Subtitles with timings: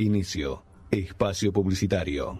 [0.00, 0.62] Inicio.
[0.92, 2.38] Espacio publicitario.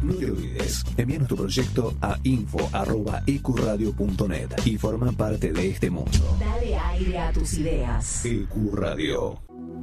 [0.00, 6.36] No te olvides, envíanos tu proyecto a info.ecuradio.net y forma parte de este mundo.
[6.38, 8.24] Dale aire a tus ideas.
[8.24, 9.42] Ecuradio.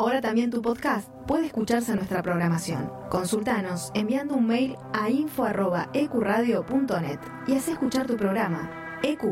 [0.00, 2.88] Ahora también tu podcast puede escucharse en nuestra programación.
[3.10, 7.18] Consultanos enviando un mail a info.ecuradio.net
[7.48, 8.70] y haz escuchar tu programa.
[9.02, 9.24] EQ,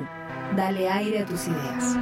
[0.56, 1.96] dale aire a tus ideas.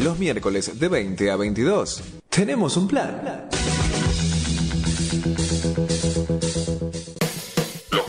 [0.00, 3.48] Los miércoles de 20 a 22 tenemos un plan.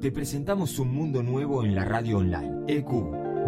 [0.00, 2.62] Te presentamos un mundo nuevo en la radio online.
[2.68, 2.88] EQ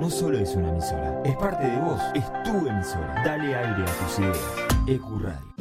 [0.01, 3.23] no solo es una emisora, es parte de vos, es tu emisora.
[3.25, 4.39] Dale aire a tus ideas.
[4.89, 5.55] EQ Radio.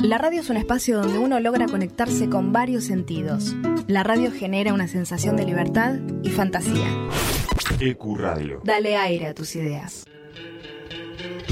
[0.00, 3.56] La radio es un espacio donde uno logra conectarse con varios sentidos.
[3.86, 6.88] La radio genera una sensación de libertad y fantasía.
[7.80, 8.60] EQ Radio.
[8.64, 10.04] Dale aire a tus ideas.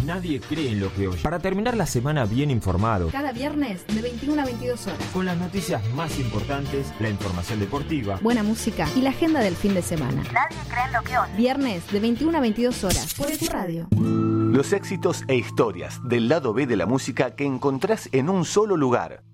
[0.06, 1.20] Nadie cree en lo que oye.
[1.22, 4.98] Para terminar la semana bien informado, Cada viernes de 21 a 22 horas.
[5.12, 9.74] con las noticias más importantes, la información deportiva, Buena música y la agenda del fin
[9.74, 10.22] de semana.
[10.32, 11.32] Nadie cree en lo que oye.
[11.36, 13.88] Viernes de 21 a 22 horas por EQ Radio.
[13.90, 18.76] Los éxitos e historias del lado B de la música que encontrás en un solo
[18.76, 19.24] lugar.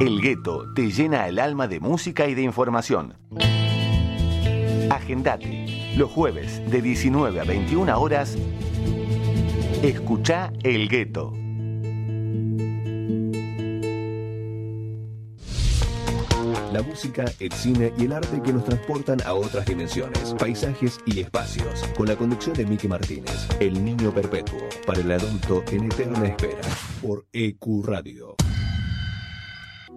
[0.00, 3.14] El gueto te llena el alma de música y de información.
[4.92, 5.94] Agendate.
[5.96, 8.36] Los jueves de 19 a 21 horas.
[9.82, 11.32] Escucha El Gueto.
[16.72, 21.20] La música, el cine y el arte que nos transportan a otras dimensiones, paisajes y
[21.20, 21.84] espacios.
[21.96, 26.60] Con la conducción de Miki Martínez, El Niño Perpetuo, para el adulto en eterna espera,
[27.00, 28.36] por EQ Radio.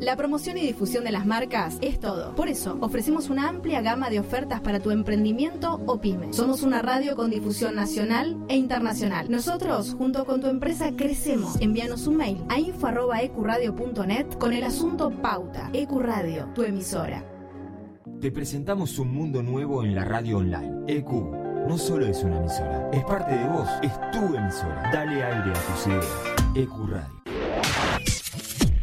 [0.00, 2.34] La promoción y difusión de las marcas es todo.
[2.36, 6.32] Por eso, ofrecemos una amplia gama de ofertas para tu emprendimiento o pyme.
[6.32, 9.28] Somos una radio con difusión nacional e internacional.
[9.28, 11.60] Nosotros, junto con tu empresa, crecemos.
[11.60, 15.70] Envíanos un mail a info.ecuradio.net con el asunto Pauta.
[15.72, 17.24] Ecuradio, tu emisora.
[18.20, 20.84] te presentamos un mundo nuevo en la radio online.
[20.86, 21.10] EQ
[21.68, 24.90] no solo es una emisora, es parte de vos, es tu emisora.
[24.92, 26.06] Dale aire a tus ideas.
[26.54, 27.37] EQ Radio.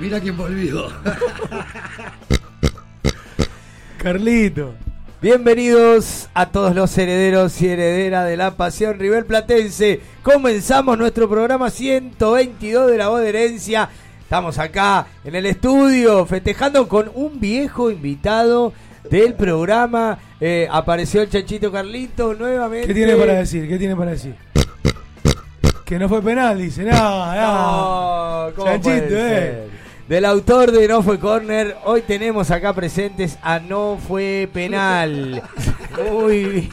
[0.00, 0.88] Mira quién volvió.
[3.98, 4.72] Carlito.
[5.20, 10.00] Bienvenidos a todos los herederos y herederas de la pasión River Platense.
[10.22, 13.90] Comenzamos nuestro programa 122 de la voz de herencia.
[14.22, 18.72] Estamos acá en el estudio festejando con un viejo invitado
[19.10, 20.18] del programa.
[20.40, 22.86] Eh, apareció el chanchito Carlito nuevamente.
[22.86, 23.68] ¿Qué tiene para decir?
[23.68, 24.34] ¿Qué tiene para decir?
[25.84, 26.84] Que no fue penal, dice.
[26.84, 28.46] No, no.
[28.46, 29.79] No, ¿cómo puede ser?
[30.10, 35.40] Del autor de No Fue Corner, hoy tenemos acá presentes a No Fue Penal.
[36.04, 36.68] Muy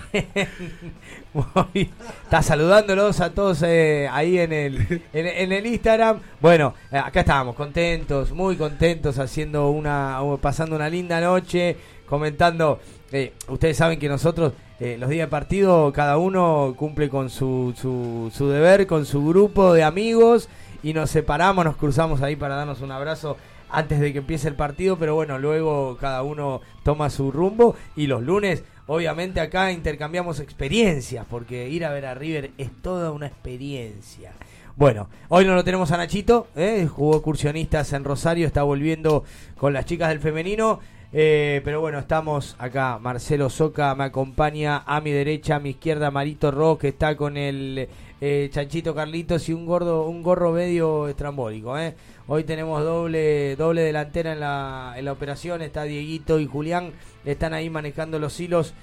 [1.72, 1.92] bien.
[2.24, 6.20] Está saludándolos a todos eh, ahí en el, en, en el Instagram.
[6.42, 11.78] Bueno, eh, acá estábamos contentos, muy contentos, haciendo una, pasando una linda noche,
[12.08, 12.80] comentando.
[13.12, 17.76] eh, ustedes saben que nosotros eh, los días de partido cada uno cumple con su,
[17.80, 20.50] su, su deber, con su grupo de amigos
[20.88, 23.36] y nos separamos, nos cruzamos ahí para darnos un abrazo
[23.70, 28.08] antes de que empiece el partido, pero bueno, luego cada uno toma su rumbo y
[28.08, 33.28] los lunes, obviamente acá intercambiamos experiencias, porque ir a ver a River es toda una
[33.28, 34.32] experiencia.
[34.78, 36.88] Bueno, hoy no lo tenemos a Nachito, ¿eh?
[36.90, 39.26] jugó excursionistas en Rosario, está volviendo
[39.58, 40.80] con las chicas del femenino.
[41.12, 42.98] eh, pero bueno, estamos acá.
[43.02, 47.36] Marcelo Soca me acompaña a mi derecha, a mi izquierda, Marito Rock, que está con
[47.36, 47.90] el
[48.22, 51.78] eh, Chanchito Carlitos y un gordo, un gorro medio estrambólico.
[51.78, 51.96] ¿eh?
[52.28, 55.62] Hoy tenemos doble, doble delantera en la, en la operación.
[55.62, 56.92] Está Dieguito y Julián,
[57.26, 58.74] están ahí manejando los hilos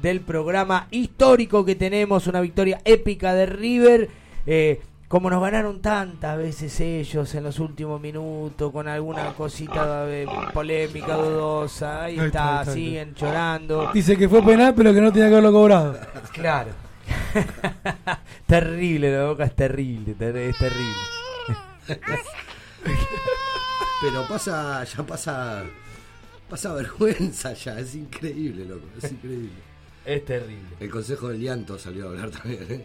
[0.00, 2.26] del programa histórico que tenemos.
[2.26, 4.10] Una victoria épica de River.
[4.46, 4.80] eh,
[5.12, 11.16] como nos ganaron tantas veces ellos en los últimos minutos, con alguna cosita de polémica,
[11.16, 13.90] dudosa, ahí está, siguen llorando.
[13.92, 15.98] Dice que fue penal, pero que no tenía que haberlo cobrado.
[16.32, 16.70] Claro.
[18.46, 20.96] terrible, la boca es terrible, ter- es terrible.
[24.00, 25.62] Pero pasa, ya pasa,
[26.48, 29.50] pasa vergüenza ya, es increíble, loco, es increíble.
[30.04, 30.76] Es terrible.
[30.80, 32.84] El consejo del llanto salió a hablar también, ¿eh?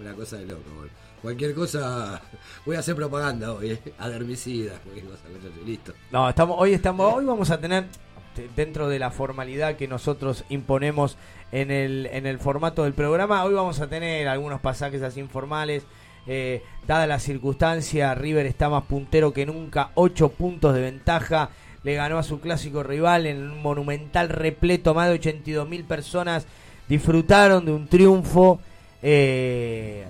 [0.00, 0.90] Una cosa de loco, boludo.
[1.20, 2.20] Cualquier cosa,
[2.64, 3.92] voy a hacer propaganda hoy, ¿eh?
[3.98, 5.92] Muchachos, listo.
[6.10, 7.86] No, estamos, hoy estamos, hoy vamos a tener
[8.34, 11.16] te- dentro de la formalidad que nosotros imponemos
[11.52, 15.84] en el, en el formato del programa, hoy vamos a tener algunos pasajes así informales.
[16.26, 21.50] Eh, dada la circunstancia, River está más puntero que nunca, 8 puntos de ventaja.
[21.84, 26.46] Le ganó a su clásico rival en un monumental repleto, más de 82 mil personas
[26.88, 28.60] disfrutaron de un triunfo.
[29.02, 30.06] eh,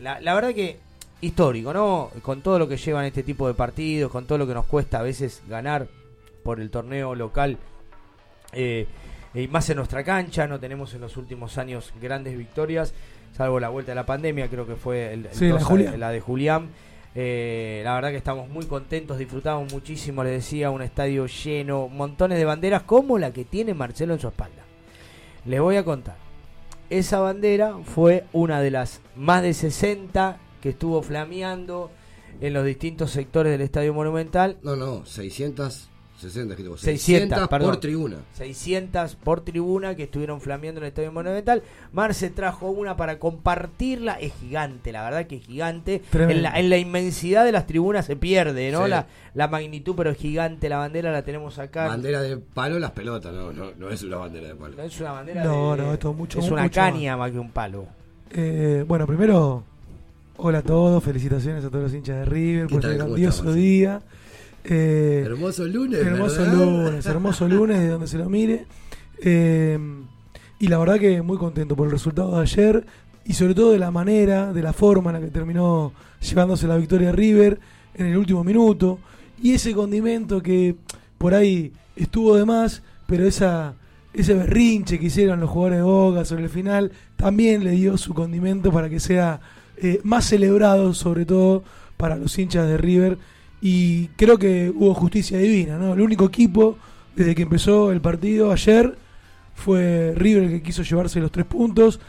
[0.00, 0.78] la, la verdad que
[1.22, 2.10] histórico, ¿no?
[2.20, 4.98] Con todo lo que llevan este tipo de partidos, con todo lo que nos cuesta
[4.98, 5.86] a veces ganar
[6.42, 7.58] por el torneo local,
[8.52, 8.86] eh,
[9.34, 12.92] y más en nuestra cancha, no tenemos en los últimos años grandes victorias,
[13.32, 15.22] salvo la vuelta de la pandemia, creo que fue el,
[15.98, 16.68] la, de Julián.
[17.14, 22.38] Eh, la verdad que estamos muy contentos, disfrutamos muchísimo, les decía, un estadio lleno, montones
[22.38, 24.62] de banderas como la que tiene Marcelo en su espalda.
[25.44, 26.16] Les voy a contar,
[26.88, 31.90] esa bandera fue una de las más de 60 que estuvo flameando
[32.40, 34.58] en los distintos sectores del Estadio Monumental.
[34.62, 35.91] No, no, 600
[36.22, 38.18] 60 600, por tribuna.
[38.34, 41.64] 600 por tribuna que estuvieron flameando en el Estadio Monumental.
[41.92, 44.14] Marce trajo una para compartirla.
[44.14, 46.02] Es gigante, la verdad que es gigante.
[46.12, 48.86] En la, en la, inmensidad de las tribunas se pierde, ¿no?
[48.86, 50.68] La, la magnitud, pero es gigante.
[50.68, 51.88] La bandera la tenemos acá.
[51.88, 54.76] Bandera de palo, las pelotas, no, no, no es una bandera de palo.
[54.76, 57.32] No es una bandera no, de, No, esto es mucho Es una mucho caña más.
[57.32, 57.86] que un palo.
[58.30, 59.64] Eh, bueno, primero,
[60.36, 61.02] hola a todos.
[61.02, 64.02] Felicitaciones a todos los hinchas de River por este grandioso día.
[64.64, 66.54] Eh, Hermoso lunes, hermoso ¿verdad?
[66.54, 68.66] lunes, hermoso lunes de donde se lo mire.
[69.20, 69.78] Eh,
[70.58, 72.86] y la verdad que muy contento por el resultado de ayer
[73.24, 76.76] y sobre todo de la manera, de la forma en la que terminó llevándose la
[76.76, 77.58] victoria a River
[77.94, 78.98] en el último minuto.
[79.42, 80.76] Y ese condimento que
[81.18, 83.74] por ahí estuvo de más, pero esa,
[84.14, 88.14] ese berrinche que hicieron los jugadores de Boca sobre el final también le dio su
[88.14, 89.40] condimento para que sea
[89.76, 91.64] eh, más celebrado, sobre todo
[91.96, 93.18] para los hinchas de River.
[93.64, 95.94] Y creo que hubo justicia divina, ¿no?
[95.94, 96.76] El único equipo,
[97.14, 98.98] desde que empezó el partido ayer,
[99.54, 102.00] fue River el que quiso llevarse los tres puntos.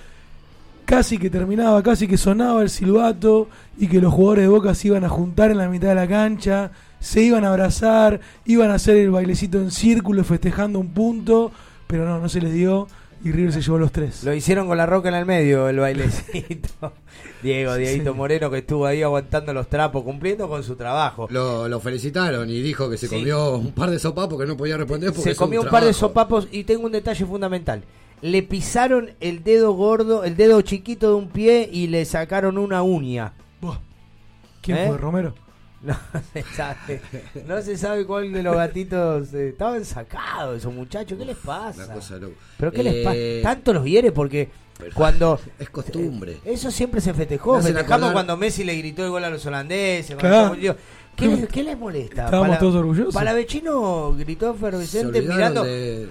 [0.83, 4.88] Casi que terminaba, casi que sonaba el silbato y que los jugadores de Boca se
[4.88, 8.75] iban a juntar en la mitad de la cancha, se iban a abrazar, iban a
[8.75, 11.51] hacer el bailecito en círculo festejando un punto,
[11.86, 12.88] pero no, no se les dio
[13.24, 14.24] y River se llevó los tres.
[14.24, 16.94] Lo hicieron con la roca en el medio, el bailecito.
[17.42, 18.18] Diego, Dieguito Sí.
[18.18, 21.27] Moreno, que estuvo ahí aguantando los trapos, cumpliendo con su trabajo.
[21.30, 23.15] Lo, lo felicitaron y dijo que se Sí.
[23.15, 25.84] comió un par de sopapos que no podía responder porque Se comió un, un par
[25.84, 27.84] de sopapos y tengo un detalle fundamental.
[28.22, 32.82] Le pisaron el dedo gordo, el dedo chiquito de un pie y le sacaron una
[32.84, 33.34] uña.
[34.62, 34.88] ¿Quién ¿Eh?
[34.88, 35.34] fue, Romero?
[35.85, 35.95] No
[36.33, 37.01] se sabe,
[37.45, 41.17] no se sabe cuál de los gatitos eh, estaban sacados esos muchachos.
[41.17, 41.85] ¿Qué les pasa?
[41.85, 42.35] Una cosa loca.
[42.57, 43.55] ¿Pero qué les Eh, pasa?
[43.55, 44.49] Tanto los hiere porque
[44.93, 46.37] cuando Es costumbre.
[46.45, 47.55] Eso siempre se festejó.
[47.61, 50.15] Festejamos acordar- cuando Messi le gritó el gol a los holandeses.
[50.19, 50.77] cuando Claro.
[51.15, 52.25] ¿Qué, les- qué les molesta?
[52.25, 53.13] Estábamos Pala- todos orgullosos.
[53.13, 55.63] Palavecino gritó efervescente mirando.
[55.63, 56.09] de,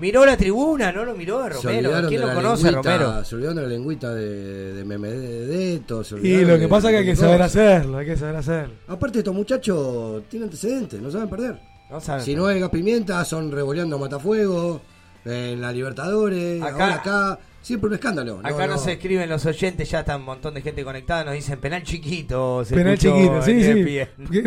[0.00, 2.08] Miró la tribuna, no lo miró a Romero.
[2.08, 3.24] ¿Quién lo conoce, lengüita- Romero?
[3.24, 6.04] Se olvidaron de la lengüita de, de Memedetto.
[6.04, 7.56] se Y lo que de- pasa es que hay que saber cosas.
[7.56, 8.74] hacerlo, hay que saber hacerlo.
[8.86, 11.58] Aparte, estos muchachos tienen antecedentes, no saben perder.
[11.90, 12.24] No saben.
[12.24, 14.80] Si no es gas pimienta, son revoleando matafuego.
[15.24, 17.38] En la Libertadores, Acá- ahora acá.
[17.60, 18.40] Siempre un escándalo.
[18.42, 21.24] Acá no, se escriben los oyentes, ya está un montón de gente conectada.
[21.24, 22.64] Nos dicen penal chiquito.
[22.64, 23.98] Se Penal chiquito, sí, sí.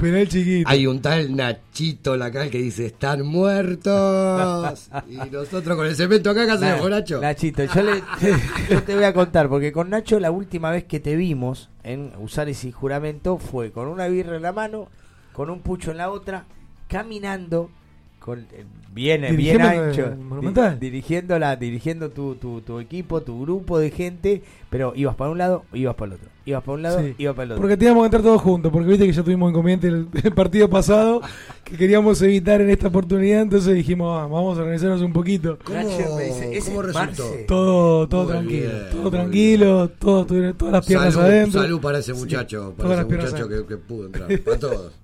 [0.00, 0.12] ESPN.
[0.12, 0.68] Penal chiquito.
[0.70, 4.88] Hay un tal Nachito Lacal que dice: Están muertos.
[5.08, 7.20] y nosotros con el cemento acá, ¿qué hacemos, Nah, Nacho?
[7.20, 8.02] Nachito, yo, le-
[8.70, 12.12] yo te voy a contar, porque con Nacho la última vez que te vimos en
[12.18, 14.88] usar ese juramento fue con una birra en la mano,
[15.32, 16.44] con un pucho en la otra,
[16.88, 17.70] caminando,
[18.18, 18.46] con
[18.92, 20.78] bien, bien ancho, el Monumental.
[20.78, 25.64] di- dirigiendo, tu, tu, tu equipo, tu grupo de gente, pero ibas para un lado,
[25.72, 27.14] ibas para el otro, ibas para un lado, Sí.
[27.18, 27.60] ibas para el otro.
[27.62, 30.68] Porque teníamos que entrar todos juntos, porque viste que ya tuvimos inconveniente el, el partido
[30.68, 31.20] pasado
[31.64, 35.58] que queríamos evitar en esta oportunidad, entonces dijimos, "Ah, vamos a organizarnos un poquito.
[35.64, 37.24] ¿Cómo, Nacho me dice, ¿ese cómo es resultó?
[37.46, 41.62] Todo, todo Muy tranquilo, bien, todo tranquilo, todo, todas las piernas salud, adentro.
[41.62, 44.40] salud para ese muchacho, para ese muchacho que pudo entrar.
[44.40, 44.92] Para todos.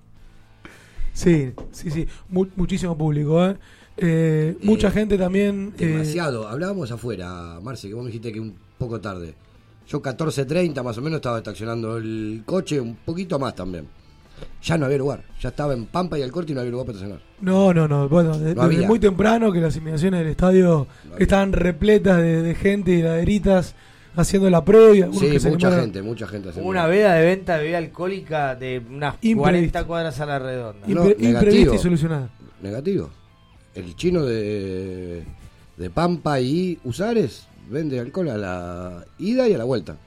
[1.13, 3.55] Sí, sí, sí, Mu- muchísimo público, ¿eh?
[3.97, 5.73] Eh, mucha Eh, gente también.
[5.79, 6.47] eh, Demasiado.
[6.47, 9.33] Hablábamos afuera, Marce, que vos me dijiste que un poco tarde.
[9.87, 13.87] Yo 14.30 más o menos estaba estacionando el coche, un poquito más también.
[14.61, 16.85] Ya no había lugar, ya estaba en Pampa y al corte y no había lugar
[16.87, 17.23] para estacionar.
[17.41, 18.07] No, no, no.
[18.07, 18.87] Bueno, de- No desde había.
[18.87, 20.85] muy temprano que las inmediaciones del estadio
[21.17, 23.73] estaban repletas de, de gente y laderitas
[24.15, 25.09] haciendo la previa.
[25.11, 26.49] Sí, que se mucha gente, mucha gente.
[26.49, 29.41] haciendo- Hubo una veda de venta de bebida alcohólica de unas Imprevisto.
[29.41, 30.87] 40 cuadras a la redonda.
[30.87, 32.29] No, Impre- imprevista y solucionada.
[32.61, 33.09] Negativo.
[33.77, 35.23] El chino de,
[35.77, 39.97] de Pampa y Usares vende alcohol a la ida y a la vuelta.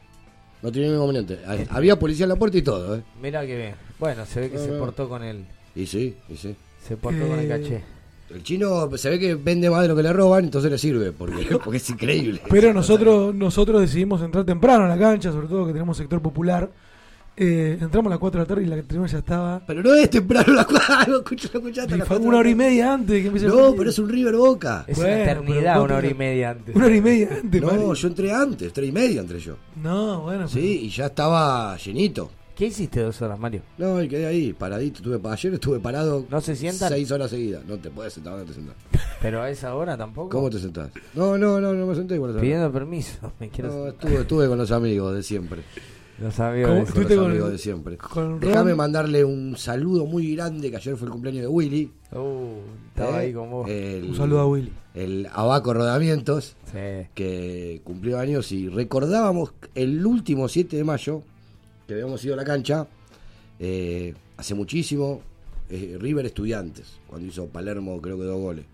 [0.62, 1.44] No tiene ningún inconveniente.
[1.46, 3.02] Hay- Había policía en la puerta y todo, ¿eh?
[3.22, 3.74] Mira que bien.
[3.98, 4.78] Bueno, se ve que No, se no.
[4.78, 5.44] portó con el.
[5.74, 6.54] Y sí, y sí.
[6.86, 7.82] Se portó con el Eh, caché.
[8.34, 11.10] El chino se ve que vende más de lo que le roban, entonces le sirve,
[11.12, 12.40] porque, porque es increíble.
[12.48, 16.70] Pero nosotros nosotros decidimos entrar temprano a la cancha, sobre todo que tenemos sector popular.
[17.36, 19.62] Eh, entramos a las 4 de la tarde y la tribuna ya estaba.
[19.66, 22.92] Pero no es temprano la cuadra, escucha, lo escuchaste a las una hora y media
[22.92, 24.84] antes de que empiece No, pero es un River Boca.
[24.86, 26.76] Es Bueno, una eternidad, una hora y media antes.
[26.76, 27.94] Una hora y media antes, No, Mari.
[28.00, 29.56] yo entré antes, tres y media entré yo.
[29.82, 30.48] No, bueno.
[30.48, 32.30] Sí, y ya estaba llenito.
[32.54, 33.62] ¿Qué hiciste dos horas, Mario?
[33.78, 34.98] No, y quedé ahí, paradito.
[34.98, 36.90] Estuve, ayer estuve parado ¿No se sientan?
[36.90, 37.64] seis horas seguidas.
[37.64, 38.74] No te puedes sentar, no te sentás.
[39.22, 40.28] Pero a esa hora tampoco.
[40.28, 40.90] ¿Cómo te sentás?
[41.14, 42.36] No, no, no, no me senté igual.
[42.38, 43.32] Pidiendo permiso.
[43.40, 45.62] Me quiero No, estuve, estuve con los amigos de siempre.
[46.20, 46.74] Los amigos ¿Cómo?
[46.74, 47.98] de- Con ¿Estuviste los amigos de siempre.
[48.40, 51.90] Déjame mandarle un saludo muy grande, que ayer fue el cumpleaños de Willy.
[52.12, 52.58] Uh,
[52.88, 53.26] estaba ¿eh?
[53.26, 53.68] ahí con vos.
[53.70, 54.72] El- Un saludo a Willy.
[54.94, 57.06] El Abaco Rodamientos, Sí.
[57.14, 61.22] que cumplió años y recordábamos el último 7 de mayo,
[61.86, 62.86] que habíamos ido a la cancha,
[63.58, 65.22] eh, hace muchísimo,
[65.70, 68.64] eh, River Estudiantes, cuando hizo Palermo creo que dos goles.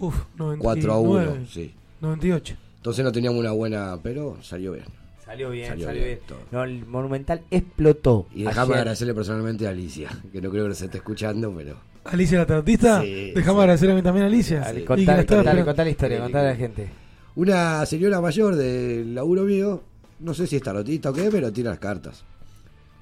[0.00, 1.72] Uf, 99, 4 a 1, sí.
[2.00, 2.56] 98.
[2.76, 4.84] Entonces no teníamos una buena, pero salió bien.
[5.24, 6.18] Salió bien, Salió salió, bien.
[6.52, 8.26] No, el Monumental explotó.
[8.34, 8.78] Y déjame ayer.
[8.78, 11.76] agradecerle personalmente a Alicia, que no creo que se esté escuchando, pero...
[12.04, 13.00] Alicia la tarotista.
[13.00, 13.62] Sí, Dejamos sí.
[13.62, 14.60] agradecerle a mí también a Alicia.
[14.72, 16.90] Que contale, contale, la historia, contale a la gente.
[17.36, 19.82] Una señora mayor del laburo mío,
[20.20, 22.24] no sé si es tarotista o qué, pero tira las cartas.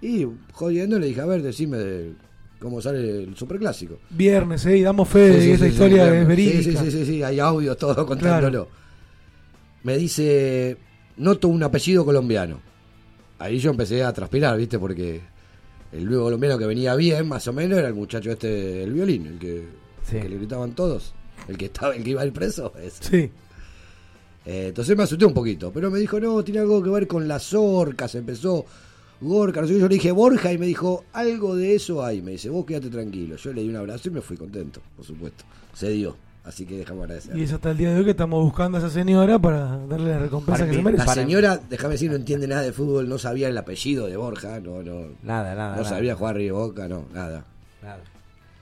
[0.00, 2.12] Y jodiendo le dije, a ver, decime de
[2.61, 3.99] cómo sale el superclásico.
[4.11, 4.79] Viernes, ¿eh?
[4.79, 6.62] Y damos fe de Sí, sí, esa sí, historia sí, es sí, verídica.
[6.62, 8.68] Sí, sí, sí, sí, hay audios todo contándolo.
[9.83, 10.77] Me dice,
[11.16, 12.61] noto un apellido colombiano.
[13.38, 14.79] Ahí yo empecé a transpirar, ¿viste?
[14.79, 15.20] Porque
[15.92, 19.27] el nuevo colombiano que venía bien, más o menos, era el muchacho este, el violín,
[19.27, 19.64] el que,
[20.05, 20.16] Sí.
[20.16, 21.14] el que le gritaban todos.
[21.48, 22.72] El que estaba, el que iba a ir preso.
[22.81, 23.05] ese.
[23.05, 23.31] Sí.
[24.44, 27.29] Eh, entonces me asusté un poquito, pero me dijo, no, tiene algo que ver con
[27.29, 28.64] las orcas, empezó
[29.20, 29.79] Gorka, no sé qué.
[29.81, 32.90] yo le dije Borja y me dijo, algo de eso hay, me dice, vos quédate
[32.90, 33.37] tranquilo.
[33.37, 35.44] Yo le di un abrazo y me fui contento, por supuesto.
[35.75, 37.37] Se dio, así que déjame agradecer.
[37.37, 40.11] Y es hasta el día de hoy que estamos buscando a esa señora para darle
[40.11, 41.05] la recompensa que se merece.
[41.07, 44.61] La señora, déjame decir, no entiende nada de fútbol, no sabía el apellido de Borja,
[44.61, 45.07] no, no.
[45.22, 45.76] Nada, nada.
[45.76, 45.85] No nada.
[45.88, 47.44] sabía jugar River Boca, no, nada.
[47.83, 47.98] Nada.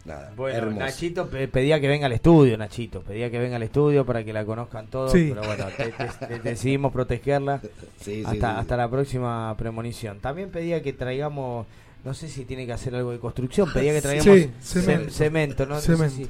[0.02, 0.32] Nada.
[0.34, 0.78] Bueno, Hermoso.
[0.78, 3.02] Nachito pe- pedía que venga al estudio, Nachito.
[3.02, 5.12] Pedía que venga al estudio para que la conozcan todos.
[5.12, 5.30] Sí.
[5.34, 7.68] Pero bueno, te- te- te- decidimos protegerla Sí,
[8.00, 8.60] sí, hasta, sí, sí.
[8.60, 10.18] hasta la próxima premonición.
[10.20, 11.66] También pedía que traigamos,
[12.04, 15.10] no sé si tiene que hacer algo de construcción, pedía que traigamos Sí, cemento.
[15.12, 15.66] cemento.
[15.66, 15.74] ¿no?
[15.74, 16.26] No sé si-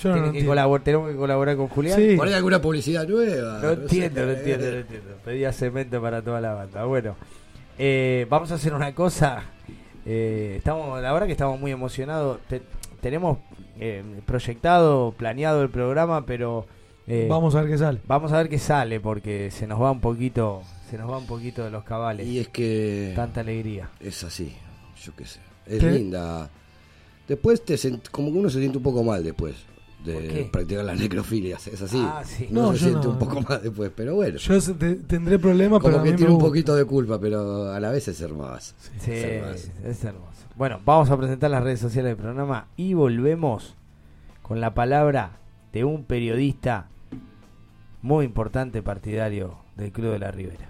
[0.00, 1.98] Yo tiene que colaborar, tenemos que colaborar con Julián.
[2.00, 2.16] Sí.
[2.16, 3.58] Poner alguna publicidad nueva.
[3.62, 5.10] No entiendo, no entiendo, no entiendo.
[5.24, 6.84] Pedía cemento para toda la banda.
[6.84, 7.16] Bueno,
[7.78, 9.42] eh, vamos a hacer una cosa.
[10.06, 12.38] Eh, estamos, la verdad que estamos muy emocionados.
[12.48, 12.62] Te-
[13.00, 13.38] tenemos
[13.78, 16.66] eh, proyectado, planeado el programa, pero
[17.06, 17.98] eh, Vamos a ver qué sale.
[18.06, 21.26] vamos a ver qué sale porque se nos va un poquito, se nos va un
[21.26, 22.26] poquito de los cabales.
[22.26, 23.88] Y es que Tanta alegría.
[24.00, 24.54] es así,
[25.04, 25.40] yo qué sé.
[25.66, 25.90] Es ¿Qué?
[25.90, 26.48] linda.
[27.28, 29.54] Después te sent- como que uno se siente un poco mal después
[30.04, 31.98] ¿Por de practicar las necrofilias, es así.
[32.00, 32.48] Ah, sí.
[32.50, 33.12] Uno No, se siente no.
[33.12, 34.38] un poco mal después, pero bueno.
[34.38, 36.48] Yo te- tendré problemas, pero como a que me tiene un gusta.
[36.48, 38.74] poquito de culpa, pero a la vez es hermoso.
[38.98, 39.68] Sí, Es hermoso.
[39.84, 40.30] es hermoso.
[40.56, 43.76] Bueno, vamos a presentar las redes sociales del programa y volvemos
[44.42, 45.38] con la palabra
[45.72, 46.88] de un periodista
[48.02, 50.69] muy importante partidario del Club de la Ribera.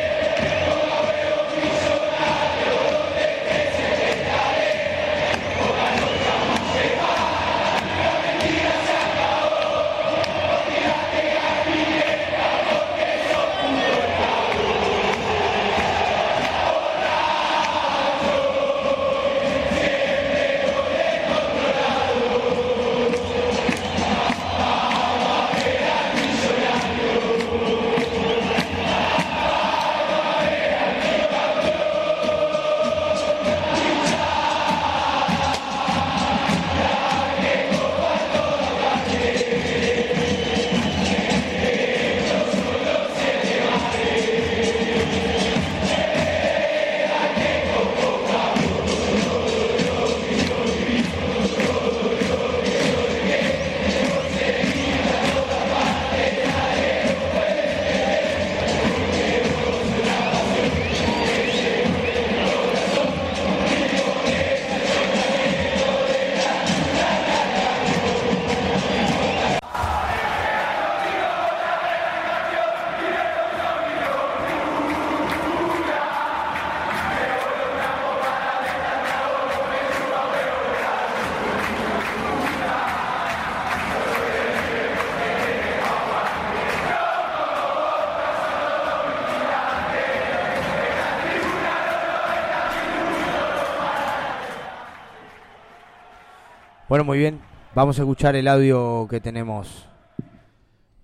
[97.01, 97.41] Bueno, muy bien.
[97.73, 99.87] Vamos a escuchar el audio que tenemos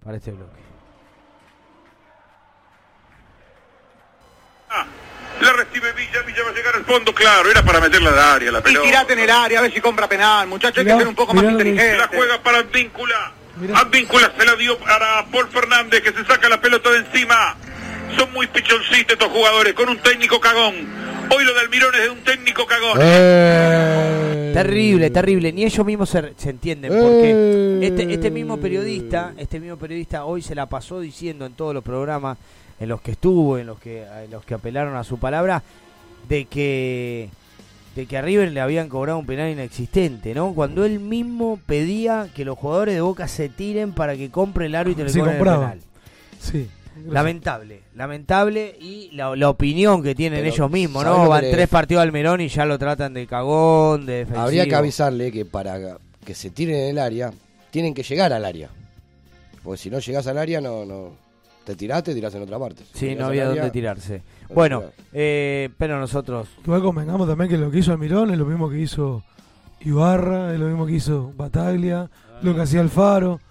[0.05, 0.62] para este bloque.
[5.41, 8.51] La recibe Villa, Villa va a llegar al fondo, claro, era para meterla al área
[8.51, 8.86] la Y pelota.
[8.86, 11.15] tirate en el área, a ver si compra penal, muchachos, hay Mirá, que ser un
[11.15, 11.97] poco más inteligente.
[11.97, 13.31] La juega para Advíncula.
[13.75, 17.55] Advíncula se la dio para Paul Fernández que se saca la pelota de encima.
[18.15, 20.75] Son muy pichoncitos estos jugadores con un técnico cagón.
[21.36, 22.99] Hoy lo del Mirón es de un técnico cagón.
[23.01, 23.76] Eh.
[24.63, 25.53] Terrible, terrible.
[25.53, 26.91] Ni ellos mismos se, se entienden.
[26.91, 31.73] Porque este, este mismo periodista, este mismo periodista hoy se la pasó diciendo en todos
[31.73, 32.37] los programas
[32.79, 35.63] en los que estuvo, en los que, en los que apelaron a su palabra,
[36.27, 37.29] de que
[37.95, 40.53] de que a River le habían cobrado un penal inexistente, ¿no?
[40.53, 44.75] Cuando él mismo pedía que los jugadores de Boca se tiren para que compre el
[44.75, 45.79] árbitro y le Se cobren el penal.
[46.39, 46.67] Sí.
[47.05, 51.29] Lamentable, lamentable y la, la opinión que tienen Pero, ellos mismos, ¿sabes ¿no?
[51.29, 54.41] Van tres partidos al Melón y ya lo tratan de cagón, de defensivo.
[54.41, 57.31] Habría que avisarle que para que se tiren en el área,
[57.71, 58.69] tienen que llegar al área.
[59.63, 61.12] Porque si no llegas al área, no, no.
[61.65, 62.83] Te tiraste, tirás en otra parte.
[62.93, 64.21] Si Sí, llegás no había área, dónde tirarse.
[64.49, 66.47] no Bueno, eh, pero nosotros...
[66.63, 69.23] Igual convengamos también que lo que hizo Almirón es lo mismo que hizo
[69.81, 72.10] Ibarra, es lo mismo que hizo Bataglia,
[72.41, 73.41] lo que hacía Alfaro.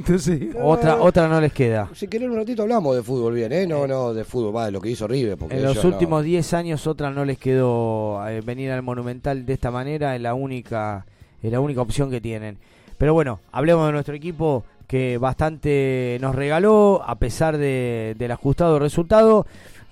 [0.00, 1.90] Entonces, Otra, otra no les queda.
[1.94, 3.66] Si querés un ratito hablamos de fútbol bien, ¿eh?
[3.66, 5.36] No, no, de fútbol, va, de lo que hizo River.
[5.36, 9.52] Porque En los últimos 10 años otra no les quedó eh, venir al Monumental de
[9.52, 11.04] esta manera, es la única
[11.42, 12.56] es la única opción que tienen.
[12.96, 18.78] Pero bueno, hablemos de nuestro equipo que bastante nos regaló a pesar de, del ajustado
[18.78, 19.46] resultado.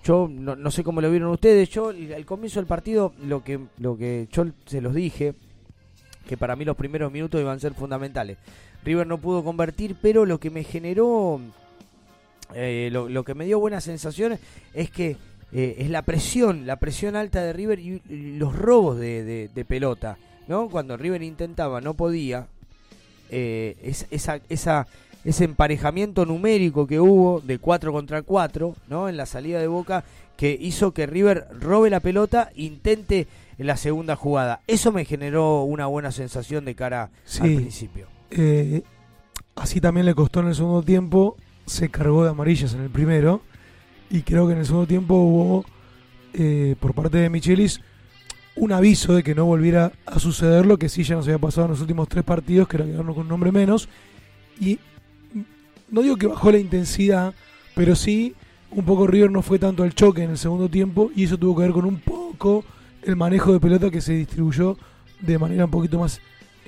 [0.04, 1.68] Yo no, no sé cómo lo vieron ustedes.
[1.68, 5.34] Yo al comienzo del partido lo que lo que yo se los dije
[6.28, 8.36] que para mí los primeros minutos iban a ser fundamentales.
[8.84, 11.40] River no pudo convertir, pero lo que me generó
[12.54, 14.40] eh, lo, lo que me dio buenas sensaciones
[14.74, 15.16] es que
[15.52, 18.00] eh, es la presión, la presión alta de River y,
[18.38, 20.68] los robos de, de- de pelota, ¿no?
[20.68, 22.46] Cuando River intentaba, no podía,
[23.30, 24.86] eh, es- esa, esa,
[25.24, 29.08] ese emparejamiento numérico que hubo de 4 contra 4, ¿no?
[29.08, 30.04] En la salida de Boca,
[30.36, 33.26] que hizo que River robe la pelota, intente
[33.58, 34.60] en la segunda jugada.
[34.66, 37.56] Eso me generó una buena sensación de cara al Sí.
[37.56, 38.06] principio.
[38.30, 38.82] Eh,
[39.56, 41.36] así también le costó en el segundo tiempo,
[41.66, 43.42] se cargó de amarillas en el primero,
[44.10, 45.64] y creo que en el segundo tiempo hubo,
[46.34, 47.80] eh, por parte de Michelis,
[48.56, 51.66] un aviso de que no volviera a suceder lo que sí ya nos había pasado
[51.66, 53.88] en los últimos tres partidos, que era quedarnos con un hombre menos,
[54.60, 54.78] y
[55.90, 57.34] no digo que bajó la intensidad,
[57.74, 58.34] pero sí
[58.70, 61.56] un poco River no fue tanto al choque en el segundo tiempo y eso tuvo
[61.56, 62.64] que ver con un poco
[63.02, 64.76] el manejo de pelota que se distribuyó
[65.20, 66.20] de manera un poquito más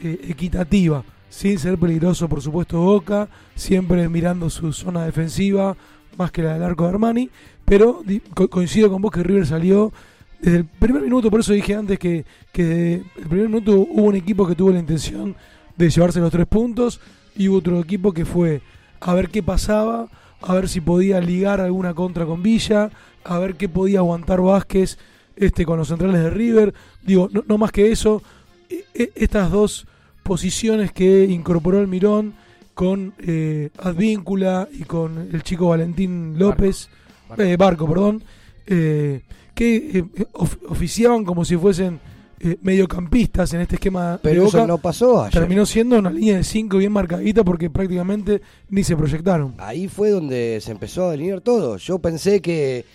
[0.02, 5.76] eh, equitativa, sin ser peligroso por supuesto Boca, siempre mirando su zona defensiva
[6.18, 7.30] más que la del arco de Armani,
[7.64, 8.02] pero
[8.50, 9.92] coincido con vos que River salió
[10.40, 14.04] desde el primer minuto, por eso dije antes que, que desde el primer minuto hubo
[14.08, 15.36] un equipo que tuvo la intención
[15.76, 17.00] de llevarse los tres puntos
[17.36, 18.60] y hubo otro equipo que fue
[19.00, 20.08] a ver qué pasaba,
[20.42, 22.90] a ver si podía ligar alguna contra con Villa,
[23.24, 24.98] a ver qué podía aguantar Vázquez
[25.36, 26.74] este con los centrales de River.
[27.02, 28.22] Digo, no, no más que eso,
[28.68, 29.86] e- e- estas dos
[30.22, 32.34] posiciones que incorporó el Mirón
[32.74, 36.88] con eh, Advíncula y con el chico Valentín López,
[37.28, 37.42] Barco.
[37.42, 38.22] eh, Barco, perdón,
[38.66, 39.22] eh,
[39.54, 42.00] que eh, of- oficiaban como si fuesen
[42.42, 44.66] eh, mediocampistas en este esquema Pero de eso Boca.
[44.66, 45.32] no pasó ayer.
[45.40, 49.54] Terminó siendo una línea de 5 bien marcadita porque prácticamente ni se proyectaron.
[49.58, 51.76] Ahí fue donde se empezó a delinear todo.
[51.76, 52.86] Yo pensé que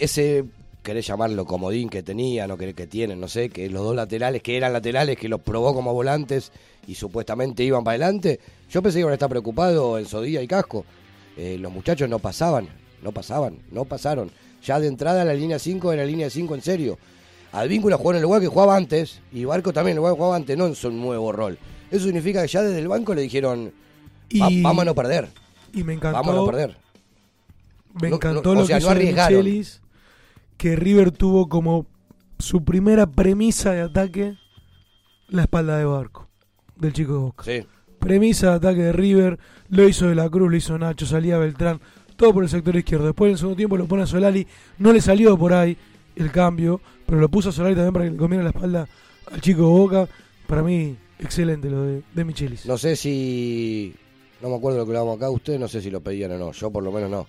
[0.00, 0.46] ese,
[0.82, 4.42] querés llamarlo comodín que tenían o que, que tienen, no sé, que los dos laterales,
[4.42, 6.50] que eran laterales, que los probó como volantes
[6.86, 8.40] y supuestamente iban para adelante,
[8.70, 10.84] yo pensé que iban a estar preocupados en Sodía y Casco.
[11.36, 12.68] Eh, los muchachos no pasaban,
[13.02, 14.30] no pasaban, no pasaron.
[14.64, 16.98] Ya de entrada la línea 5 era línea 5 en serio.
[17.52, 20.18] Advíncula jugó en el lugar que jugaba antes y Barco también en el lugar que
[20.18, 21.58] jugaba antes, no en su nuevo rol.
[21.90, 23.72] Eso significa que ya desde el banco le dijeron,
[24.40, 25.28] "Va- Y- vamos a no perder.
[25.74, 26.18] Y me encantó.
[26.18, 26.76] Vamos a no perder.
[28.00, 29.38] Me No- encantó no- lo o sea, que no hizo arriesgaron.
[29.44, 29.80] Michelis,
[30.62, 31.86] que River tuvo como
[32.38, 34.36] su primera premisa de ataque
[35.28, 36.28] la espalda de Barco,
[36.76, 37.42] del chico de Boca.
[37.42, 37.66] Sí.
[37.98, 41.80] Premisa de ataque de River, lo hizo de la Cruz, lo hizo Nacho, salía Beltrán,
[42.14, 43.06] todo por el sector izquierdo.
[43.06, 44.46] Después en el segundo tiempo lo pone a Solari,
[44.78, 45.76] no le salió por ahí
[46.14, 48.86] el cambio, pero lo puso a Solari también para que le comiera la espalda
[49.32, 50.08] al chico de Boca.
[50.46, 52.66] Para mí, excelente lo de, de Michelis.
[52.66, 53.92] No sé si.
[54.40, 55.28] No me acuerdo lo que hablábamos acá.
[55.28, 56.52] Ustedes no sé si lo pedían o no.
[56.52, 57.26] Yo, por lo menos, no.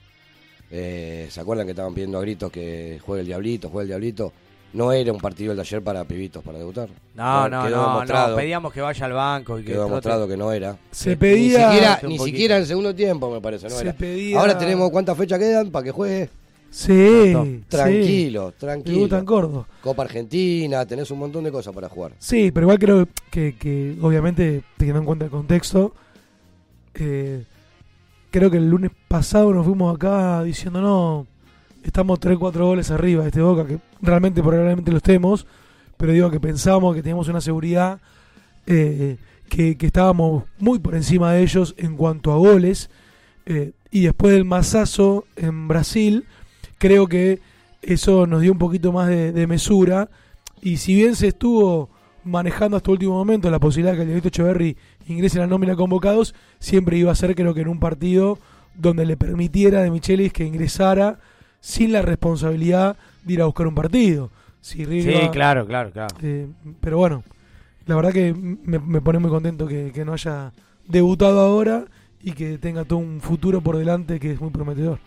[0.72, 4.34] Eh, ¿Se acuerdan que estaban pidiendo a gritos que juegue el Diablito, juegue el Diablito?
[4.74, 6.90] No era un partido el de ayer para pibitos, para debutar.
[7.14, 9.90] No, no, no, no, pedíamos que vaya al banco y que Quedó trote.
[9.92, 10.76] demostrado que no era.
[10.90, 13.82] Se Ni pedía- siquiera, Un ni siquiera en el segundo tiempo, me parece, no Se
[13.84, 13.94] era.
[13.94, 16.30] pedía- Ahora tenemos cuántas fechas quedan para que juegue.
[16.72, 17.36] Sí,
[17.70, 18.56] Tranquilo, sí.
[18.58, 18.96] tranquilo.
[18.96, 19.68] Debutan gordo.
[19.84, 22.14] Copa Argentina, tenés un montón de cosas para jugar.
[22.18, 25.94] Sí, pero igual creo que, que obviamente, teniendo en cuenta el contexto,
[26.96, 27.44] eh,
[28.34, 31.28] creo que el lunes pasado nos fuimos acá diciendo, no,
[31.84, 35.46] estamos 3-4 goles arriba de este Boca, que realmente probablemente lo estemos,
[35.98, 38.02] pero digo que pensamos que teníamos una seguridad,
[38.66, 39.18] eh,
[39.50, 42.90] que, que estábamos muy por encima de ellos en cuanto a goles,
[43.46, 46.26] eh, y después del masazo en Brasil,
[46.80, 47.40] creo que
[47.84, 50.10] eso nos dio un poquito más de, de mesura,
[50.60, 51.92] y si bien se estuvo
[52.26, 55.48] manejando hasta el último momento la posibilidad de que el Diablito Echeverry ingrese en la
[55.48, 58.40] nómina convocados, siempre iba a ser creo que en un partido
[58.76, 61.20] donde le permitiera a De Michelis que ingresara
[61.60, 64.32] sin la responsabilidad de ir a buscar un partido.
[64.62, 66.16] Si Sí, claro, claro, claro.
[66.22, 66.48] eh,
[66.80, 67.24] pero bueno,
[67.86, 70.54] la verdad que me, me pone muy contento que, que no haya
[70.88, 71.86] debutado ahora
[72.22, 75.00] y que tenga todo un futuro por delante que es muy prometedor.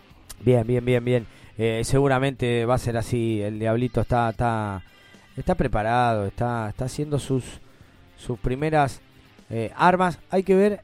[0.45, 1.27] Bien, bien, bien, bien.
[1.57, 3.41] Eh, seguramente va a ser así.
[3.41, 4.83] El Diablito está, está,
[5.37, 7.45] está preparado, está, está haciendo sus,
[8.17, 9.01] sus primeras
[9.51, 10.19] eh, armas.
[10.31, 10.81] Hay que ver.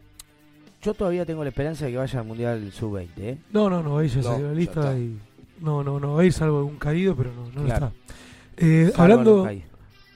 [0.82, 3.08] Yo todavía tengo la esperanza de que vaya al Mundial Sub-20.
[3.18, 3.38] ¿eh?
[3.52, 5.16] No, no, no, ahí ya No, salió la lista y
[5.60, 7.86] no, no, no, ahí salvo algún caído, pero no, no Claro.
[7.86, 8.64] está.
[8.66, 9.48] Eh, hablando,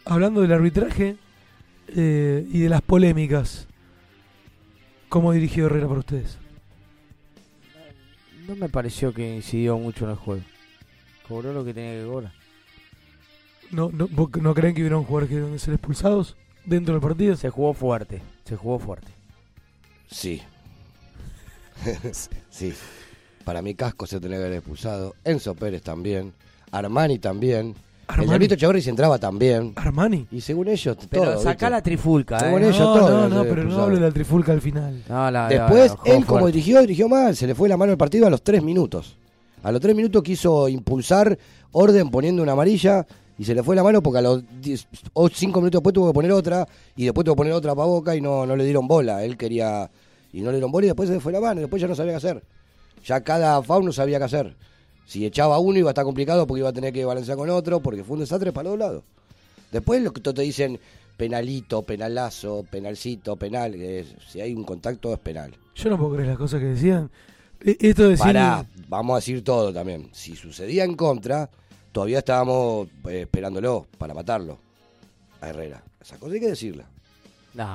[0.05, 1.17] hablando del arbitraje
[1.89, 3.69] eh, y de las polémicas,
[5.09, 6.37] ¿cómo dirigió Herrera para ustedes?
[8.49, 10.43] No me pareció que incidió mucho en el juego.
[11.29, 12.33] Cobró lo que tenía que cobrar.
[13.71, 14.09] ¿No, no,
[14.41, 17.37] ¿no creen que hubieron jugadores que deben ser expulsados dentro del partido?
[17.37, 19.09] Se jugó fuerte, se jugó fuerte.
[20.11, 20.41] Sí.
[22.51, 22.73] sí.
[23.45, 25.15] Para mí Casco se tenía que haber expulsado.
[25.25, 26.33] Enzo Pérez también.
[26.73, 27.75] Armani también.
[28.09, 28.23] Armani.
[28.25, 29.73] El Diablito Echeverri se entraba también.
[29.77, 30.27] Armani.
[30.31, 31.71] Y según ellos, Pero todo, sacá ¿viste?
[31.71, 32.69] la trifulca, Según ¿eh?
[32.69, 35.03] ellos, no, todo no, no, pero no hable de la trifulca al final.
[35.09, 36.59] No, la- Después, la- él como fuerte.
[36.59, 37.35] dirigió, dirigió mal.
[37.37, 39.17] Se le fue la mano al partido a los tres minutos.
[39.63, 41.37] A los tres minutos quiso impulsar
[41.73, 43.05] orden poniendo una amarilla
[43.39, 46.09] y se le fue la mano porque a los diez- o cinco minutos después tuvo
[46.09, 48.65] que poner otra y después tuvo que poner otra para Boca y no, no le
[48.65, 49.25] dieron bola.
[49.25, 49.91] Él quería
[50.33, 51.89] y no le dieron bola y después se le fue la mano y después ya
[51.89, 52.43] no sabía qué hacer.
[53.05, 54.57] Ya cada FAU no sabía qué hacer.
[55.07, 57.81] Si echaba uno iba a estar complicado porque iba a tener que balancear con otro
[57.81, 59.03] porque fue un desastre para los dos lados.
[59.71, 60.81] Después lo que te dicen
[61.17, 65.53] penalito, penalazo, penalcito, penal, que es- si hay un contacto es penal.
[65.75, 67.11] Yo no puedo creer las cosas que decían.
[67.65, 68.17] E- Esto de.
[68.17, 70.09] Pará, vamos a decir todo también.
[70.13, 71.49] Si sucedía en contra,
[71.97, 74.59] todavía estábamos eh, esperándolo para matarlo
[75.41, 75.83] a Herrera.
[75.99, 76.85] Esa cosa hay que decirla.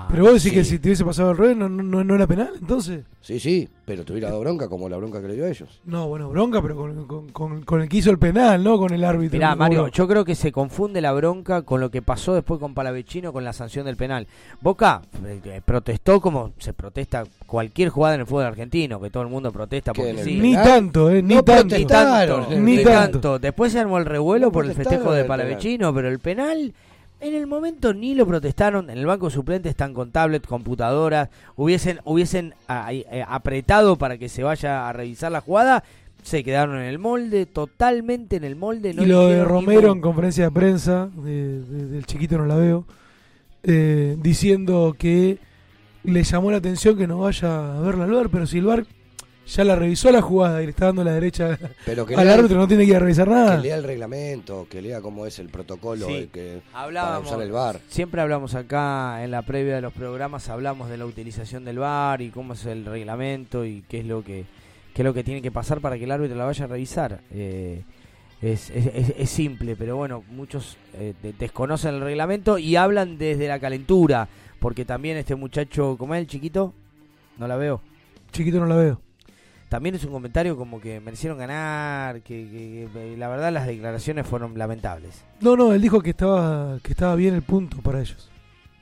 [0.10, 0.56] Pero vos decís Sí.
[0.56, 3.04] que si te hubiese pasado el revés no, no, no era penal, entonces.
[3.22, 5.80] Sí, sí, pero te hubiera dado bronca como la bronca que le dio a ellos.
[5.86, 8.78] No, bueno, bronca, pero con, con, con- con el que hizo el penal, ¿no?
[8.80, 9.38] Con el árbitro.
[9.38, 12.74] Mirá, Mario, yo creo que se confunde la bronca con lo que pasó después con
[12.74, 14.28] Palavecino con la sanción del penal.
[14.60, 19.30] Boca eh, protestó como se protesta cualquier jugada en el fútbol argentino, que todo el
[19.30, 20.40] mundo protesta ¿Qué, porque sí.
[20.40, 21.22] Ni tanto, ¿eh?
[21.22, 21.76] Ni No tanto.
[21.76, 23.20] Ni Ni tanto.
[23.20, 23.40] tanto.
[23.40, 25.26] Después se armó el revuelo No por el festejo de.
[25.26, 26.74] Palavecino, pero el penal
[27.22, 28.90] en el momento ni lo protestaron.
[28.90, 31.30] En el banco suplente están con tablet, computadoras.
[31.56, 32.54] Hubiesen, hubiesen
[32.90, 35.84] eh, apretado para que se vaya a revisar la jugada.
[36.24, 38.94] Se quedaron en el molde, totalmente en el molde.
[38.94, 42.46] no y lo de Romero ningún- en conferencia de prensa, de- de- del chiquito no
[42.46, 42.86] la veo,
[43.64, 45.40] eh, diciendo que
[46.04, 48.86] le llamó la atención que no vaya a verla al bar, pero si el bar
[49.48, 52.36] ya la revisó la jugada y le está dando la derecha Pero que al lea-
[52.36, 53.58] árbitro, no tiene que ir a revisar nada.
[53.58, 56.14] Que lea el reglamento, que lea cómo es el protocolo Sí.
[56.14, 57.80] de que, para Hablábamos, usar el bar.
[57.90, 62.22] Siempre hablamos acá en la previa de los programas, hablamos de la utilización del VAR
[62.22, 64.46] y cómo es el reglamento y qué es lo que
[64.94, 67.22] qué es lo que tiene que pasar para que el árbitro la vaya a revisar.
[67.32, 67.82] Eh,
[68.42, 73.18] es, es- es- es simple, pero bueno, muchos eh, de- desconocen el reglamento y hablan
[73.18, 74.28] desde la calentura,
[74.60, 76.74] porque también este muchacho, como es el chiquito,
[77.38, 77.82] no la veo.
[78.34, 79.02] Chiquito no la veo.
[79.72, 84.28] También es un comentario como que merecieron ganar, que, que- que- la verdad las declaraciones
[84.28, 85.24] fueron lamentables.
[85.40, 88.30] No, no, él dijo que estaba que estaba bien el punto para ellos.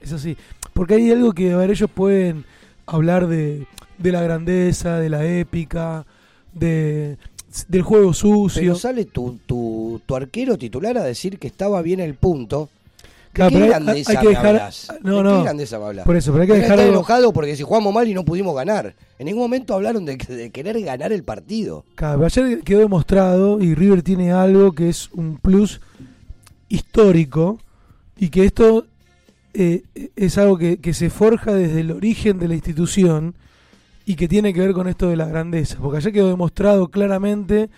[0.02, 0.36] Es así.
[0.74, 2.44] Porque hay algo que, a ver, ellos pueden
[2.88, 3.68] hablar de,
[4.00, 6.08] de la grandeza, de la épica,
[6.54, 7.20] de
[7.68, 8.60] del juego sucio.
[8.60, 12.72] Pero sale tu, tu, tu arquero titular a decir que estaba bien el punto.
[13.30, 14.88] ¿De Claro, qué hay- que me dejar- hablas?
[15.04, 15.38] no, ¿De no.
[15.38, 16.06] qué grandeza me hablas?
[16.06, 18.26] Por eso, pero hay que dejar está algo- enojado porque si jugamos mal y no
[18.26, 18.96] pudimos ganar.
[19.20, 21.86] En ningún momento hablaron de, de querer ganar el partido.
[21.96, 25.80] Claro, ayer quedó demostrado y River tiene algo que es un plus
[26.70, 27.60] histórico
[28.18, 28.86] y que esto
[29.54, 29.84] eh,
[30.16, 33.36] es algo que, que se forja desde el origen de la institución
[34.06, 35.78] y que tiene que ver con esto de la grandeza.
[35.80, 37.70] Porque ayer quedó demostrado claramente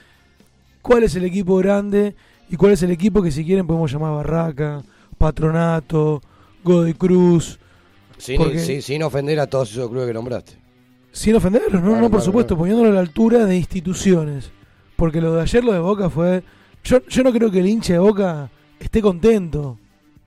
[0.81, 2.15] cuál es el equipo grande
[2.49, 4.81] y cuál es el equipo que si quieren podemos llamar Barraca,
[5.21, 6.21] Patronato,
[6.63, 7.60] Godoy Cruz.
[8.17, 10.53] Sin, Porque- sin, sin ofender a todos esos clubes que nombraste.
[11.12, 12.60] Sin ofenderlos, no, Claro, no, por claro, supuesto, claro.
[12.60, 14.51] poniéndolo a la altura de instituciones.
[14.95, 16.43] Porque lo de ayer, lo de Boca fue.
[16.84, 19.77] Yo, yo no creo que el hincha de Boca esté contento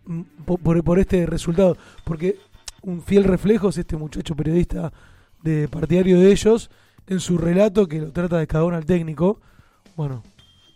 [0.06, 1.76] mm, po- por, por este resultado.
[2.04, 2.36] Porque
[2.82, 4.92] un fiel reflejo es este muchacho periodista
[5.42, 6.70] de partidario de ellos
[7.06, 9.40] en su relato que lo trata de cagar al técnico.
[9.96, 10.22] Bueno,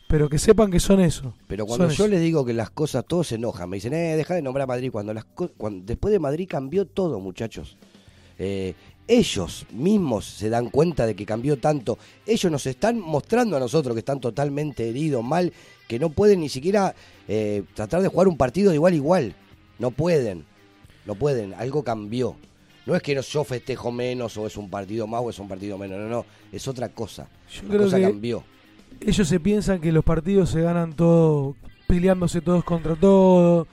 [0.09, 1.35] pero que sepan que son eso.
[1.47, 2.11] Pero cuando Son yo eso.
[2.13, 3.69] les digo que las cosas, todos se enojan.
[3.71, 4.91] Me dicen, eh, deja de nombrar a Madrid.
[4.91, 7.77] Cuando las co- cuando, después de Madrid cambió todo, muchachos.
[8.39, 8.75] Eh,
[9.07, 11.99] ellos mismos se dan cuenta de que cambió tanto.
[12.27, 15.53] Ellos nos están mostrando a nosotros que están totalmente heridos, mal,
[15.87, 16.95] que no pueden ni siquiera
[17.27, 19.35] eh, tratar de jugar un partido de igual a igual.
[19.79, 20.45] No pueden.
[21.07, 21.55] No pueden.
[21.55, 22.37] Algo cambió.
[22.85, 25.77] No es que yo festejo menos o es un partido más o es un partido
[25.79, 25.99] menos.
[25.99, 26.25] No, no.
[26.53, 27.29] Es otra cosa.
[27.55, 28.45] Yo La creo cosa que cambió.
[29.01, 31.57] Ellos se piensan que los partidos se ganan todo
[31.89, 33.67] peleándose todos contra todos,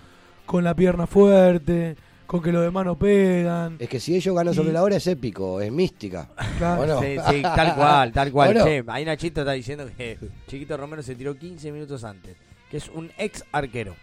[0.45, 3.75] con la pierna fuerte, con que los demás no pegan.
[3.77, 6.29] Es que si ellos ganan sobre la hora es épico, es mística.
[6.57, 7.01] Claro.
[7.01, 8.63] Sí, sí, tal cual, tal cual.
[8.63, 12.38] Che, ahí Nachito está diciendo que Chiquito Romero se tiró 15 minutos antes,
[12.71, 13.95] que es un ex arquero.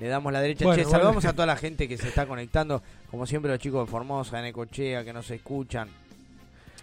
[0.00, 0.64] Le damos la derecha.
[0.64, 0.98] Bueno, che, bueno.
[0.98, 2.82] saludamos a toda la gente que se está conectando.
[3.12, 5.88] Como siempre, los chicos de Formosa, de Necochea, que nos escuchan.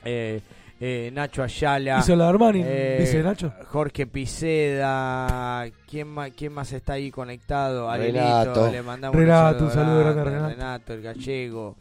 [0.06, 0.41] Eh,
[0.84, 2.00] eh, Nacho Ayala.
[2.00, 3.54] Hizo la Armani, eh, dice Nacho.
[3.67, 5.65] Jorge Piceda.
[5.88, 7.96] ¿Quién más, ¿Quién más está ahí conectado?
[7.96, 8.72] Renato.
[8.72, 10.56] le mandamos Renato, un saludo grande.
[10.56, 11.78] Renato, el gallego.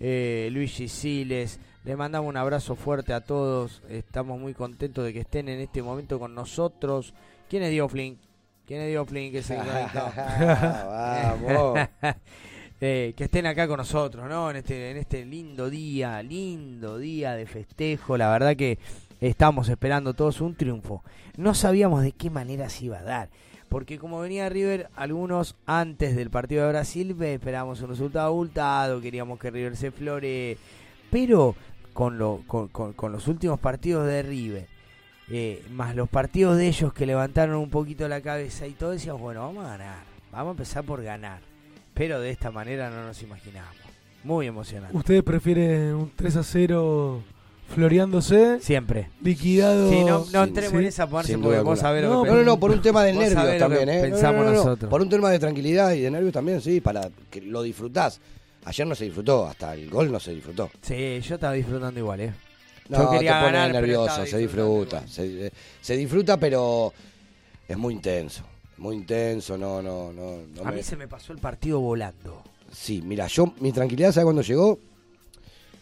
[0.00, 1.60] Eh, Luigi Siles.
[1.84, 3.80] Le mandamos un abrazo fuerte a todos.
[3.88, 7.14] Estamos muy contentos de que estén en este momento con nosotros.
[7.48, 8.18] ¿Quién es Diego Flynn?
[8.66, 10.12] ¿Quién es Diego Flynn que se conectó?
[10.16, 11.78] Vamos.
[12.84, 14.50] Eh, que estén acá con nosotros, ¿no?
[14.50, 18.16] En este, en este lindo día, lindo día de festejo.
[18.16, 18.76] La verdad que
[19.20, 21.04] estamos esperando todos un triunfo.
[21.36, 23.28] No sabíamos de qué manera se iba a dar.
[23.68, 29.00] Porque como venía River, algunos antes del partido de Brasil ve- esperábamos un resultado abultado,
[29.00, 30.58] queríamos que River se flore.
[31.08, 31.54] Pero
[31.92, 34.66] con, lo, con, con- con los últimos partidos de River,
[35.30, 39.22] eh, más los partidos de ellos que levantaron un poquito la cabeza y todo, decíamos,
[39.22, 41.51] bueno, vamos a ganar, vamos a empezar por ganar.
[42.02, 43.76] Pero de esta manera no nos imaginábamos.
[44.24, 44.96] Muy emocionante.
[44.96, 47.22] ¿Ustedes prefieren un 3 a 0
[47.72, 48.58] floreándose?
[48.58, 49.10] Siempre.
[49.22, 49.88] Liquidado.
[49.88, 52.58] Sí, no, no entremos en esa Sin porque vos sabés lo no, que no, no,
[52.58, 54.00] por un tema de nervios también, ¿eh?
[54.00, 54.56] Pensamos no, no.
[54.56, 54.90] nosotros.
[54.90, 58.20] Por un tema de tranquilidad y de nervios también, sí, para que lo disfrutás.
[58.64, 60.72] Ayer no se disfrutó, hasta el gol no se disfrutó.
[60.80, 62.32] Sí, yo estaba disfrutando igual, ¿eh?
[62.88, 65.06] No, yo quería te pone ganar, nervioso, se disfruta.
[65.06, 66.92] Se, se disfruta, pero
[67.68, 68.42] es muy intenso.
[68.78, 70.38] Muy intenso, no, no, no.
[70.54, 72.42] no A me- mí se me pasó el partido volando.
[72.72, 74.78] Sí, mira, yo, mi tranquilidad, ¿sabe cuándo llegó?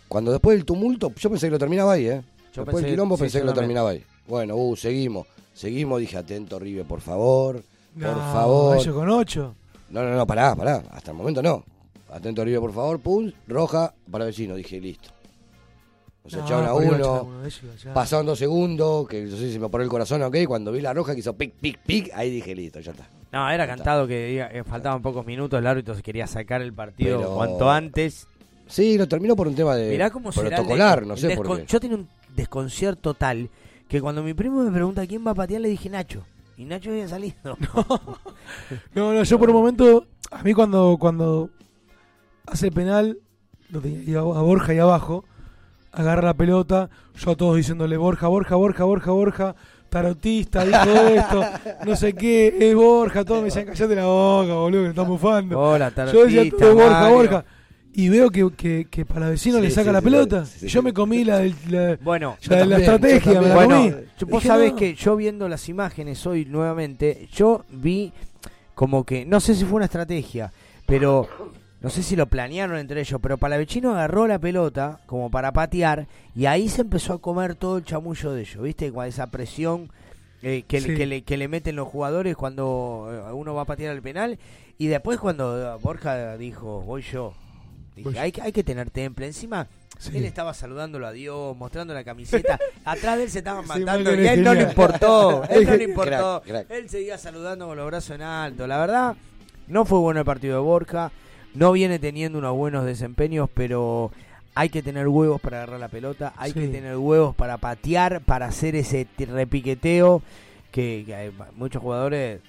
[0.09, 2.23] Cuando después del tumulto, yo pensé que lo terminaba ahí, ¿eh?
[2.53, 4.05] Yo después pensé- del quilombo sí, pensé que lo terminaba ahí.
[4.27, 5.27] Bueno, uh, seguimos.
[5.55, 7.63] Seguimos, dije, atento, River, por favor.
[7.95, 8.93] No, por favor.
[8.93, 9.55] con 8.
[9.91, 10.83] No, no, no, pará, pará.
[10.91, 11.65] Hasta el momento no.
[12.13, 12.99] Atento, River, por favor.
[13.01, 14.55] Pum, roja para vecino.
[14.57, 15.11] Dije, listo.
[16.25, 17.23] Nos No, echaron a uno.
[17.23, 17.93] uno.
[17.95, 20.47] Pasaron dos segundos, que no sé si se me paró el corazón o qué.
[20.47, 23.09] Cuando vi la roja que hizo pic, pic, pic, ahí dije, listo, ya está.
[23.33, 27.19] No, era cantado que eh, faltaban pocos minutos, el árbitro se quería sacar el partido
[27.19, 28.27] Pero- cuanto antes.
[28.67, 31.67] Sí, lo terminó por un tema de Mirá cómo será protocolar, no sé por qué.
[31.67, 33.51] Yo tenía un desconcierto tal
[33.89, 36.23] que cuando mi primo me pregunta quién va a patear, le dije Nacho.
[36.57, 37.57] Y Nacho había salido.
[38.95, 41.51] No, no, yo por un momento, a mí cuando, cuando
[42.47, 43.19] hace penal,
[43.71, 45.25] lo tenía a Borja ahí abajo,
[45.93, 49.55] agarra la pelota, yo a todos diciéndole Borja, Borja, Borja, Borja, Borja,
[49.89, 51.43] tarotista, dijo esto,
[51.85, 55.59] no sé qué, es Borja, todos me decían, callate la boca, boludo, que estás bufando.
[55.59, 57.17] Hola, yo decía tarotista, todo Borja, Mario.
[57.17, 57.45] Borja.
[57.93, 60.45] Y veo que, que, que para vecino Sí, le saca sí, la sí, pelota.
[60.47, 63.55] sí, sí, yo me comí la, del- la, Bueno, la de la estrategia, me la
[63.57, 63.91] bueno, comí.
[64.17, 64.77] yo- vos Dije, sabés no.
[64.79, 68.13] que yo viendo las imágenes hoy nuevamente, yo vi
[68.77, 70.53] como que, no sé si fue una estrategia,
[70.87, 71.29] pero
[71.81, 76.07] no sé si lo planearon entre ellos, pero Palavecino agarró la pelota como para patear
[76.35, 78.93] y ahí se empezó a comer todo el chamullo de ellos, ¿viste?
[78.93, 79.91] Con esa presión
[80.43, 80.95] eh, que, Sí.
[80.95, 84.39] que, le, que le meten los jugadores cuando eh, uno va a patear el penal
[84.79, 87.35] y después cuando eh, Borja dijo, voy yo.
[87.97, 89.27] Dije, Voy hay, que- hay que tener temple.
[89.27, 89.67] Encima,
[89.99, 90.17] Sí.
[90.17, 92.59] él estaba saludándolo a Dios, mostrando la camiseta.
[92.87, 95.45] Atrás de él se estaban Sí, matando Michael y él no le importó.
[95.51, 96.43] Él no le Crack, importó.
[96.47, 96.71] crack.
[96.71, 98.67] Él seguía saludando con los brazos en alto.
[98.67, 99.17] La verdad,
[99.69, 101.11] no fue bueno el partido de Borja.
[101.55, 104.13] No viene teniendo unos buenos desempeños, pero
[104.55, 106.33] hay que tener huevos para agarrar la pelota.
[106.37, 110.23] Hay que tener huevos para patear, para hacer ese repiqueteo
[110.71, 112.41] que, que hay muchos jugadores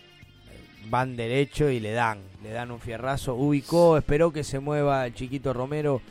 [0.90, 3.36] van derecho y le dan, le dan un fierrazo.
[3.36, 6.02] Ubicó, esperó que se mueva el chiquito Romero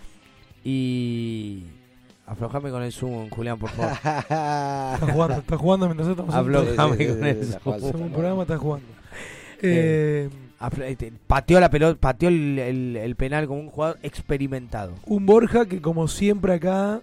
[0.65, 1.65] y
[2.27, 3.93] aflojame con el zoom, Julián, por favor.
[4.03, 8.03] Está jugando, está jugando mientras estamos Aflojame con el zoom.
[8.03, 8.87] Un programa, está jugando.
[9.63, 10.29] Eh,
[11.27, 14.95] pateó la pelota, el, penal como un jugador experimentado.
[15.07, 17.01] un Borja que como siempre acá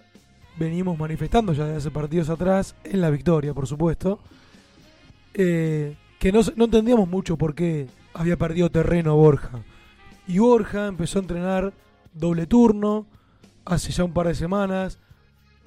[0.56, 4.20] venimos manifestando ya desde hace partidos atrás en la victoria, por supuesto.
[5.34, 9.62] eh, que no, entendíamos mucho por qué había perdido terreno Borja.
[10.26, 11.72] Y Borja empezó a entrenar
[12.12, 13.06] doble turno
[13.64, 14.98] hace ya un par de semanas,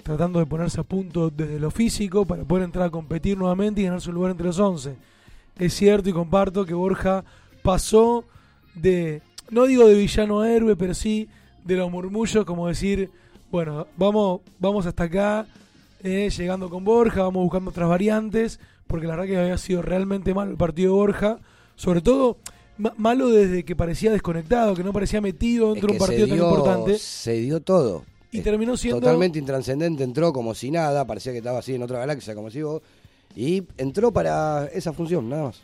[0.02, 3.84] tratando de ponerse a punto desde lo físico para poder entrar a competir nuevamente y
[3.84, 4.96] ganar su lugar entre los 11.
[5.58, 7.24] Es cierto y comparto que Borja
[7.62, 8.24] pasó
[8.74, 11.28] de, no digo de villano a héroe, pero sí
[11.64, 13.10] de los murmullos, como decir,
[13.50, 15.46] bueno, vamos, vamos hasta acá,
[16.02, 20.34] eh, llegando con Borja, vamos buscando otras variantes, porque la verdad que había sido realmente
[20.34, 21.38] malo el partido de Borja,
[21.76, 22.38] sobre todo
[22.78, 26.38] ma- malo desde que parecía desconectado, que no parecía metido dentro de un partido tan
[26.38, 26.98] importante.
[26.98, 28.04] Se dio todo.
[28.32, 31.82] Y Es terminó siendo- Totalmente intranscendente, entró como si nada, parecía que estaba así en
[31.82, 32.82] otra galaxia, como si vos.
[33.36, 35.62] Y entró para esa función, nada más.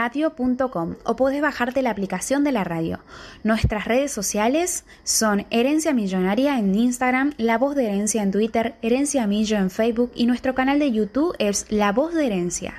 [0.09, 2.99] tuneiradio.com o puedes bajarte la aplicación de la radio.
[3.43, 9.27] Nuestras redes sociales son Herencia Millonaria en Instagram, La Voz de Herencia en Twitter, Herencia
[9.27, 12.73] Millo en Facebook y nuestro canal de YouTube es La Voz de Herencia.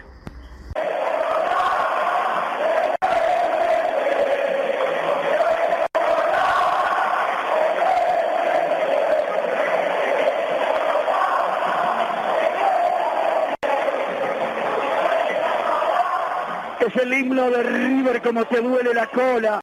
[16.86, 19.60] Es el himno de River como te duele la cola.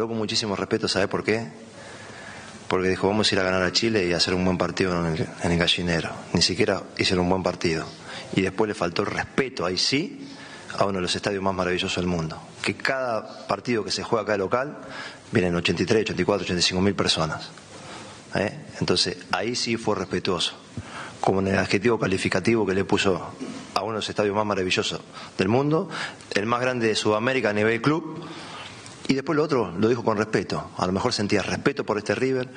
[0.00, 1.46] Habló con muchísimo respeto, ¿sabe por qué?
[2.68, 5.28] Porque dijo, vamos a ir a ganar a Chile y hacer un buen partido en
[5.42, 6.08] el, gallinero.
[6.32, 7.84] Ni siquiera hicieron un buen partido.
[8.34, 10.26] Y después le faltó el respeto, ahí sí,
[10.78, 12.40] a uno de los estadios más maravillosos del mundo.
[12.62, 14.78] Que cada partido que se juega acá de local
[15.32, 17.50] vienen 83, 84, 85 mil personas.
[18.36, 18.58] ¿Eh?
[18.80, 20.54] Entonces, ahí sí fue respetuoso.
[21.20, 23.34] Como en el adjetivo calificativo que le puso
[23.74, 25.02] a uno de los estadios más maravillosos
[25.36, 25.90] del mundo,
[26.30, 28.19] el más grande de Sudamérica a nivel club.
[29.10, 30.70] Y después lo otro lo dijo con respeto.
[30.78, 32.48] A lo mejor sentía respeto por este River.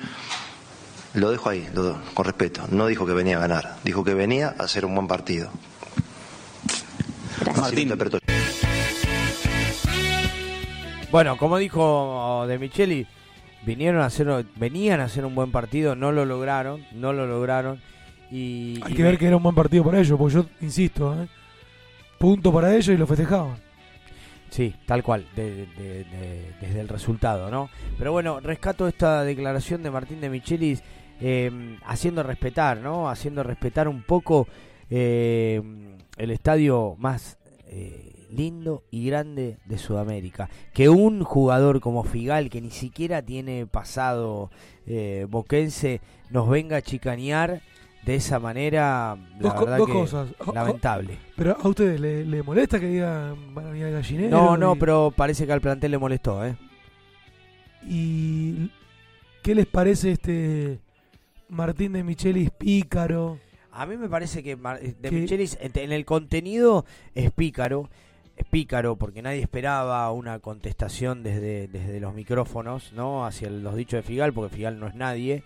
[1.14, 2.62] Lo dejo ahí, lo- con respeto.
[2.70, 5.50] No dijo que venía a ganar, dijo que venía a hacer un buen partido.
[7.44, 8.18] Yo.
[11.10, 13.06] Bueno, como dijo De Micheli,
[13.66, 17.80] vinieron a hacer, venían a hacer un buen partido, no lo lograron, no lo lograron.
[18.30, 20.46] Y, Hay y que me- ver que era un buen partido para ellos, porque yo
[20.60, 21.28] insisto, ¿eh?
[22.18, 23.56] punto para ellos y lo festejaban.
[24.54, 27.70] Sí, tal cual, de- de- de- desde el resultado, ¿no?
[27.98, 30.80] Pero bueno, rescato esta declaración de Martín de Michelis
[31.20, 31.50] eh,
[31.84, 33.08] haciendo respetar, ¿no?
[33.08, 34.46] Haciendo respetar un poco
[34.90, 35.60] eh,
[36.16, 37.36] el estadio más
[37.66, 40.48] eh, lindo y grande de Sudamérica.
[40.72, 44.52] Que un jugador como Figal, que ni siquiera tiene pasado
[44.86, 46.00] eh, boquense,
[46.30, 47.60] nos venga a chicanear
[48.04, 50.28] de esa manera, la Dos, verdad dos que cosas.
[50.46, 51.18] A- a- lamentable.
[51.36, 54.30] Pero a ustedes le, le molesta que digan van a venir al gallinero.
[54.30, 56.56] No, no, y- pero parece que al plantel le molestó, ¿eh?
[57.86, 58.70] ¿Y
[59.42, 60.78] qué les parece este
[61.48, 63.38] Martín de Michelis pícaro?
[63.72, 66.84] A mí me parece que Mar- eh, De Michelis en en el contenido
[67.14, 67.90] es pícaro,
[68.36, 73.26] es pícaro porque nadie esperaba una contestación desde, desde los micrófonos, ¿no?
[73.26, 75.42] Hacia los dichos de Figal, porque Figal no es nadie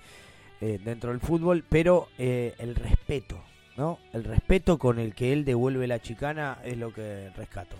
[0.60, 3.40] eh, dentro del fútbol, pero eh, el respeto,
[3.76, 3.98] ¿no?
[4.12, 7.76] El respeto con el que él devuelve la chicana es lo que rescato.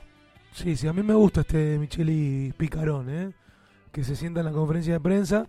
[0.53, 3.33] Sí, sí, a mí me gusta este Michelis picarón, ¿eh?
[3.93, 5.47] Que se sienta en la conferencia de prensa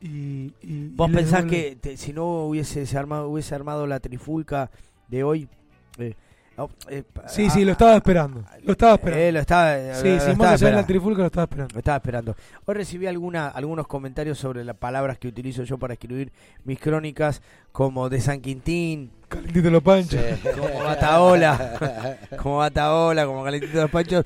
[0.00, 0.52] y...
[0.62, 4.00] y- ¿Vos y pensás devuelve- que te- si no hubiese se armado, hubiese armado la
[4.00, 4.70] trifulca
[5.08, 5.48] de hoy...
[5.98, 6.14] eh,
[6.58, 8.44] oh, eh, Sí, sí, lo estaba esperando.
[8.64, 9.24] Lo estaba esperando.
[9.24, 10.86] Eh, lo estaba, Sí, lo sí, estaba más allá de la esperando.
[10.86, 11.72] trifulca lo estaba esperando.
[11.74, 12.36] Lo estaba esperando.
[12.66, 16.32] Hoy recibí alguna, algunos comentarios sobre las palabras que utilizo yo para escribir
[16.64, 17.42] mis crónicas,
[17.72, 20.20] como de San Quintín, Calentito los panchos.
[20.56, 24.24] como Bataola, como Bataola, como Calentito los Panchos.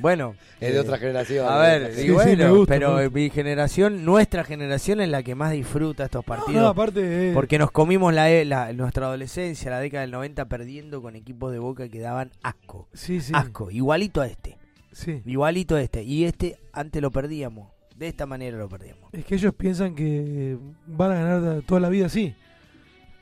[0.00, 1.46] Bueno, Es de otra generación.
[1.50, 5.22] A ver, Sí, y bueno, me gusta, pero eh, mi generación, nuestra generación es la
[5.22, 6.62] que más disfruta estos partidos.
[6.62, 10.46] no, aparte, eh, porque nos comimos la, e- la- nuestra adolescencia, la década del 90,
[10.46, 12.88] perdiendo con equipos de boca que daban asco.
[12.94, 13.32] Sí, sí.
[13.34, 14.56] Asco, igualito a este.
[14.92, 15.22] Sí.
[15.26, 16.02] Igualito a este.
[16.02, 17.68] Y este antes lo perdíamos.
[17.96, 19.10] De esta manera lo perdíamos.
[19.12, 22.34] Es que ellos piensan que van a ganar toda la vida así.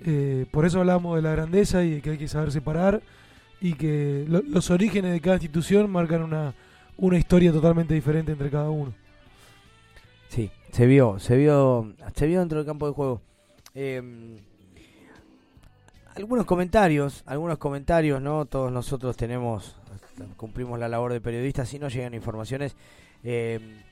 [0.05, 3.03] Eh, por eso hablamos de la grandeza y de que hay que saber separar
[3.61, 6.55] y que lo- los orígenes de cada institución marcan una,
[6.99, 8.93] una historia totalmente diferente entre cada uno.
[10.29, 13.23] Sí, se vio, se vio, se vio dentro del campo de juego.
[13.75, 14.03] Eh,
[16.15, 18.45] algunos comentarios, algunos comentarios, ¿no?
[18.47, 19.77] Todos nosotros tenemos,
[20.37, 22.75] cumplimos la labor de periodistas, si no llegan informaciones.
[23.25, 23.83] eh,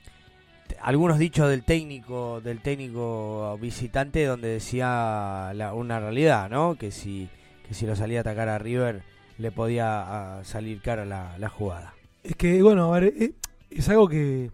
[0.85, 6.75] algunos dichos del técnico, del técnico visitante, donde decía la- una realidad, ¿no?
[6.75, 7.27] Que si,
[7.67, 9.01] que si lo salía a atacar a River,
[9.39, 11.95] le podía salir cara la, la jugada.
[12.23, 13.33] Es que, bueno, a ver, eh,
[13.71, 14.51] es algo que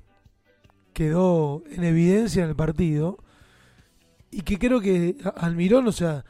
[0.93, 3.17] quedó en evidencia en el partido
[4.31, 6.23] y que creo que Almirón, o sea,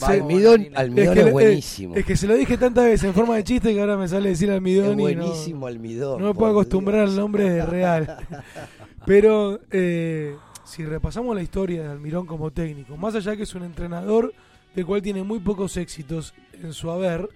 [0.75, 1.95] Almidón que es le- eh, buenísimo.
[1.95, 4.29] Es que se lo dije tantas veces en forma de chiste que ahora me sale
[4.29, 6.21] decir Almidón Es y no- buenísimo Almidón.
[6.21, 7.11] no me puedo acostumbrar Dios.
[7.11, 8.17] al nombre real.
[9.05, 13.63] Pero eh, si repasamos la historia de Almirón como técnico, más allá que es un
[13.63, 14.33] entrenador
[14.75, 17.29] del cual tiene muy pocos éxitos en su haber,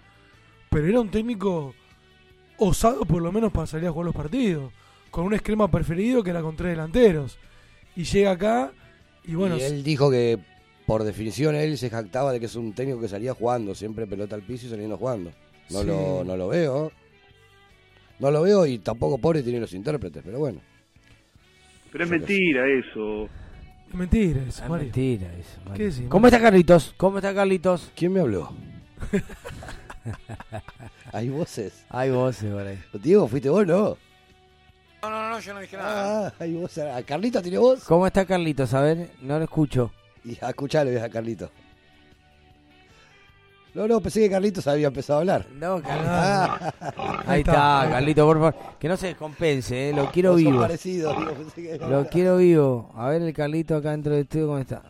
[0.69, 1.73] pero era un técnico
[2.57, 4.73] osado por lo menos para salir a jugar los partidos,
[5.11, 7.37] con un esquema preferido que era con tres delanteros.
[7.95, 8.71] Y llega acá
[9.25, 10.37] y bueno, y él dijo que
[10.85, 14.35] por definición él se jactaba de que es un técnico que salía jugando, siempre pelota
[14.35, 15.31] al piso y saliendo jugando.
[15.69, 15.87] No, Sí.
[15.87, 16.91] lo, no lo veo.
[18.19, 20.59] No lo veo y tampoco pobre tiene los intérpretes, pero bueno.
[21.91, 23.25] Pero es mentira eso.
[23.87, 24.85] es mentira eso, Es Mario.
[24.85, 25.77] mentira eso, Mario.
[25.77, 26.93] ¿Qué decís, ¿Cómo está Carlitos?
[26.97, 27.91] ¿Cómo está Carlitos?
[27.95, 28.51] ¿Quién me habló?
[31.13, 31.85] Hay voces.
[31.89, 32.79] Hay voces por ahí.
[33.01, 33.97] Diego, ¿fuiste vos no?
[35.01, 36.27] No, no, no, yo no dije nada.
[36.27, 36.83] Ah, hay voces.
[36.93, 37.83] ¿A Carlito tiene voz?
[37.85, 38.73] ¿Cómo está Carlitos?
[38.73, 39.91] A ver, no lo escucho.
[40.25, 41.49] Y a escucharle a Carlito.
[43.73, 45.45] No, no, pensé que Carlitos había empezado a hablar.
[45.53, 46.73] No, Ah.
[47.27, 48.55] Ahí está, Carlitos, por favor.
[48.77, 49.93] Que no se descompense, ¿eh?
[49.93, 50.59] lo quiero vivo.
[50.59, 52.91] parecidos, digo, pensé que- Lo quiero vivo.
[52.95, 54.81] A ver el Carlito acá dentro del estudio, ¿cómo está?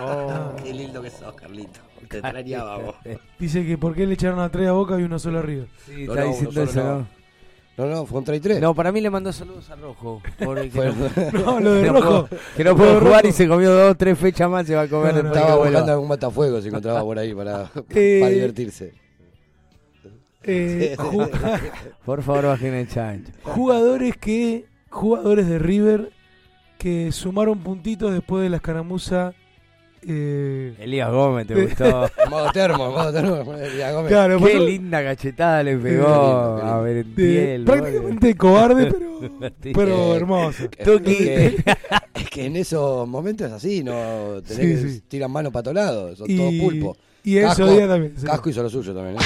[0.00, 0.54] Oh.
[0.62, 1.80] Qué lindo que sos, Carlito.
[2.08, 2.94] Te extrañaba vos.
[3.38, 5.68] Dice que por qué le echaron a tres a Boca y uno solo a River.
[5.86, 7.24] Sí, No, está no, diciendo eso, ¿no?
[7.76, 8.60] No, no, fue un 33.
[8.62, 10.22] No, para mí le mandó saludos a Rojo.
[10.44, 10.78] por el que
[11.44, 12.28] No, lo de Rojo.
[12.28, 14.82] pudo- que no Lo pudo jugar y se comió dos, tres fechas más, se va
[14.82, 18.18] a comer No, no, después Estaba buscando algún matafuego, se encontraba por ahí para, Eh,
[18.20, 18.94] para divertirse.
[20.46, 20.94] Eh,
[22.04, 23.32] Por favor, bajen el chancho.
[23.42, 26.10] jugadores que jugadores de River
[26.78, 29.32] que sumaron puntitos después de la escaramuza
[30.06, 32.08] eh, Elías Gómez, te de- gustó.
[32.30, 33.54] modo termo, modo termo.
[33.54, 34.08] Elías Gómez.
[34.10, 37.64] Claro, Qué pasó- linda cachetada le pegó lindo, a de- Berentiel.
[37.64, 38.94] prácticamente cobarde
[39.74, 40.68] pero, hermoso Es
[41.00, 41.56] que,
[42.14, 45.00] es que en esos momentos es así, no tenés Sí, que sí.
[45.08, 46.98] tiran mano para todos lados, son Y- todos pulpos.
[47.22, 48.26] y Enzo Casco- Díaz también, sí.
[48.26, 49.20] Casco hizo lo suyo también, ¿eh?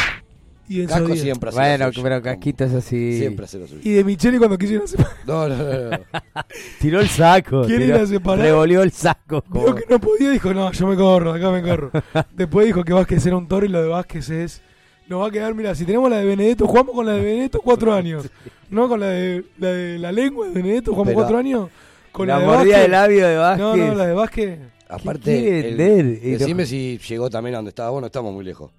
[0.69, 1.21] Y Enzo Casco Díaz.
[1.21, 2.03] siempre hace Bueno, suyo.
[2.03, 3.19] pero Casquito es así.
[3.19, 3.81] Siempre hace lo suyo.
[3.83, 5.91] y de Micheli cuando a separar No, no, no.
[5.91, 5.99] no.
[6.81, 7.63] Tiró el saco.
[7.65, 8.45] Quiere tiró- ir a separar.
[8.45, 9.43] Revolvió el saco.
[9.51, 11.91] vio como- que no podía dijo no yo me corro acá me corro
[12.37, 14.63] después dijo que Vázquez era un toro y lo de Vázquez es
[15.09, 17.61] nos va a quedar mira si tenemos la de Benedetto jugamos con la de Benedetto
[17.65, 18.29] cuatro años
[18.71, 21.69] no con la de la, de la lengua de Benedetto jugamos Pero- cuatro años
[22.13, 23.61] con la la, de mordida de labio de Vázquez.
[23.67, 24.59] no no la de Vázquez
[24.91, 25.77] Aparte, el-
[26.39, 28.71] decime si llegó también a donde estaba vos, no estamos muy lejos.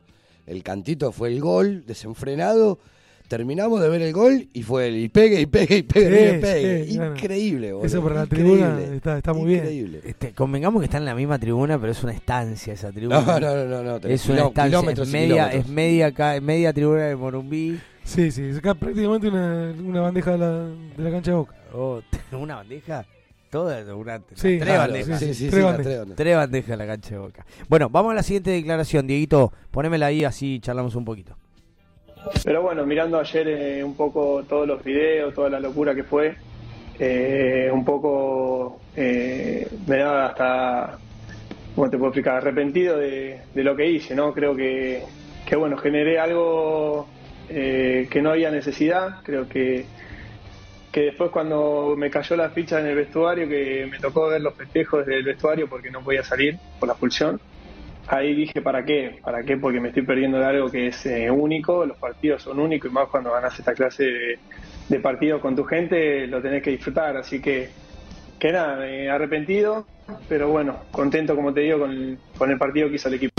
[0.49, 2.79] El cantito fue el gol, desenfrenado.
[3.27, 6.37] Terminamos de ver el gol y fue el y pegue, y pegue, y pegue, Sí,
[6.37, 6.85] y pegue.
[6.87, 7.15] sí, claro.
[7.15, 7.85] Increíble, boludo.
[7.85, 9.59] Eso para la tribuna está, está muy bien.
[9.59, 10.01] Increíble.
[10.03, 13.21] Este, convengamos que está en la misma tribuna, pero es una estancia esa tribuna.
[13.21, 15.65] No, no, no, no, Es una estancia, kilómetros es media, kilómetros.
[15.65, 17.79] es media, acá, media tribuna de Morumbí.
[18.03, 21.55] sí sí es acá prácticamente una, una bandeja de la, de la cancha de Boca
[21.71, 23.05] Oh, ¿Una bandeja?
[23.49, 25.19] Toda una, Sí, tres claro, bandejas.
[25.19, 25.85] sí, Sí, sí, Tres bandejas.
[25.85, 26.15] tres bandejas.
[26.17, 27.45] Tres bandejas en la cancha de Boca.
[27.67, 29.51] Bueno, vamos a la siguiente declaración, Dieguito.
[29.71, 31.35] Ponémela ahí, así charlamos un poquito.
[32.43, 36.35] Pero bueno, mirando ayer eh, un poco todos los videos, toda la locura que fue,
[36.99, 40.97] eh, un poco eh, me da hasta,
[41.75, 42.35] ¿cómo te puedo explicar?
[42.35, 44.33] Arrepentido de, de lo que hice, ¿no?
[44.33, 45.03] Creo que,
[45.47, 47.07] que bueno, generé algo
[47.49, 49.85] eh, que no había necesidad, creo que,
[50.91, 54.55] que después cuando me cayó la ficha en el vestuario, que me tocó ver los
[54.55, 57.39] festejos del vestuario porque no podía salir por la expulsión,
[58.07, 59.19] ahí dije, ¿para qué?
[59.23, 59.57] ¿Para qué?
[59.57, 62.93] Porque me estoy perdiendo de algo que es eh, único, los partidos son únicos y
[62.93, 64.39] más cuando ganas esta clase de,
[64.89, 67.17] de partidos con tu gente, lo tenés que disfrutar.
[67.17, 67.69] Así que,
[68.39, 69.85] que nada, me arrepentido,
[70.27, 73.33] pero bueno, contento, como te digo, con el, con el partido que hizo el equipo.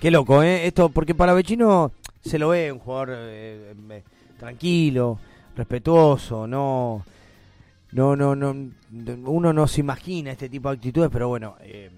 [0.00, 0.66] Qué loco, ¿eh?
[0.66, 3.74] Esto, porque para Vecino se lo ve un jugador eh,
[4.38, 5.18] tranquilo,
[5.56, 7.04] respetuoso, no,
[7.92, 8.70] no, no, no,
[9.26, 11.90] uno no se imagina este tipo de actitudes, pero bueno, eh,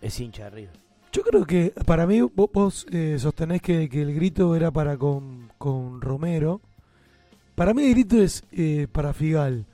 [0.00, 0.86] es hincha de River.
[1.12, 4.96] Yo creo que para mí vos, vos, eh, sostenés que, que el grito era para
[4.98, 6.60] con, con Romero.
[7.54, 9.64] Para mí el grito es eh, para Figal.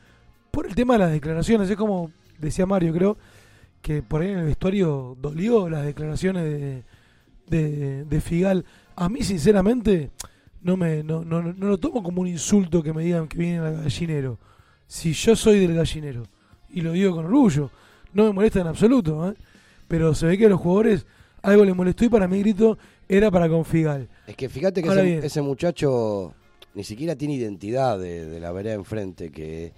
[0.50, 3.16] Por el tema de las declaraciones, es como decía Mario, creo
[3.80, 6.84] que por ahí en el vestuario dolió las declaraciones de,
[7.48, 8.64] de, de Figal.
[8.94, 10.10] A mí sinceramente
[10.62, 13.58] no me no, no, no lo tomo como un insulto que me digan que viene
[13.58, 14.38] al gallinero.
[14.86, 16.24] Si yo soy del gallinero
[16.70, 17.70] y lo digo con orgullo,
[18.12, 19.34] no me molesta en absoluto, ¿eh?
[19.88, 21.06] pero se ve que a los jugadores
[21.42, 24.08] algo les molestó y para mí grito era para con Figal.
[24.26, 26.34] Es que fíjate que ese, muchacho
[26.74, 29.72] ni siquiera tiene identidad de, de la vereda enfrente, que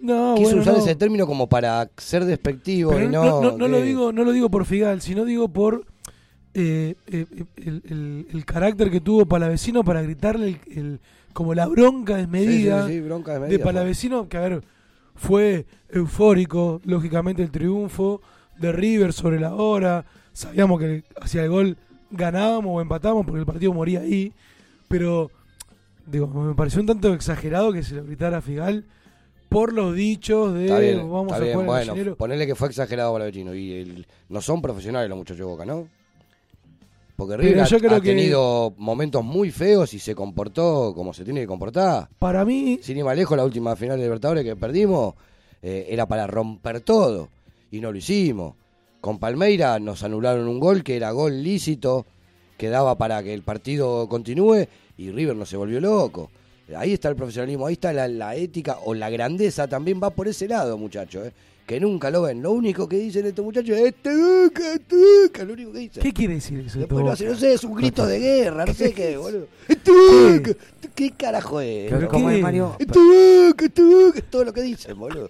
[0.00, 0.80] No, quiso bueno, usar no.
[0.80, 3.40] ese término como para ser despectivo Pero y no, no...
[3.42, 5.86] no, no lo digo no lo digo por Figal, sino digo por
[6.54, 7.26] eh, eh,
[7.56, 11.00] el, el- el carácter que tuvo Palavecino para gritarle el,
[11.32, 13.58] como la bronca desmedida, Sí, sí, sí, bronca de fue.
[13.58, 14.62] Palavecino, que a ver,
[15.16, 18.20] fue eufórico, lógicamente el triunfo
[18.58, 21.76] de River sobre la hora, sabíamos que hacia el gol
[22.10, 24.32] ganábamos o empatábamos porque el partido moría ahí,
[24.88, 25.30] pero
[26.06, 28.84] digo, me pareció un tanto exagerado que se lo gritara a Figal
[29.48, 32.68] por los dichos de Está bien, vamos está a bien, jugar bueno, ponele que fue
[32.68, 35.88] exagerado para y el- no son profesionales los muchachos de Boca, ¿no?
[37.16, 41.12] Porque River ha- yo creo ha que- tenido momentos muy feos y se comportó como
[41.14, 42.08] se tiene que comportar.
[42.18, 45.14] Para mí, Sin ir más lejos, la última final de Libertadores que perdimos
[45.62, 47.28] eh, era para romper todo
[47.70, 48.54] y no lo hicimos.
[49.00, 52.04] Con Palmeira nos anularon un gol que era gol lícito,
[52.58, 56.30] que daba para que el partido continúe y River no se volvió loco.
[56.76, 60.28] Ahí está el profesionalismo, ahí está la, la ética o la grandeza, también va por
[60.28, 61.32] ese lado, muchachos, eh,
[61.66, 62.42] que nunca lo ven.
[62.42, 66.02] Lo único que dicen estos muchachos es "Tuca, tuca", lo único que dicen.
[66.02, 66.74] ¿Qué quiere decir eso?
[66.74, 69.46] de Después no, sé, no sé, es un grito de guerra, no sé qué, boludo.
[70.94, 71.90] ¿Qué carajo es?
[71.90, 72.76] Pero ¿cómo es, Mario?
[72.78, 75.28] Tuca, tuca, es todo lo que dicen, boludo.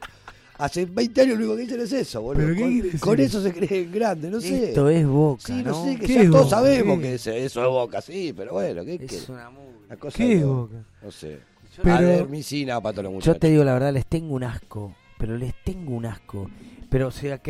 [0.57, 2.45] Hace 20 años lo único que dicen es eso, boludo.
[2.45, 3.01] ¿Pero qué con, quiere decir?
[3.01, 4.69] con eso se creen grandes, no sé.
[4.69, 5.85] Esto es Boca, Sí, no, ¿no?
[5.85, 6.57] sé, que ¿Qué ya es todos Boca?
[6.57, 7.03] sabemos ¿Qué?
[7.03, 9.01] que eso es Boca, sí, pero bueno, ¿qué?
[9.03, 10.45] Es una Una cosa ¿Qué es.
[10.45, 10.75] Boca?
[11.03, 11.39] No sé.
[11.83, 13.41] Pero- Adermicina para todos los Yo muchachos.
[13.41, 14.95] te digo la verdad, les tengo un asco,
[15.25, 16.51] pero les tengo un asco.
[16.91, 17.41] Pero se,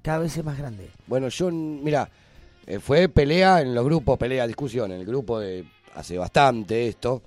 [0.00, 0.90] cada vez es más grande.
[1.08, 2.08] Bueno, yo, mira,
[2.68, 5.64] eh, fue pelea en los grupos, pelea, discusión, en el grupo de
[5.96, 7.20] hace bastante esto,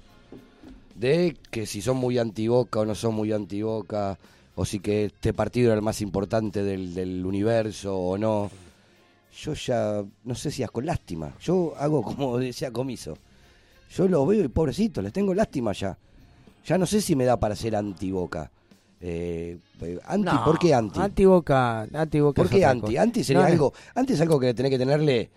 [0.95, 4.17] de que si son muy antiboca o no son muy antiboca,
[4.55, 8.49] o si que este partido era el más importante del, del universo o no.
[9.38, 13.17] Yo ya, no sé si es con lástima, yo hago como decía Comiso.
[13.93, 15.97] Yo lo veo y pobrecito, les tengo lástima ya.
[16.65, 18.49] Ya no sé si me da para ser antiboca.
[19.07, 19.59] Eh,
[20.05, 20.99] anti, No, ¿Por qué anti?
[20.99, 22.81] Anti-Boca, anti-Boca ¿Por es qué otra anti?
[22.87, 23.01] cosa.
[23.03, 25.29] Anti sería No, algo, anti es algo que tenés que tenerle.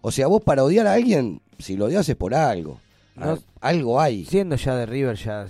[0.00, 2.80] O sea, vos para odiar a alguien, si lo odias es por algo.
[3.14, 4.24] No- algo hay.
[4.24, 5.46] Siendo ya de River, ya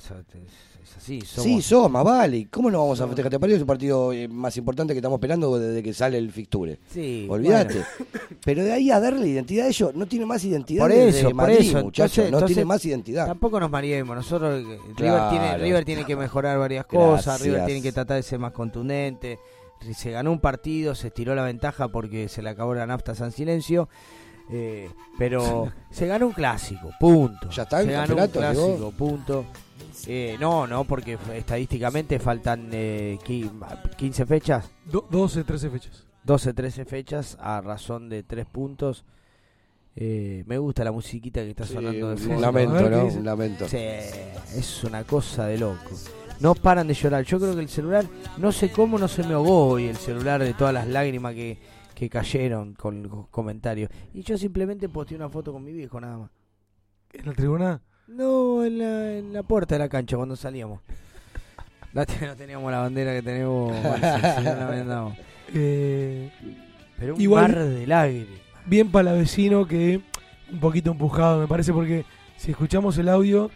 [0.91, 1.21] es, así.
[1.21, 2.49] Somos, Sí, sos, más vale.
[2.51, 3.29] ¿Cómo no vamos a festejar?
[3.33, 6.31] Este partido es un partido eh, más importante que estamos esperando desde que sale el
[6.33, 6.79] fixture.
[6.93, 7.75] Sí, Olvídate.
[7.75, 7.87] bueno.
[8.45, 11.35] Pero de ahí a darle identidad a ellos, no tiene más identidad Por eso, por
[11.35, 11.83] Madrid, eso.
[11.83, 12.19] muchachos.
[12.25, 13.27] Entonces- no tiene más identidad.
[13.27, 14.17] Tampoco nos mariemos.
[14.17, 17.25] Nosotros, eh, River, tiene, River tiene que mejorar varias cosas.
[17.27, 17.43] Gracias.
[17.43, 19.39] River tiene que tratar de ser más contundente.
[19.95, 23.15] Se ganó un partido, se estiró la ventaja porque se le acabó la nafta a
[23.15, 23.89] San Silencio.
[24.51, 27.51] eh, pero se ganó un clásico, punto.
[27.51, 29.45] ¿Ya está el Se ganó un clásico, punto.
[30.07, 33.51] Eh, no, no, porque estadísticamente faltan eh, qui-
[33.97, 34.71] 15 fechas.
[34.85, 36.05] Do- 12, 13 fechas.
[36.25, 39.05] 12, 13 fechas a razón de 3 puntos.
[39.97, 42.41] Eh, me gusta la musiquita que está Sí, sonando de un fondo.
[42.41, 43.05] lamento, ver qué ¿no?
[43.07, 43.69] Un lamento.
[43.69, 45.91] Sí, es una cosa de loco.
[46.41, 47.25] No paran de llorar.
[47.25, 48.05] Yo creo que el celular,
[48.37, 51.59] no sé cómo no se me ahogó hoy el celular de todas las lágrimas que,
[51.97, 53.91] que cayeron con los comentarios.
[54.15, 56.31] Y yo simplemente posteé una foto con mi viejo nada más.
[57.13, 57.81] ¿En la tribuna?
[58.09, 60.81] No, en la, en la puerta de la cancha cuando salíamos.
[61.93, 63.73] No, te- no teníamos la bandera que tenemos.
[63.83, 65.17] Marce, si no la vendamos.
[65.55, 66.31] Eh,
[66.99, 68.29] Pero un igual- mar de lágrimas.
[68.67, 70.01] bien palavecino que
[70.51, 72.05] un poquito empujado, me parece, porque
[72.37, 73.51] si escuchamos el audio,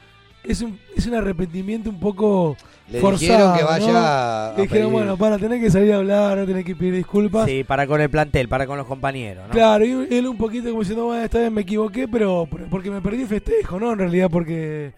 [0.45, 2.57] es un, es un arrepentimiento un poco
[2.93, 3.19] Le forzado.
[3.21, 3.67] dijeron que ¿no?
[3.69, 6.77] vaya a Le dijeron, pedir- bueno, para tener que salir a hablar, no tener que
[6.77, 7.49] pedir disculpas.
[7.49, 9.53] Sí, para con el plantel, para con los compañeros, ¿no?
[9.53, 13.01] Claro, y él un poquito como diciendo, bueno, esta vez me equivoqué, pero porque me
[13.01, 13.93] perdí el festejo, ¿no?
[13.93, 14.93] En realidad porque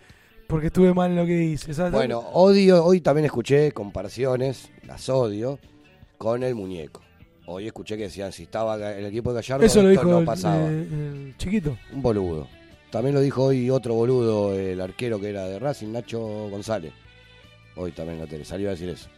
[0.46, 1.72] porque estuve mal en lo que hice.
[1.72, 1.92] ¿sabes?
[1.92, 5.58] Bueno, odio, hoy también escuché comparaciones, las odio,
[6.18, 7.00] con el muñeco.
[7.46, 10.24] Hoy escuché que decían si estaba el equipo de Gallardo, Eso lo dijo no el,
[10.24, 10.66] pasaba.
[10.66, 11.76] el- el chiquito.
[11.92, 12.46] Un boludo.
[12.90, 16.20] También lo dijo hoy otro boludo, el arquero que era de Racing, Nacho
[16.50, 16.92] González.
[17.76, 19.08] Hoy también en la tele, salió a decir eso.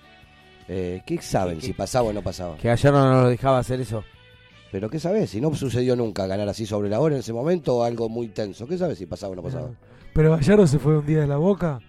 [0.69, 2.57] Eh, ¿Qué saben si pasaba o no pasaba?
[2.57, 4.05] Que ayer no nos dejaba hacer eso.
[4.73, 5.31] Pero ¿qué sabes?
[5.31, 8.67] Si no sucedió nunca ganar así sobre la hora en ese momento, algo muy tenso.
[8.67, 9.71] ¿Qué sabes si pasaba o no pasaba?
[10.13, 11.81] Pero Gallardo se fue un día de la boca,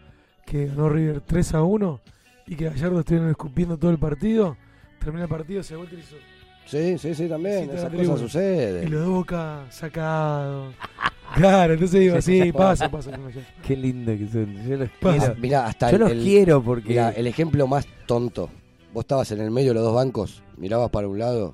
[0.45, 2.01] que ganó River 3 a 1
[2.47, 4.57] y que Gallardo estuvieron escupiendo todo el partido.
[4.99, 6.15] Termina el partido, se vuelve y hizo.
[6.65, 7.69] Sí, sí, sí, también.
[7.71, 8.87] Esas cosas suceden.
[8.87, 10.73] Y lo de boca sacado.
[11.35, 13.11] Claro, entonces digo, sí, pasa, pasa.
[13.67, 14.67] Qué lindo que son.
[14.67, 15.17] Yo los Pasa.
[15.19, 15.35] quiero.
[15.41, 16.89] Mirá, hasta Yo el- los el- quiero porque.
[16.89, 18.49] Mirá, el ejemplo más tonto.
[18.93, 21.53] Vos estabas en el medio de los dos bancos, mirabas para un lado,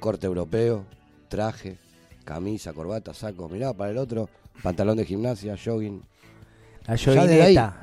[0.00, 0.84] corte europeo,
[1.28, 1.78] traje,
[2.24, 4.28] camisa, corbata, saco, mirabas para el otro,
[4.62, 6.02] pantalón de gimnasia, jogging.
[6.86, 7.76] La joguineta.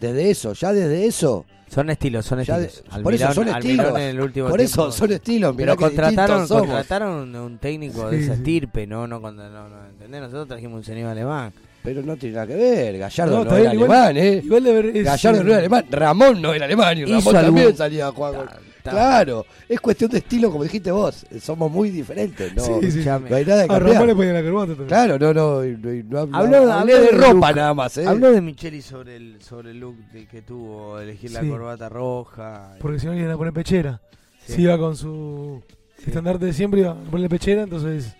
[0.00, 1.44] Desde eso, ya desde eso.
[1.68, 2.82] Son estilos, son Ya estilos.
[2.96, 3.90] de- por eso son estilos.
[3.96, 8.24] en el último Por eso tiempo- son estilos, Pero contrataron, contrataron un técnico de Sí,
[8.24, 8.38] esa sí.
[8.40, 10.20] estirpe, no, no, cuando- no, no, ¿entendés?
[10.20, 11.52] Nosotros trajimos un señor alemán.
[11.84, 14.40] Pero no tiene nada que ver, Gallardo No, no, era igual- alemán, ¿eh?
[14.44, 17.22] igual de ver- es, Gallardo eh, no era alemán, Ramón no era alemán y Ramón
[17.34, 18.34] también algún- salía a jugar.
[18.34, 18.48] con-
[18.82, 21.26] Claro, es cuestión de estilo, como dijiste vos.
[21.40, 22.62] Somos muy diferentes, ¿no?
[22.62, 23.04] Sí, sí.
[23.04, 23.92] No hay nada de A cambiar.
[23.94, 24.88] Ramón le ponía la corbata también.
[24.88, 27.56] Claro, no, no, no, habla- Habló, hablé habló de del ropa look.
[27.56, 28.06] nada más, ¿eh?
[28.06, 32.76] Habló de Micheli sobre el, sobre el look de- que tuvo, elegir la corbata roja.
[32.80, 34.00] Porque si no le iban a poner pechera.
[34.46, 34.54] Sí.
[34.54, 35.62] Si iba con su
[36.06, 37.62] estandarte de siempre, iba a ponerle pechera.
[37.62, 38.14] Entonces,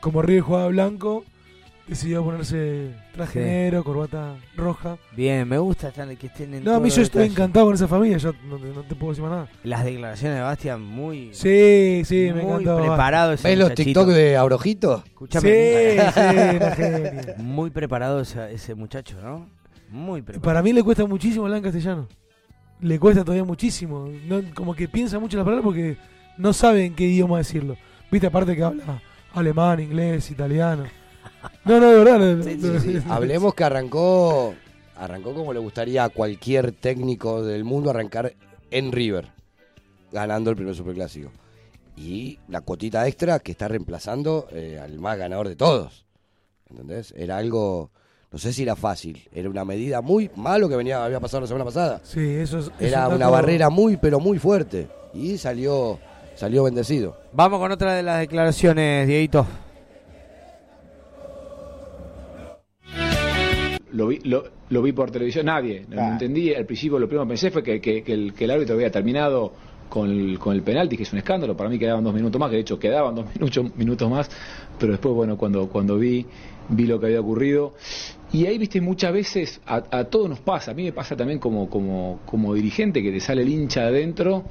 [0.00, 1.24] como River jugaba blanco,
[1.88, 3.38] decidió ponerse traje Sí.
[3.48, 4.98] negro, corbata roja.
[5.16, 7.88] Bien, me gusta estar- que estén en No, a mí yo estoy encantado con esa
[7.88, 8.18] familia.
[8.18, 9.48] Yo no, te- no te puedo decir más nada.
[9.62, 12.76] Las declaraciones de Bastian muy, Sí, sí, me muy encantó.
[12.82, 13.74] preparado ese ¿Ves los.
[13.74, 15.02] TikTok de Abrojito?
[15.06, 15.48] Escúchame.
[15.48, 15.98] Sí,
[16.76, 16.82] sí.
[17.42, 19.48] Muy preparado ese, ese muchacho, ¿no?
[19.90, 20.44] Muy Y preparado.
[20.44, 22.08] Para mí le cuesta muchísimo hablar en castellano.
[22.80, 24.08] Le cuesta todavía muchísimo.
[24.26, 25.96] No, como que piensa mucho las palabras porque
[26.36, 27.76] no sabe en qué idioma decirlo.
[28.10, 29.00] Viste, aparte que habla
[29.32, 30.84] alemán, inglés, italiano.
[31.64, 32.44] No, no, de verdad.
[32.44, 33.02] Sí, sí, sí.
[33.08, 34.54] Hablemos que arrancó,
[34.96, 38.34] arrancó como le gustaría a cualquier técnico del mundo arrancar
[38.70, 39.28] en River,
[40.12, 41.30] ganando el primer superclásico.
[41.96, 46.04] Y la cuotita extra que está reemplazando eh, al más ganador de todos.
[46.68, 47.14] ¿Entendés?
[47.16, 47.90] Era algo,
[48.32, 51.46] no sé si era fácil, era una medida muy malo que venía, había pasado la
[51.46, 52.00] semana pasada.
[52.02, 52.70] Sí, eso es.
[52.80, 54.88] Era un una barrera muy, pero muy fuerte.
[55.14, 56.00] Y salió,
[56.34, 57.16] salió bendecido.
[57.32, 59.46] Vamos con otra de las declaraciones, Dieguito.
[63.94, 66.08] Lo vi, lo, lo vi por televisión, nadie, no, Ah.
[66.12, 66.52] entendí.
[66.54, 68.90] Al principio lo primero que pensé fue que, que- que el, que el árbitro había
[68.90, 69.52] terminado
[69.88, 71.56] con el, con el penalti, que es un escándalo.
[71.56, 74.30] Para mí quedaban dos minutos más, que de hecho quedaban dos minutos, minutos más,
[74.78, 76.26] pero después, bueno, cuando, cuando vi,
[76.68, 77.74] vi lo que había ocurrido.
[78.32, 81.38] Y ahí, viste, muchas veces a, a todos nos pasa, a mí me pasa también
[81.38, 84.46] como, como, como dirigente, que te sale el hincha adentro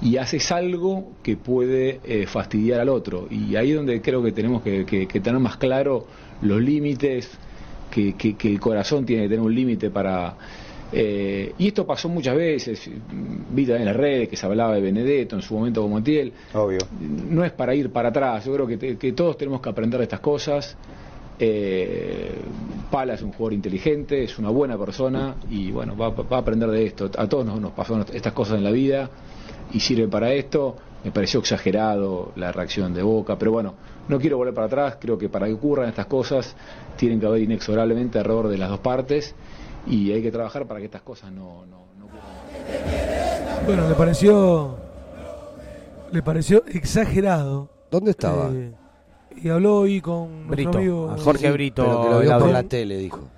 [0.00, 3.26] y haces algo que puede eh, fastidiar al otro.
[3.28, 6.06] Y ahí es donde creo que tenemos que, que- que tener más claro
[6.42, 7.28] los límites,
[7.90, 10.36] que, que- que el corazón tiene que tener un límite para...
[10.92, 14.80] eh, y esto pasó muchas veces, vi también en las redes que se hablaba de
[14.80, 16.32] Benedetto en su momento como Montiel.
[16.54, 16.78] Obvio.
[17.00, 19.98] No es para ir para atrás, yo creo que, te- que todos tenemos que aprender
[19.98, 20.76] de estas cosas.
[21.40, 22.34] Eh,
[22.90, 26.70] Pala es un jugador inteligente, es una buena persona y bueno, va, va a aprender
[26.70, 27.10] de esto.
[27.16, 29.08] A todos nos, nos pasaron estas cosas en la vida
[29.72, 30.76] y sirve para esto.
[31.04, 33.74] Me pareció exagerado la reacción de Boca, pero bueno,
[34.08, 34.96] no quiero volver para atrás.
[35.00, 36.56] Creo que para que ocurran estas cosas
[36.96, 39.34] tienen que haber inexorablemente error de las dos partes
[39.86, 43.64] y hay que trabajar para que estas cosas no, no, no ocurran.
[43.66, 44.76] Bueno, le pareció.
[46.10, 47.68] Le pareció exagerado.
[47.90, 48.50] ¿Dónde estaba?
[48.52, 48.72] Eh,
[49.42, 51.84] y habló hoy con Brito, amigo a Jorge Brito.
[51.84, 53.28] Pero que lo vio por la tele, dijo.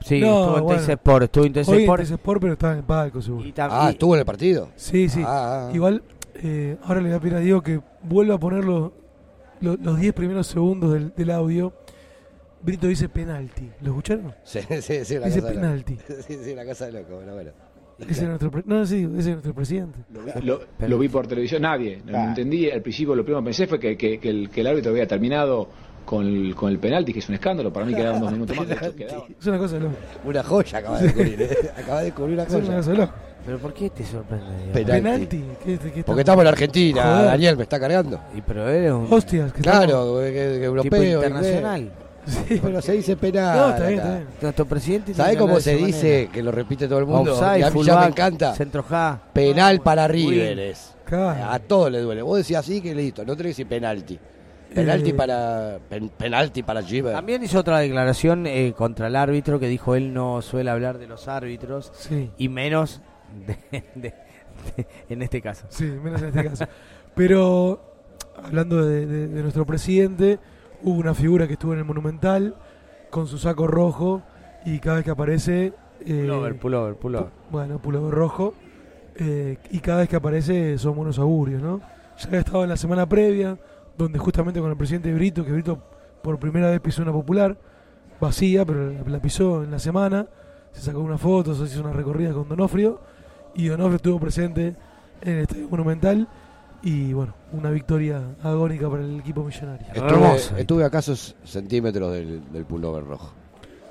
[0.00, 0.82] Sí, No, estuvo en bueno.
[0.82, 2.02] Sport, estuvo en Hoy en Sport.
[2.02, 3.44] Sport, pero estaba en el palco, seguro.
[3.58, 4.68] Ah, ¿estuvo en el partido?
[4.76, 5.22] Sí, sí.
[5.24, 5.74] Ah, ah.
[5.74, 6.02] Igual,
[6.42, 8.64] eh, ahora le voy a pedir a Diego que vuelva a poner
[9.60, 11.72] los, los, los 10 primeros segundos del, del audio.
[12.60, 13.70] Brito dice penalti.
[13.82, 14.34] ¿Lo escucharon?
[14.44, 15.94] Sí, sí, sí, una Dice cosa de penalti.
[15.94, 16.22] loco.
[16.26, 17.50] Sí, sí, una cosa de loco, bueno, bueno.
[18.00, 19.98] Ese es nuestro, pre- no, sí, ese es nuestro presidente.
[20.42, 22.24] Lo, lo vi por televisión, nadie, no, Ah.
[22.28, 22.70] entendí.
[22.70, 25.06] Al principio lo primero que pensé fue que, que- que el, que el árbitro había
[25.08, 25.68] terminado
[26.04, 27.72] con el, con el penalti, que es un escándalo.
[27.72, 28.68] Para mí quedaban dos minutos más.
[28.68, 29.26] de hecho.
[29.40, 29.96] Es una cosa de loco.
[30.24, 31.70] Una joya acaba de descubrir, ¿eh?
[31.76, 33.12] Acaba de descubrir una Es una cosa de loco.
[33.48, 34.70] ¿Pero por qué te sorprende?
[34.74, 35.42] Penalti.
[35.64, 37.24] ¿Qué- qué- qué Porque estamos en Argentina, Joder.
[37.24, 38.20] Daniel me está cargando.
[38.36, 40.90] Y pero él es un Hostias, que Claro, que, que europeo.
[40.90, 41.80] tipo internacional.
[41.80, 42.60] inglés.
[42.62, 43.56] Pero se dice penal.
[43.58, 44.26] No, está bien, está bien.
[44.42, 46.32] Nuestro presidente ¿Sabe tiene que cómo se dice, manera.
[46.32, 47.32] que lo repite todo el mundo?
[47.32, 48.54] Offside, y a mí ya me encanta.
[48.54, 49.18] Centro ja.
[49.32, 50.92] Penal para River es.
[51.06, 51.50] Claro.
[51.50, 52.20] A todos les duele.
[52.20, 54.18] Vos decís así que listo, no tenés que decir penalti.
[54.74, 55.14] Penalti Eh.
[55.14, 57.14] para pen- penalti para River.
[57.14, 61.06] También hizo otra declaración eh, contra el árbitro que dijo él no suele hablar de
[61.06, 62.30] los árbitros Sí.
[62.36, 63.00] y menos
[63.46, 64.14] de- de-
[64.76, 65.66] de- en este caso.
[65.68, 66.66] Sí, menos en este caso.
[67.14, 67.80] Pero,
[68.42, 70.38] hablando de, nuestro presidente,
[70.82, 72.54] hubo una figura que estuvo en el Monumental
[73.10, 74.22] con su saco rojo
[74.64, 75.72] y cada vez que aparece...
[76.04, 77.26] eh, Pullover, pullover, pullover.
[77.28, 78.54] pu- Bueno, pullover rojo.
[79.16, 81.80] eh, y cada vez que aparece son buenos augurios, ¿no?
[82.18, 83.58] Ya había estado en la semana previa,
[83.96, 85.78] donde justamente con el presidente Brito, que Brito
[86.22, 87.56] por primera vez pisó una popular,
[88.20, 90.26] vacía, pero la, la pisó en la semana,
[90.72, 93.00] se sacó una foto, se hizo una recorrida con Donofrio,
[93.58, 94.74] y Donofrio estuvo presente
[95.20, 96.26] en el Estadio Monumental,
[96.82, 99.86] y bueno, una victoria agónica para el equipo millonario.
[99.92, 103.32] Estuve, estuve a casos centímetros del, del pullover rojo.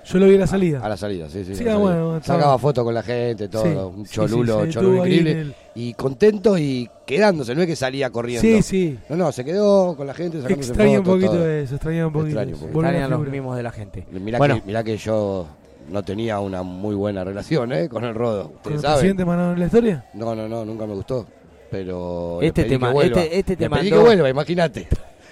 [0.05, 0.79] Yo lo vi a la salida.
[0.81, 1.51] A la salida, sí, sí.
[1.51, 1.75] Ah, salida.
[1.79, 3.63] bueno, estaba- Sacaba fotos con la gente, todo.
[3.65, 5.31] Sí, un cholulo, sí, cholulo increíble.
[5.41, 8.41] el- Y contento y quedándose, no es que salía corriendo.
[8.41, 8.97] Sí, sí.
[9.09, 11.49] No, no, se quedó con la gente sacándose Extraña un poquito todo.
[11.49, 12.65] eso, extraña un poquito Extraño eso.
[12.67, 14.07] un Extrañan los mimos de la gente.
[14.11, 14.55] Mirá, Bueno.
[14.55, 15.45] que, mirá que yo
[15.89, 17.87] no tenía una muy buena relación ¿eh?
[17.89, 18.51] con el Rodo.
[18.63, 20.05] ¿Con ¿Ustedes el presidente Manado en la historia?
[20.13, 21.25] No, no, no, nunca me gustó.
[21.71, 23.21] Pero Este le pedí tema- que vuelva.
[23.21, 24.87] este- este te le pedí mandó- que vuelva, imagínate.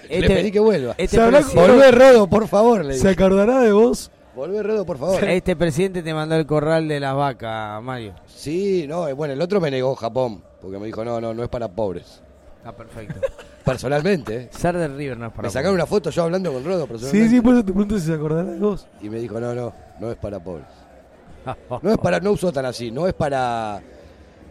[0.08, 0.94] le Este- pedí que vuelva.
[0.98, 2.84] este Volvé Rodo, por favor.
[2.84, 4.10] Le ¿Se acordará de vos?
[4.34, 5.22] Volvé Rodo, por favor.
[5.30, 8.14] Este presidente te mandó el corral de las vacas, Mario.
[8.26, 11.42] Sí, no, eh, bueno, el otro me negó Japón, porque me dijo, no, no, no
[11.42, 12.22] es para pobres.
[12.58, 13.14] Está perfecto.
[13.66, 14.48] Personalmente, ¿eh?
[14.52, 16.88] Ser de River no es para Me sacaron una foto yo hablando con Rodo Sí,
[16.88, 17.30] personalmente.
[17.36, 18.86] sí, por eso te pregunto si se acordará de vos.
[19.02, 20.66] Y me dijo, no, no, no es para pobres.
[21.82, 23.80] No es para, no usó tan así, no es para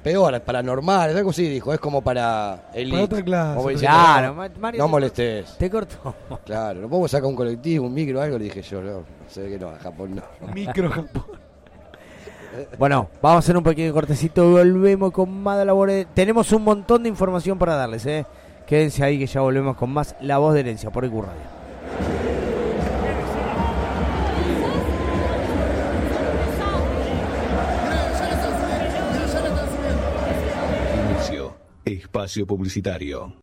[0.04, 2.92] peor, para normal, algo así dijo, es como para elite.
[2.96, 4.28] Para otra clase, Como otra diciendo, clase.
[4.28, 5.58] no, Ma- Mario, no te- molestes.
[5.58, 6.16] Te cortó.
[6.46, 9.50] Claro, no podemos sacar un colectivo, un micro, algo, le dije yo, no, se ve
[9.50, 10.54] que no, a Japón no.
[10.54, 11.24] Micro Japón.
[12.80, 14.50] Bueno, vamos a hacer un pequeño cortecito.
[14.52, 18.26] Volvemos con más de la voz de- Tenemos un montón de información para darles, ¿eh?
[18.68, 21.44] Quédense ahí que ya volvemos con más La Voz de Herencia por EQ Radio.
[31.12, 31.56] Inicio.
[31.86, 33.36] Espacio publicitario.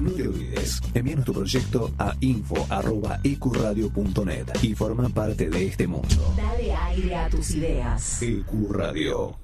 [0.00, 6.34] No te olvides, envíanos tu proyecto a info.ecuradio.net y forma parte de este mundo.
[6.36, 8.20] Dale aire a tus ideas.
[8.20, 9.43] Ecuradio.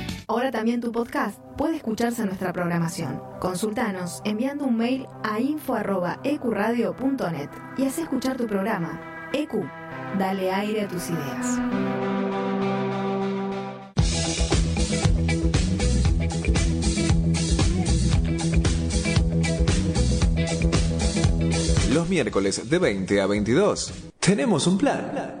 [0.31, 3.21] Ahora también tu podcast puede escucharse en nuestra programación.
[3.41, 9.29] Consultanos enviando un mail a info.ecuradio.net y haz escuchar tu programa.
[9.33, 9.55] EQ,
[10.17, 11.59] dale aire a tus ideas.
[21.93, 25.40] Los miércoles de 20 a 22 tenemos un plan.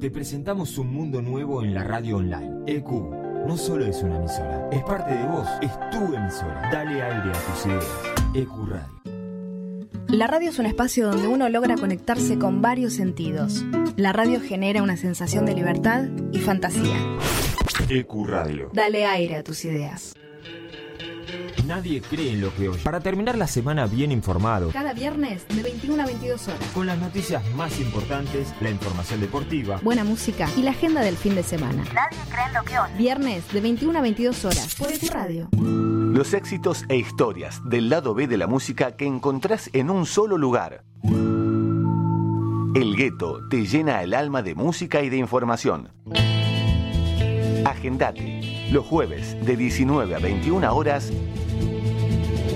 [0.00, 2.62] Te presentamos un mundo nuevo en la radio online.
[2.66, 2.88] EQ
[3.46, 6.70] no solo es una emisora, es parte de vos, es tu emisora.
[6.72, 7.84] Dale aire a tus ideas.
[8.34, 9.02] EQ Radio.
[10.08, 13.62] La radio es un espacio donde uno logra conectarse con varios sentidos.
[13.96, 16.96] La radio genera una sensación de libertad y fantasía.
[17.90, 18.70] EQ Radio.
[18.72, 20.14] Dale aire a tus ideas.
[21.70, 22.82] Nadie cree en lo que oye.
[22.82, 26.58] Para terminar la semana bien informado, Cada viernes de 21 a 22 horas.
[26.74, 31.36] con las noticias más importantes, la información deportiva, Buena música y la agenda del fin
[31.36, 31.84] de semana.
[31.94, 32.94] Nadie cree en lo que oye.
[32.98, 35.48] Viernes de 21 a 22 horas por EQ Radio.
[35.60, 40.38] Los éxitos e historias del lado B de la música que encontrás en un solo
[40.38, 40.82] lugar.
[42.74, 45.92] El gueto te llena el alma de música y de información.
[47.64, 48.40] Agendate.
[48.72, 51.12] Los jueves de 19 a 21 horas.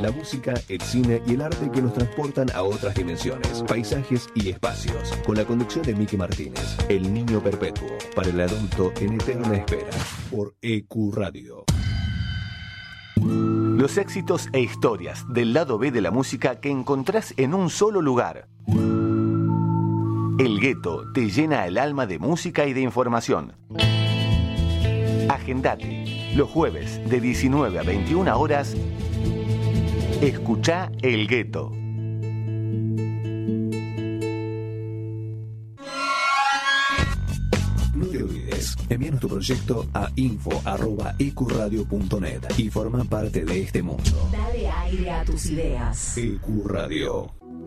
[0.00, 4.50] La música, el cine y el arte que nos transportan a otras dimensiones, paisajes y
[4.50, 5.12] espacios.
[5.24, 9.90] Con la conducción de Miki Martínez, El Niño Perpetuo, para el adulto en eterna espera,
[10.30, 11.64] por EQ Radio.
[13.16, 18.02] Los éxitos e historias del lado B de la música que encontrás en un solo
[18.02, 18.48] lugar.
[20.36, 23.54] El gueto te llena el alma de música y de información.
[25.28, 26.32] Agendate.
[26.34, 28.76] Los jueves de 19 a 21 horas,
[30.28, 31.70] escucha El Gueto.
[37.94, 44.30] No te olvides, envíanos tu proyecto a info.ecuradio.net y forma parte de este mundo.
[44.32, 46.16] Dale aire a tus ideas.
[46.16, 47.43] Ecuradio.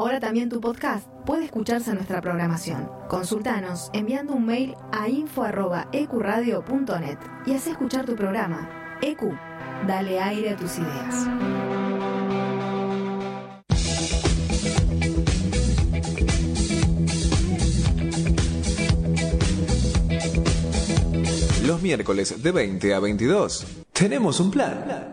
[0.00, 2.88] Ahora también tu podcast puede escucharse en nuestra programación.
[3.06, 8.96] Consultanos enviando un mail a info.ecuradio.net y haz escuchar tu programa.
[9.02, 9.20] EQ,
[9.86, 11.28] dale aire a tus ideas.
[21.66, 25.12] Los miércoles de 20 a 22 tenemos un plan.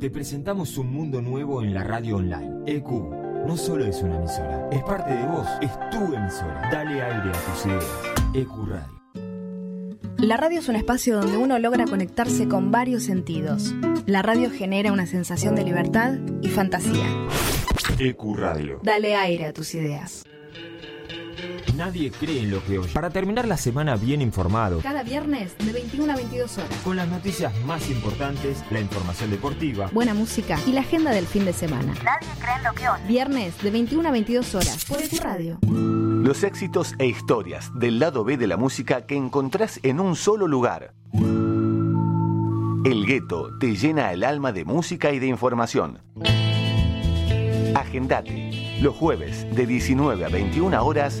[0.00, 2.62] Te presentamos un mundo nuevo en la radio online.
[2.64, 2.88] EQ
[3.46, 6.70] no solo es una emisora, es parte de vos, es tu emisora.
[6.72, 7.84] Dale aire a tus ideas.
[8.32, 9.00] EQ Radio.
[10.16, 13.74] La radio es un espacio donde uno logra conectarse con varios sentidos.
[14.06, 17.06] La radio genera una sensación de libertad y fantasía.
[17.98, 18.80] EQ Radio.
[18.82, 20.24] Dale aire a tus ideas.
[21.80, 22.92] Nadie cree en lo que oye.
[22.92, 26.68] Para terminar la semana bien informado, Cada viernes de 21 a 22 horas.
[26.84, 31.46] con las noticias más importantes, la información deportiva, Buena música y la agenda del fin
[31.46, 31.94] de semana.
[32.04, 33.02] Nadie cree en lo que oye.
[33.08, 35.58] Viernes de 21 a 22 horas por EQ Radio.
[35.62, 40.46] Los éxitos e historias del lado B de la música que encontrás en un solo
[40.46, 40.92] lugar.
[42.84, 45.98] El gueto te llena el alma de música y de información.
[47.74, 48.50] Agendate.
[48.82, 51.20] Los jueves de 19 a 21 horas,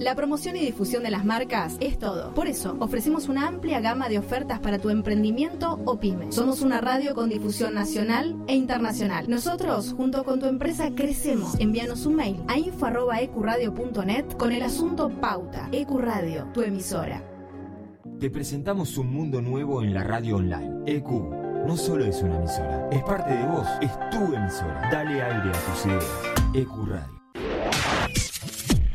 [0.00, 2.32] La promoción y difusión de las marcas es todo.
[2.32, 6.32] Por eso, ofrecemos una amplia gama de ofertas para tu emprendimiento o pyme.
[6.32, 9.28] Somos una radio con difusión nacional e internacional.
[9.28, 11.54] Nosotros, junto con tu empresa, crecemos.
[11.58, 15.68] Envíanos un mail a info.ecuradio.net con el asunto Pauta.
[15.70, 17.22] Ecuradio, tu emisora.
[18.18, 20.82] te presentamos un mundo nuevo en la radio online.
[20.86, 21.10] EQ
[21.66, 24.88] no solo es una emisora, es parte de vos, es tu emisora.
[24.90, 26.04] Dale aire a tus ideas.
[26.54, 27.19] EQ Radio.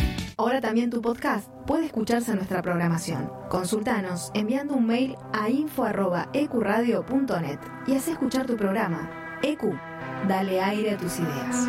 [0.41, 3.29] Ahora también tu podcast puede escucharse en nuestra programación.
[3.47, 9.37] Consultanos enviando un mail a info.ecuradio.net y haz escuchar tu programa.
[9.43, 9.61] EQ,
[10.27, 11.67] dale aire a tus ideas.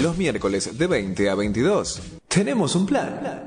[0.00, 3.46] Los miércoles de 20 a 22 tenemos un plan.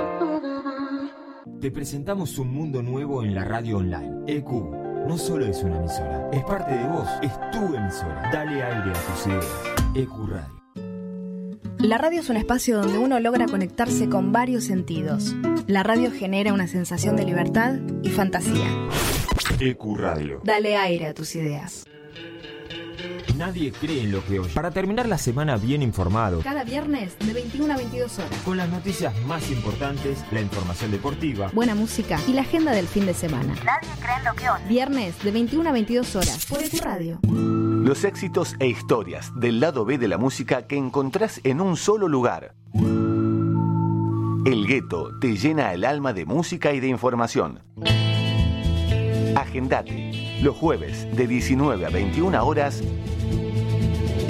[1.61, 4.23] Te presentamos un mundo nuevo en la radio online.
[4.25, 4.49] EQ
[5.07, 8.31] no solo es una emisora, es parte de vos, es tu emisora.
[8.33, 9.45] Dale aire a tus ideas.
[9.93, 10.61] EQ Radio.
[11.77, 15.35] La radio es un espacio donde uno logra conectarse con varios sentidos.
[15.67, 18.65] La radio genera una sensación de libertad y fantasía.
[19.59, 20.41] EQ Radio.
[20.43, 21.85] Dale aire a tus ideas.
[23.41, 24.53] Nadie cree en lo que oye.
[24.53, 28.31] Para terminar la semana bien informado, Cada viernes de 21 a 22 horas.
[28.45, 33.07] con las noticias más importantes, la información deportiva, Buena música y la agenda del fin
[33.07, 33.55] de semana.
[33.65, 34.63] Nadie cree en lo que oye.
[34.69, 37.19] Viernes de 21 a 22 horas por EQ Radio.
[37.23, 42.07] Los éxitos e historias del lado B de la música que encontrás en un solo
[42.07, 42.53] lugar.
[44.45, 47.63] El gueto te llena el alma de música y de información.
[49.35, 52.83] Agendate los jueves de 19 a 21 horas.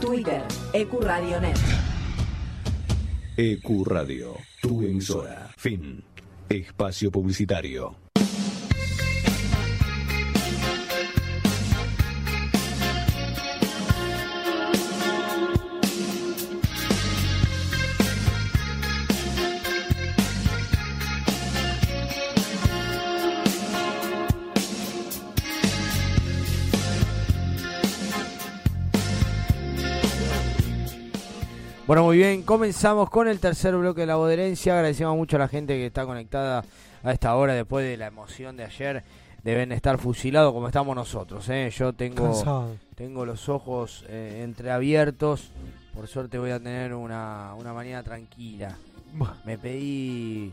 [0.00, 0.42] Twitter
[0.72, 1.58] Ecuradionet.
[3.36, 5.50] EQ Radio, tu emisora.
[5.56, 6.02] Fin.
[6.48, 8.03] Espacio publicitario.
[31.86, 34.74] Bueno, muy bien, comenzamos con el tercer bloque de la boderencia.
[34.74, 36.64] Agradecemos mucho a la gente que está conectada
[37.02, 39.04] a esta hora después de la emoción de ayer.
[39.42, 41.46] Deben estar fusilados como estamos nosotros.
[41.50, 41.70] ¿eh?
[41.76, 42.76] Yo tengo, Cansado.
[42.94, 45.50] tengo los ojos eh, entreabiertos.
[45.92, 48.76] Por suerte voy a tener una, una mañana tranquila.
[49.44, 50.52] Me pedí...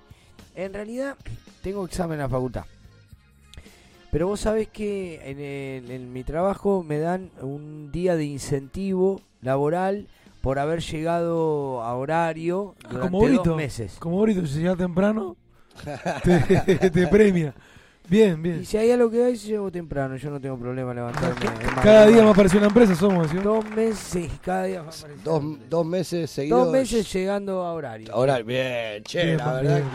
[0.53, 1.15] En realidad,
[1.63, 2.65] tengo examen en la facultad.
[4.11, 9.21] Pero vos sabés que en, el- en mi trabajo me dan un día de incentivo
[9.41, 10.07] laboral
[10.41, 13.43] por haber llegado a horario Ah, durante como Brito.
[13.43, 13.95] dos meses.
[13.99, 15.35] Como Brito, si llega temprano,
[16.23, 17.53] te, te premia.
[18.09, 18.61] Bien, bien.
[18.61, 20.18] Y si hay algo que hay, llego temprano.
[20.18, 21.45] Yo no tengo problema levantarme.
[21.84, 23.30] Cada día más pareció una empresa, somos.
[23.30, 23.38] ¿sí?
[23.38, 25.39] Dos meses, cada día más parecido.
[25.39, 26.63] Dos, dos meses seguidos.
[26.65, 28.13] Dos meses llegando a horario.
[28.13, 29.76] Ahora, bien, che, Bien, la verdad.
[29.77, 29.88] bien.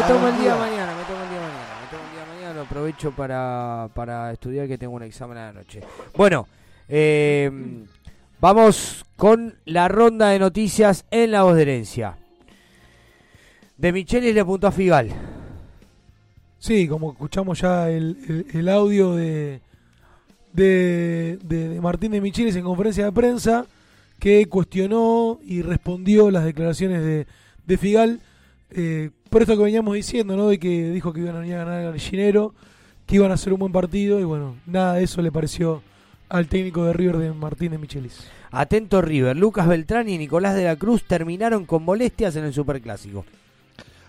[0.00, 0.56] Me, tomo el día día.
[0.56, 4.32] mañana, me tomo el día mañana, me tomo el día mañana, lo aprovecho para, para
[4.32, 5.80] estudiar que tengo un examen a la noche.
[6.16, 6.46] Bueno,
[6.88, 7.50] eh,
[8.44, 12.18] vamos con la ronda de noticias en la voz de herencia.
[13.78, 15.08] De Michelis le apuntó a Figal.
[16.58, 19.62] Sí, como escuchamos ya el, audio de,
[20.52, 23.64] de, de- de Martín de Michelis en conferencia de prensa,
[24.18, 27.26] que cuestionó y respondió las declaraciones de,
[27.66, 28.20] de Figal,
[28.72, 30.48] eh, por esto que veníamos diciendo, ¿no?
[30.48, 32.52] De que dijo que iban a venir a ganar el gallinero,
[33.06, 35.82] que iban a hacer un buen partido, y bueno, nada de eso le pareció
[36.34, 38.18] al técnico de River de Martín de Michelis.
[38.50, 43.24] Atento River, Lucas Beltrán y Nicolás de la Cruz terminaron con molestias en el Superclásico.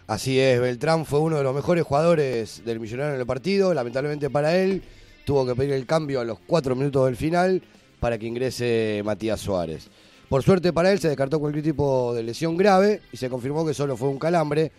[0.08, 3.74] Así es, Beltrán fue uno de los mejores jugadores del Millonario en el partido.
[3.74, 4.82] Lamentablemente para él,
[5.26, 7.62] tuvo que pedir el cambio a los cuatro minutos del final
[8.00, 9.90] para que ingrese Matías Suárez.
[10.30, 13.74] Por suerte para él, se descartó cualquier tipo de lesión grave y se confirmó que
[13.76, 14.72] solo fue un calambre.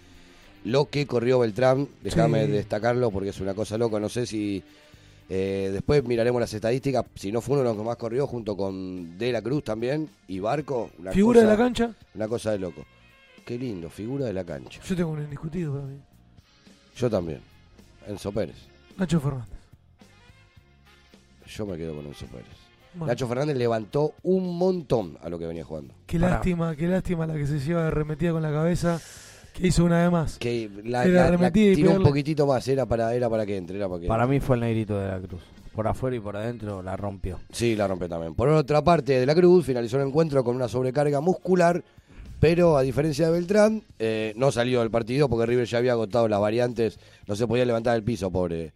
[0.64, 2.51] Lo que corrió Beltrán, déjame Sí.
[2.52, 4.01] destacarlo porque es una cosa loca.
[4.01, 4.64] No sé si
[5.28, 7.05] eh, después miraremos las estadísticas.
[7.15, 10.09] Si no fue uno de los que más corrió, junto con De la Cruz también
[10.28, 10.90] y Barco.
[10.98, 11.90] Una ¿Figura de la cancha?
[12.15, 12.85] Una cosa de loco.
[13.44, 14.81] Qué lindo, figura de la cancha.
[14.82, 15.98] Yo tengo un indiscutido para mí.
[16.97, 17.40] Yo también.
[18.07, 18.57] Enzo Pérez.
[18.97, 19.51] Nacho Fernández.
[21.47, 22.47] Yo me quedo con Enzo Pérez.
[22.94, 23.12] Bueno.
[23.12, 25.94] Nacho Fernández levantó un montón a lo que venía jugando.
[26.07, 26.35] Qué Pará.
[26.36, 29.01] lástima, qué lástima la que se lleva arremetida con la cabeza,
[29.57, 30.39] que hizo una vez más.
[30.39, 32.09] Que la, Era la- la arremetida y tiró un pegarle.
[32.11, 34.61] poquitito más, era para, era para que entre, era para que Para mí fue el
[34.61, 35.41] negrito de la Cruz.
[35.74, 37.39] Por afuera y por adentro la rompió.
[37.53, 38.35] Sí, la rompe también.
[38.35, 41.83] Por otra parte, De la Cruz finalizó el encuentro con una sobrecarga muscular,
[42.41, 46.28] pero a diferencia de Beltrán, eh, no salió del partido porque River ya había agotado
[46.28, 48.73] las variantes, no se podía levantar del piso, pobre.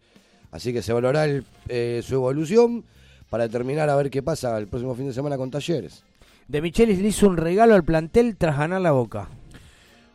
[0.51, 2.83] Así que se valorará el- eh, su evolución
[3.29, 6.03] para determinar a ver qué pasa el próximo fin de semana con Talleres.
[6.47, 9.29] De Michelis le hizo un regalo al plantel tras ganar la boca.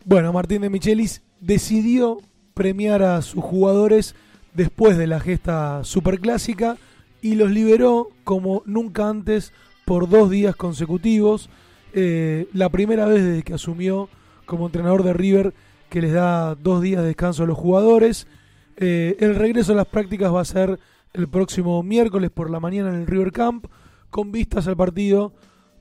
[0.08, 2.18] Bueno, Martín de Michelis decidió
[2.54, 4.14] premiar a sus jugadores
[4.54, 6.76] después de la gesta superclásica
[7.22, 9.52] y los liberó como nunca antes
[9.84, 11.50] por dos días consecutivos.
[11.92, 14.08] Eh, la primera vez desde que asumió
[14.44, 15.54] como entrenador de River
[15.88, 18.28] que les da dos días de descanso a los jugadores.
[18.76, 20.78] Eh, el regreso a las prácticas va a ser
[21.14, 23.66] el próximo miércoles por la mañana en el River Camp
[24.10, 25.32] con vistas al partido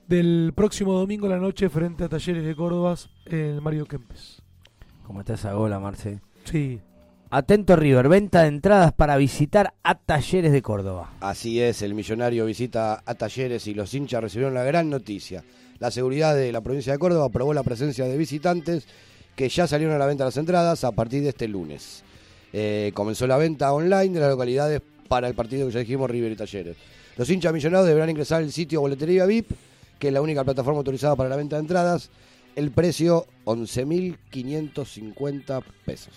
[0.08, 2.96] del próximo domingo a la noche frente a Talleres de Córdoba
[3.26, 4.42] en el Mario Kempes.
[5.04, 6.20] ¿Cómo está esa gola, Marce?
[6.44, 6.80] Sí.
[7.30, 11.12] Atento River, venta de entradas para visitar a Talleres de Córdoba.
[11.20, 15.42] Así es, el millonario visita a Talleres y los hinchas recibieron la gran noticia.
[15.78, 18.86] La seguridad de la provincia de Córdoba aprobó la presencia de visitantes
[19.34, 22.04] que ya salieron a la venta las entradas a partir de este lunes.
[22.52, 26.32] Eh, comenzó la venta online de las localidades para el partido que ya dijimos, River
[26.32, 26.76] y Talleres.
[27.16, 29.50] Los hinchas millonarios deberán ingresar al sitio Boletería VIP,
[29.98, 32.10] que es la única plataforma autorizada para la venta de entradas.
[32.54, 36.14] El precio, 11.550 pesos.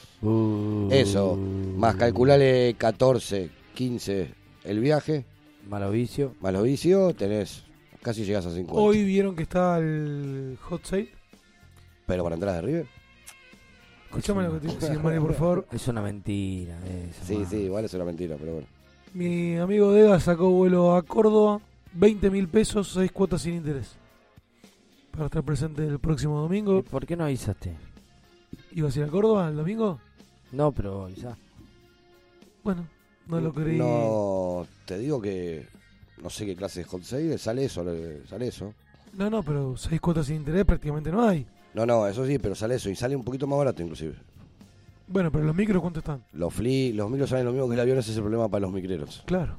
[0.92, 4.34] Eso, más calculale 14, 15
[4.64, 5.26] el viaje.
[5.68, 6.34] Malo vicio.
[6.42, 7.64] Malo vicio, tenés,
[8.02, 8.82] casi llegas a 50.
[8.82, 11.10] Hoy vieron que está el hot sale.
[12.06, 12.88] Pero para entradas de River.
[14.06, 15.68] Escuchame lo que te sí, Mario, por favor.
[15.72, 16.80] Es una mentira.
[16.88, 17.48] eso, Sí, man.
[17.50, 18.68] sí, igual es una mentira, pero bueno.
[19.14, 21.62] Mi amigo Dega sacó vuelo a Córdoba,
[21.94, 23.96] 20 mil pesos, 6 cuotas sin interés.
[25.12, 26.84] Para estar presente el próximo domingo.
[26.84, 27.76] ¿Por qué no avisaste?
[28.72, 30.00] ¿Ibas a ir a Córdoba el domingo?
[30.52, 31.36] No, pero avisá.
[32.64, 32.88] Bueno,
[33.28, 33.78] no lo creí.
[33.78, 35.68] No, te digo que
[36.22, 38.74] no sé qué clase de hot sale, sale eso, le- sale eso.
[39.14, 41.46] No, no, pero 6 cuotas sin interés prácticamente no hay.
[41.74, 44.16] No, no, eso sí, pero sale eso y sale un poquito más barato inclusive.
[45.08, 46.24] Bueno, pero los micros, ¿cuánto están?
[46.34, 48.62] Los fli, los micros salen lo mismo que el avión, ese es el problema para
[48.62, 49.24] los micreros.
[49.26, 49.58] Claro.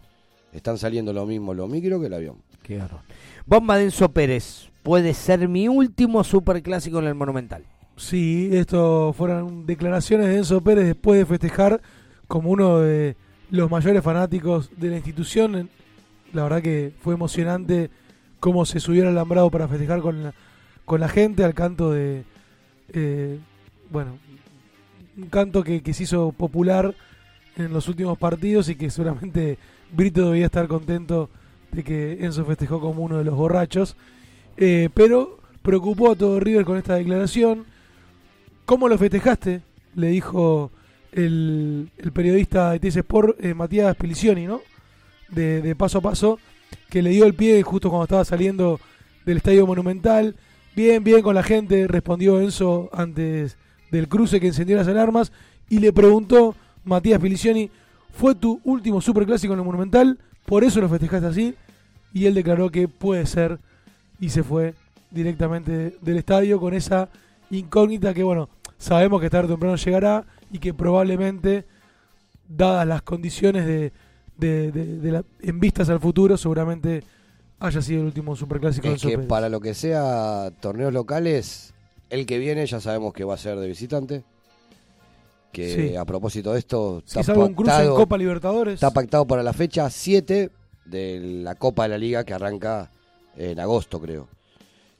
[0.52, 2.36] Están saliendo lo mismo los micros que el avión.
[2.62, 3.00] Qué garrón.
[3.46, 4.68] Bomba de Enzo Pérez.
[4.82, 7.64] Puede ser mi último superclásico en el Monumental.
[7.96, 11.80] Sí, esto fueron declaraciones de Enzo Pérez después de festejar
[12.26, 13.16] como uno de
[13.50, 15.68] los mayores fanáticos de la institución.
[16.32, 17.90] La verdad que fue emocionante
[18.38, 20.34] cómo se subió al alambrado para festejar con, la-
[20.86, 22.24] con la gente al canto de,
[22.92, 23.38] eh,
[23.90, 24.16] bueno,
[25.18, 26.94] un canto que, que se hizo popular
[27.56, 29.58] en los últimos partidos y que seguramente
[29.92, 31.30] Brito debía estar contento
[31.72, 33.96] de que Enzo festejó como uno de los borrachos.
[34.56, 37.64] Eh, pero preocupó a todo River con esta declaración.
[38.64, 39.62] ¿Cómo lo festejaste?
[39.94, 40.70] Le dijo
[41.12, 44.60] el, el periodista de TS Sport, eh, Matías Pilicioni, ¿no?
[45.28, 46.38] De, paso a paso,
[46.88, 48.80] que le dio el pie justo cuando estaba saliendo
[49.24, 50.36] del Estadio Monumental.
[50.74, 53.56] Bien, bien con la gente, respondió Enzo antes
[53.90, 55.32] del cruce que encendió las alarmas
[55.68, 56.54] y le preguntó
[56.84, 57.70] Matías Pilicioni,
[58.12, 60.18] ¿fue tu último superclásico en el Monumental?
[60.46, 61.54] ¿Por eso lo festejaste así?
[62.12, 63.58] Y él declaró que puede ser
[64.18, 64.74] y se fue
[65.10, 67.08] directamente del estadio con esa
[67.50, 71.64] incógnita que, bueno, sabemos que tarde o temprano llegará y que probablemente,
[72.48, 73.92] dadas las condiciones de,
[74.36, 77.02] de, de- de la- en vistas al futuro, seguramente
[77.60, 79.26] haya sido el último superclásico Es que Pérez.
[79.26, 81.72] para lo que sea torneos locales,
[82.08, 84.24] el que viene ya sabemos que va a ser de visitante.
[85.52, 85.96] Que Sí.
[85.96, 88.74] a propósito de esto, Si salvo un cruce en Copa Libertadores.
[88.74, 90.50] Está pactado para la fecha 7
[90.84, 92.90] de la Copa de la Liga que arranca
[93.36, 94.28] en agosto, creo.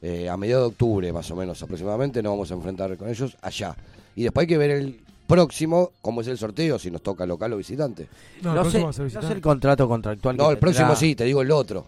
[0.02, 3.36] Eh, a mediados de octubre, más o menos, aproximadamente, nos vamos a enfrentar con ellos
[3.43, 3.77] allá.
[4.16, 7.52] Y después hay que ver el próximo, cómo es el sorteo, si nos toca local
[7.52, 8.09] o visitante.
[8.43, 10.36] No, sé, no sé el contrato contractual.
[10.36, 11.86] No, que el próximo sí, te digo el otro.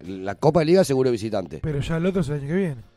[0.00, 1.60] La Copa de Liga seguro visitante.
[1.62, 2.91] Pero ya el otro es el año que viene.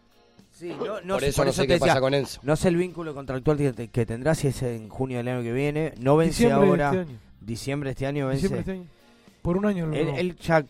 [0.57, 2.40] Sí, no, no Por sé- eso no sé qué decía, pasa con Enzo.
[2.44, 5.52] No sé el vínculo contractual que, que tendrá si es en junio del año que
[5.52, 5.94] viene.
[5.99, 6.88] No vence Diciembre de ahora.
[6.88, 7.19] este año.
[7.41, 8.41] Diciembre de este año vence.
[8.44, 8.90] Diciembre de este año.
[9.41, 10.18] Por un año lo Él, renovó.
[10.18, 10.65] él ya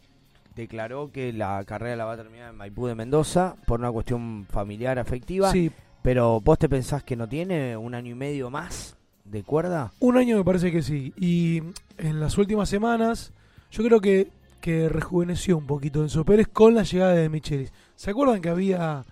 [0.55, 4.47] declaró que la carrera la va a terminar en Maipú de Mendoza por una cuestión
[4.49, 5.51] familiar, afectiva.
[5.51, 5.71] Sí.
[6.01, 9.91] Pero vos te pensás que no tiene un año y medio más de cuerda?
[9.99, 11.13] Un año me parece que sí.
[11.17, 11.61] Y
[11.97, 13.33] en las últimas semanas,
[13.71, 14.29] yo creo que,
[14.61, 17.71] que rejuveneció un poquito Enzo Pérez con la llegada de Michelis.
[17.95, 19.03] ¿Se acuerdan que había,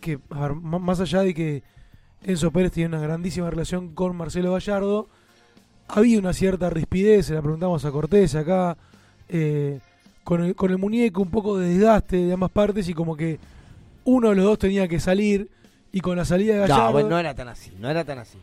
[0.00, 1.62] que a ver, más allá de que
[2.22, 5.08] Enzo Pérez tiene una grandísima relación con Marcelo Gallardo,
[5.88, 8.76] había una cierta rispidez, se la preguntamos a Cortés acá,
[9.28, 9.80] eh,
[10.24, 13.38] con, el, con el muñeco, un poco de desgaste de ambas partes y como que
[14.04, 15.48] uno de los dos tenía que salir
[15.92, 16.84] y con la salida de Gallardo...
[16.84, 18.38] No, bueno, no era tan así, no era tan así.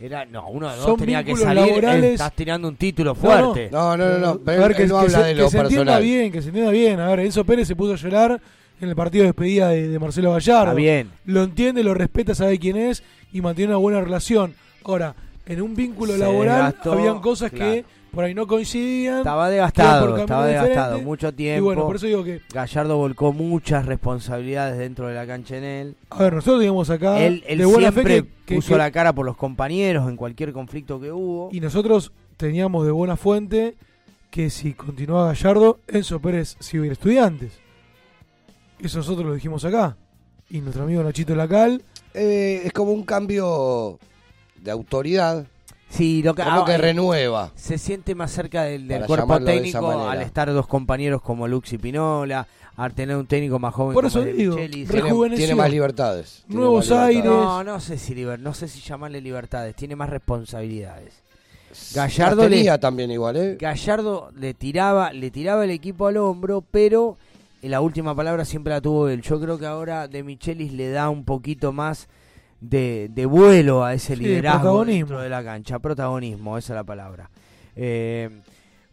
[0.00, 1.66] Era, no, uno de los dos tenía que salir.
[1.68, 2.12] laborales.
[2.14, 3.68] Estás tirando un título No, fuerte.
[3.70, 5.48] No, no, no, no, A pero ver, él que, no que habla se, de que
[5.48, 7.00] se entienda bien, que se entienda bien.
[7.00, 8.40] A ver, Enzo Pérez se puso a llorar
[8.80, 10.64] en el partido de despedida de, de Marcelo Gallardo.
[10.72, 11.10] Está bien.
[11.24, 13.02] Lo entiende, lo respeta, sabe quién es
[13.32, 14.54] y mantiene una buena relación.
[14.84, 15.14] Ahora,
[15.46, 17.72] en un vínculo Se laboral desgastó, habían cosas claro.
[17.72, 19.18] que por ahí no coincidían.
[19.18, 21.58] Estaba desgastado, estaba desgastado mucho tiempo.
[21.58, 25.64] Y bueno, por eso digo que, Gallardo volcó muchas responsabilidades dentro de la cancha en
[25.64, 25.96] él.
[26.10, 28.78] a ver, nosotros teníamos acá Él, él de buena fe siempre que, que- puso que-
[28.78, 31.48] la cara por los compañeros en cualquier conflicto que hubo.
[31.52, 33.74] y nosotros teníamos de buena fuente
[34.30, 37.58] que si continuaba Gallardo, Enzo Pérez si hubiera estudiantes.
[38.84, 39.96] Eso nosotros lo dijimos acá.
[40.50, 41.82] Y nuestro amigo Nachito Lacal
[42.12, 43.98] Eh, es como un cambio
[44.60, 45.46] de autoridad.
[45.88, 47.50] Sí, lo que, como ah, que eh, renueva.
[47.54, 51.78] Se siente más cerca del, cuerpo de técnico al estar dos compañeros como Lux y
[51.78, 52.46] Pinola,
[52.76, 54.90] al tener un técnico más joven Por eso digo, Michelis.
[55.34, 56.42] Tiene, más libertades.
[56.46, 57.24] Tiene Nuevos más aires.
[57.24, 61.14] No, no sé si liber- no sé si llamarle libertades, tiene más responsabilidades.
[61.94, 63.56] Gallardo le, tenía también igual, ¿eh?
[63.58, 67.16] Gallardo le tiraba, le tiraba el equipo al hombro, pero
[67.68, 69.22] la última palabra siempre la tuvo él.
[69.22, 72.08] Yo creo que ahora De Michelis le da un poquito más
[72.60, 76.84] de, de vuelo a ese Sí, liderazgo dentro de la cancha, protagonismo, esa es la
[76.84, 77.30] palabra.
[77.76, 78.30] Eh,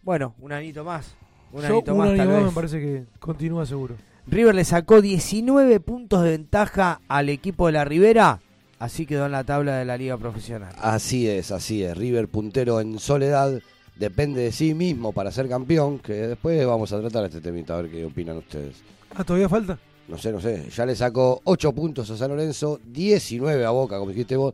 [0.04, 1.16] bueno, un anito más,
[1.54, 2.46] un Yo, anito un más tal más vez.
[2.46, 3.96] me parece que continúa seguro.
[4.28, 8.40] River le sacó 19 puntos de ventaja al equipo de la Ribera,
[8.80, 10.74] así quedó en la tabla de la liga profesional.
[10.80, 11.98] Así es, así es.
[11.98, 13.60] River puntero en soledad.
[13.96, 16.00] Depende de sí mismo para ser campeón.
[16.00, 18.78] Que después vamos a tratar este temita a ver qué opinan ustedes.
[19.16, 19.78] Ah, ¿todavía falta?
[20.08, 20.70] No sé, no sé.
[20.70, 24.54] Ya le sacó 8 puntos a San Lorenzo, 19 a Boca, como dijiste vos.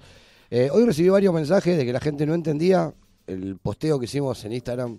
[0.49, 2.93] Eh, hoy recibí varios mensajes de que la gente no entendía
[3.25, 4.97] el posteo que hicimos en Instagram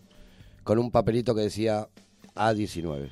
[0.63, 1.89] con un papelito que decía
[2.35, 3.11] A19.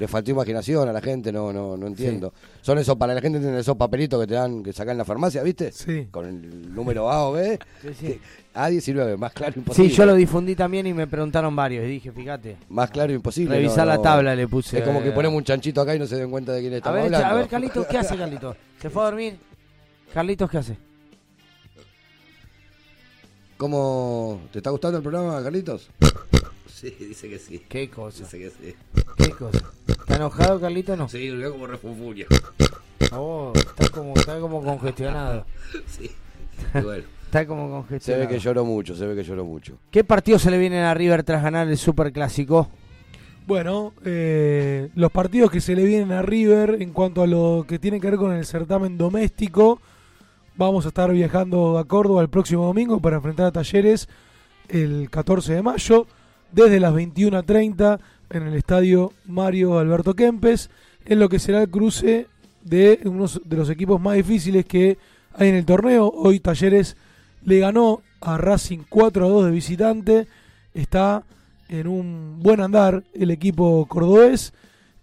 [0.00, 2.32] Le faltó imaginación a la gente, no, no, no entiendo.
[2.62, 5.04] Son esos, para la gente entiende esos papelitos que te dan, que sacan en la
[5.04, 5.72] farmacia, ¿viste?
[5.72, 6.08] Sí.
[6.10, 7.58] Con el número A o B.
[7.82, 8.06] Sí, sí.
[8.06, 8.20] Que-
[8.54, 9.90] A19, más claro imposible.
[9.90, 12.56] Sí, yo lo difundí también y me preguntaron varios y dije, fíjate.
[12.70, 13.54] Más claro imposible.
[13.56, 14.78] Revisar no, la tabla le puse.
[14.78, 16.82] Es como que ponemos un chanchito acá y no se den cuenta de quién ver,
[16.82, 17.18] hablando.
[17.18, 18.56] a ver, Carlitos, ¿qué hace Carlitos?
[18.80, 19.36] ¿Se fue a dormir?
[20.14, 20.76] Carlitos, ¿qué hace?
[23.58, 25.90] ¿Cómo te está gustando el programa, Carlitos?
[26.80, 27.62] Sí, dice que sí.
[27.68, 28.24] ¿Qué cosa?
[28.24, 28.74] Dice que sí.
[29.16, 29.60] ¿Qué cosa?
[29.86, 31.08] ¿Está enojado, Carlitos, no?
[31.08, 32.26] Sí, lo veo como refunfuria.
[33.12, 35.44] Oh, está como, está como congestionado.
[35.86, 36.10] Sí.
[36.74, 38.28] Bueno, Está como se congestionado.
[38.28, 39.78] ve que lloró mucho, se ve que lloró mucho.
[39.90, 42.68] ¿Qué partido se le viene a River tras ganar el Super Clásico?
[43.46, 47.78] Bueno, eh, los partidos que se le vienen a River en cuanto a lo que
[47.78, 49.80] tiene que ver con el certamen doméstico,
[50.56, 54.08] vamos a estar viajando a Córdoba el próximo domingo para enfrentar a Talleres
[54.68, 56.06] el 14 de mayo,
[56.52, 57.98] desde las 21.30
[58.30, 60.70] en el estadio Mario Alberto Kempes,
[61.04, 62.26] en lo que será el cruce
[62.62, 64.98] de uno de los equipos más difíciles que
[65.34, 66.08] hay en el torneo.
[66.08, 66.96] Hoy Talleres
[67.44, 70.28] le ganó a Racing 4 a 2 de visitante,
[70.74, 71.24] está
[71.68, 74.52] en un buen andar el equipo cordobés.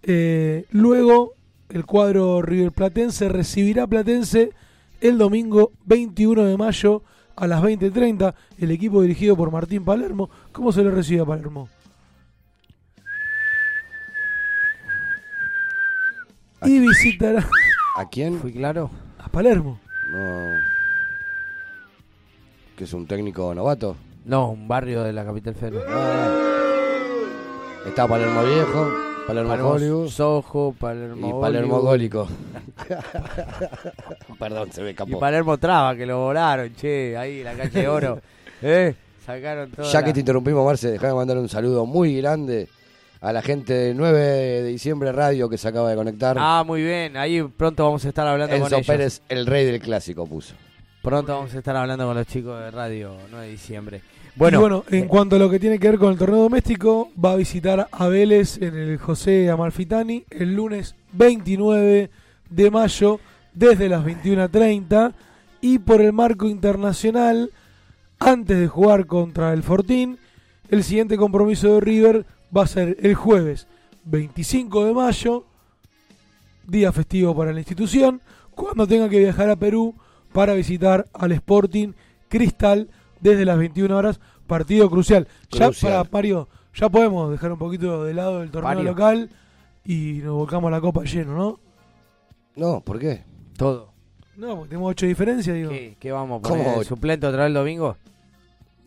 [0.02, 1.32] Eh, luego
[1.68, 4.52] el cuadro River Platense recibirá Platense
[5.00, 7.02] el domingo 21 de mayo
[7.38, 8.34] a las 20.30.
[8.58, 10.28] El equipo dirigido por Martín Palermo.
[10.52, 11.68] ¿Cómo se le recibe a Palermo?
[16.64, 17.46] Y visitará
[17.96, 18.38] ¿A quién?
[18.40, 18.90] ¿Fui claro?
[19.18, 19.78] a Palermo.
[20.10, 20.54] No.
[22.76, 23.96] ¿Que es un técnico novato?
[24.24, 26.32] No, un barrio de la capital federal.
[27.86, 28.88] Está Palermo Viejo,
[29.28, 31.80] Palermo, Palermo Sojo, Palermo y Palermo.
[31.80, 32.26] Gólico.
[34.38, 35.18] Perdón, se me Y escapó.
[35.18, 38.22] Palermo Traba, que lo volaron, che, ahí, la calle de Oro.
[38.62, 38.94] ¿Eh?
[39.26, 39.92] Sacaron todo.
[39.92, 42.68] Ya que te interrumpimos, Marce, déjame mandar un saludo muy grande
[43.20, 46.38] a la gente de 9 de diciembre Radio que se acaba de conectar.
[46.40, 48.86] Ah, muy bien, ahí pronto vamos a estar hablando con Enzo ellos.
[48.86, 50.54] Pérez, el rey del clásico, puso.
[51.02, 54.00] Pronto vamos a estar hablando con los chicos de radio 9 de diciembre.
[54.38, 57.10] Bueno, y bueno, en cuanto a lo que tiene que ver con el torneo doméstico,
[57.22, 62.08] va a visitar a Vélez en el José Amalfitani el lunes 29
[62.48, 63.18] de mayo
[63.52, 65.12] desde las 21.30
[65.60, 67.50] y por el marco internacional,
[68.20, 70.18] antes de jugar contra el Fortín,
[70.68, 73.66] el siguiente compromiso de River va a ser el jueves
[74.04, 75.46] 25 de mayo,
[76.64, 78.20] día festivo para la institución,
[78.52, 79.96] cuando tenga que viajar a Perú
[80.32, 81.94] para visitar al Sporting
[82.28, 82.88] Cristal
[83.20, 85.26] desde las 21 horas, partido crucial.
[85.50, 88.84] Ya para Mario, ya podemos dejar un poquito de lado el torneo Mario.
[88.90, 89.30] local
[89.84, 91.60] y nos volcamos a la copa lleno, ¿no?
[92.56, 93.22] No, ¿por qué?
[93.56, 93.92] todo.
[94.36, 95.70] No, porque tenemos ocho diferencias, digo.
[95.70, 96.84] ¿Qué, qué vamos a ¿Cómo ocho?
[96.90, 97.96] ¿Suplente otra vez el domingo?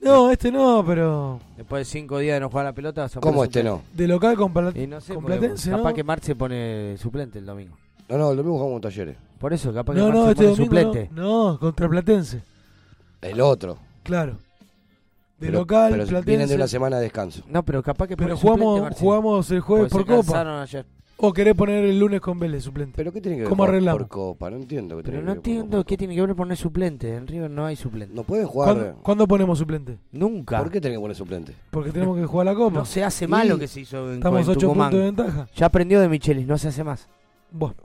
[0.02, 3.02] No, este no, pero Después de cinco días de no jugar a la pelota.
[3.02, 3.84] vas a ¿Cómo este suplente.
[3.92, 3.98] no?
[3.98, 5.94] de local con, Pala- Y no sé, con Platense, capaz ¿no?
[5.94, 7.78] que Marx se pone suplente el domingo.
[8.10, 9.18] No, no, el domingo jugamos con Talleres.
[9.38, 11.10] Por eso, capaz que No, Marx no, se este pone suplente.
[11.14, 12.42] no, no, contra Platense,
[13.22, 13.78] El otro.
[14.12, 14.34] Claro.
[15.40, 16.30] De Pero- local, pero Platense.
[16.30, 17.42] vienen de una semana de descanso.
[17.50, 20.62] No, pero capaz que Pero jugamos, jugamos el jueves por Copa.
[20.62, 20.86] ayer.
[21.24, 22.94] ¿O querés poner el lunes con Vélez suplente?
[22.96, 24.00] ¿Pero qué tiene que ver ¿Cómo arreglamos?
[24.02, 24.50] por Copa?
[24.50, 26.58] No entiendo qué Pero tiene no que ver por entiendo qué tiene que ver poner
[26.58, 27.16] suplente.
[27.16, 28.14] En River no hay suplente.
[28.16, 28.74] No pueden jugar.
[28.76, 29.98] ¿Cuándo, cuándo ponemos suplente?
[30.12, 30.58] Nunca.
[30.60, 31.54] ¿Por qué tienen que poner suplente?
[31.72, 32.78] Porque tenemos que jugar la Copa.
[32.80, 34.90] No se hace mal lo que se hizo en, Estamos en 8 Tucumán.
[34.92, 35.48] puntos de ventaja.
[35.56, 37.08] Ya aprendió de Michelis, no se hace más.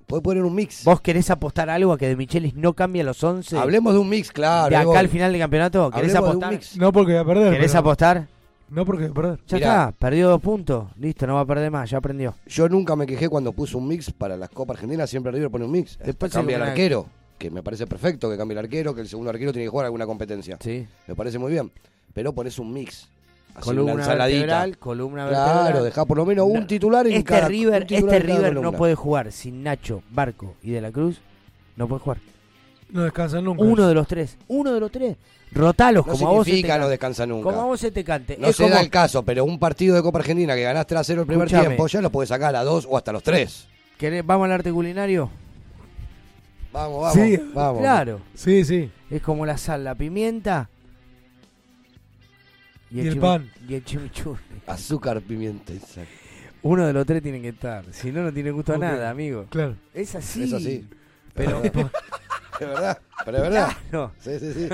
[0.07, 0.85] Puede poner un mix.
[0.85, 3.59] ¿Vos querés apostar algo a que de Michelis no cambie a los 11?
[3.59, 4.71] Hablemos de un mix, claro.
[4.71, 5.91] de acá al final del campeonato.
[5.91, 6.53] ¿Querés Hablemos de un apostar?
[6.53, 6.77] mix.
[6.77, 7.53] no porque voy a perder.
[7.53, 8.29] ¿Querés pero- apostar?
[8.69, 9.41] No porque voy a perder.
[9.47, 9.69] Ya Mirá.
[9.87, 10.87] está, perdió dos puntos.
[10.99, 12.35] Listo, no va a perder más, ya aprendió.
[12.47, 15.11] Yo nunca me quejé cuando puso un mix para las Copas Argentinas.
[15.11, 15.99] Siempre River pone un mix.
[15.99, 17.07] Después se cambia el arquero.
[17.39, 18.95] Que me parece perfecto que cambie el arquero.
[18.95, 20.59] Que el segundo arquero tiene que jugar alguna competencia.
[20.61, 20.87] Sí.
[21.07, 21.71] Me parece muy bien.
[22.15, 23.09] Pero pones un mix.
[23.57, 25.85] Así Columna vertebral, columna Claro, vertebral.
[25.85, 28.37] deja por lo menos un No, titular en Este cada River, un titular este en
[28.37, 31.21] cada River no puede jugar sin Nacho, Barco y De la Cruz.
[31.77, 32.19] No puede jugar.
[32.91, 33.63] No descansan nunca.
[33.63, 34.37] Uno de los tres.
[34.49, 35.17] Uno de los tres.
[35.53, 37.45] Rotalos, No como a vos se te no descansa nunca.
[37.45, 38.37] Como a vos se te cante.
[38.39, 40.87] No es se como, da el caso, pero un partido de Copa Argentina que ganás
[40.87, 41.69] 3 a 0 el primer Escuchame.
[41.69, 43.67] tiempo, ya lo puedes sacar a dos o hasta los tres.
[43.99, 45.31] ¿Querés- ¿Vamos al arte culinario?
[46.73, 47.41] Vamos, vamos, Sí.
[47.55, 47.81] vamos.
[47.81, 48.21] Claro.
[48.35, 48.91] Sí, sí.
[49.11, 50.69] Es como la sal, la pimienta.
[52.91, 53.51] Y el chimi- pan.
[53.69, 54.41] Y el chimichurri.
[54.67, 56.11] Azúcar, pimienta, exacto.
[56.63, 57.85] Uno de los tres tienen que estar.
[57.93, 59.47] Si no, no tiene gusto a nada, amigo.
[59.51, 59.77] Claro.
[59.95, 60.45] Es así.
[60.45, 60.87] Es así.
[61.35, 61.63] Pero.
[62.59, 63.69] Es verdad, pero es verdad.
[63.91, 64.13] Claro.
[64.19, 64.69] Sí, sí, sí.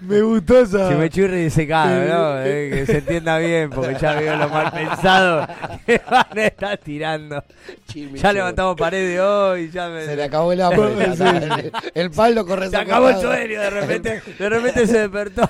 [0.00, 0.88] Me gustó esa.
[0.88, 2.42] Chimichurri disecado, ¿no?
[2.42, 5.46] Eh, que se entienda bien, porque ya veo lo mal pensado
[5.84, 7.44] que van a estar tirando.
[8.14, 10.04] Ya levantamos paredes hoy, ya me...
[10.06, 11.04] Se le acabó el hambre.
[11.04, 15.48] el, el palo corre Se acabó el sueño, de repente, de repente se despertó.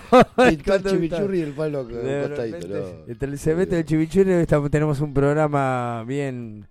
[0.49, 2.67] Pintó el chimichurri y el palo De costadito.
[2.69, 2.85] no.
[3.07, 6.67] Entre el cemento y el chimichurri estamos- tenemos un programa bien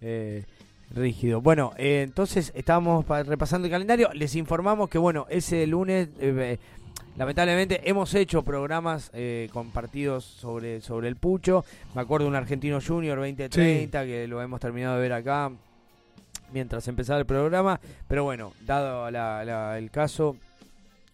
[0.00, 0.44] eh,
[0.94, 1.40] rígido.
[1.42, 4.08] Bueno, eh, entonces estábamos pa- repasando el calendario.
[4.14, 6.58] Les informamos que, bueno, ese lunes, eh,
[7.18, 11.64] lamentablemente, hemos hecho programas eh, con partidos sobre, sobre el pucho.
[11.94, 15.50] Me acuerdo de un Argentino Junior 2030 que lo hemos terminado de ver acá
[16.52, 17.80] mientras empezaba el programa.
[18.06, 20.36] Pero bueno, dado la- la- el caso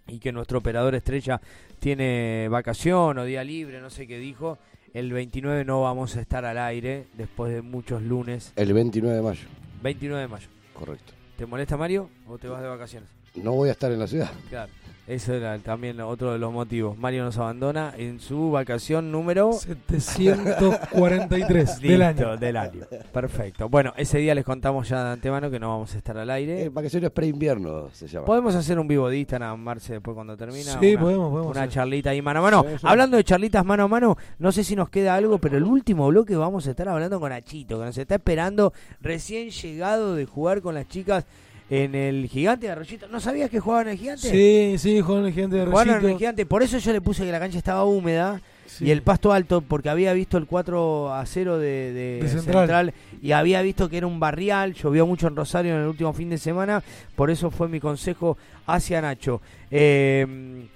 [0.07, 1.41] y que nuestro operador estrella
[1.81, 4.59] tiene vacación o día libre, no sé qué dijo,
[4.93, 8.53] el 29 no vamos a estar al aire después de muchos lunes.
[8.57, 9.47] El 29 de mayo,
[9.83, 10.49] 29 de mayo.
[10.73, 11.13] correcto.
[11.37, 13.09] ¿Te molesta Mario o te vas de vacaciones?
[13.35, 14.31] No voy a estar en la ciudad.
[14.49, 14.71] Claro.
[15.07, 16.97] Eso era también otro de los motivos.
[16.97, 22.37] Mario nos abandona en su vacación número 743 del Listo, año.
[22.39, 22.81] del año.
[23.13, 23.69] Perfecto.
[23.69, 26.63] Bueno, ese día les contamos ya de antemano que no vamos a estar al aire.
[26.65, 28.25] Eh, vacaciones pre-invierno se llama.
[28.25, 30.79] Podemos hacer un vivo de Instagram, Marce, después cuando termina.
[30.81, 31.75] Sí, una, podemos, podemos Una hacer.
[31.75, 32.65] charlita ahí mano a mano.
[32.67, 32.87] Sí, sí.
[32.89, 36.09] Hablando de charlitas mano a mano, no sé si nos queda algo, pero el último
[36.09, 38.73] bloque vamos a estar hablando con Achito, que nos está esperando
[39.03, 41.27] recién llegado de jugar con las chicas
[41.71, 43.09] en el Gigante de Arroyito.
[43.09, 44.29] ¿No sabías que jugaban en el Gigante?
[44.31, 46.19] Sí, sí, jugaron el gigante de en el.
[46.19, 46.47] Gigante.
[46.47, 48.41] Por eso yo le puse que la cancha estaba húmeda.
[48.67, 48.87] Sí.
[48.87, 52.55] Y el pasto alto, porque había visto el 4 a 0 de, de De Central.
[52.67, 52.95] Central.
[53.23, 56.31] y había visto que era un barrial, llovió mucho en Rosario en el último fin
[56.31, 56.83] de semana,
[57.15, 58.37] por eso fue mi consejo
[58.67, 59.41] hacia Nacho.
[59.71, 60.67] Eh,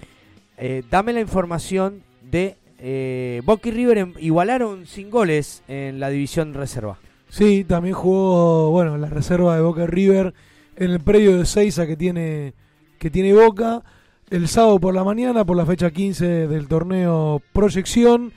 [0.57, 6.09] eh, dame la información de eh, Boca y River em- igualaron sin goles en la
[6.09, 6.99] división reserva.
[7.27, 10.33] Sí, también jugó, bueno, la reserva de Boca River
[10.79, 12.53] en el predio de Seiza que tiene,
[12.97, 13.83] que tiene Boca.
[14.29, 18.31] El sábado por la mañana, por la fecha 15 del torneo Proyección,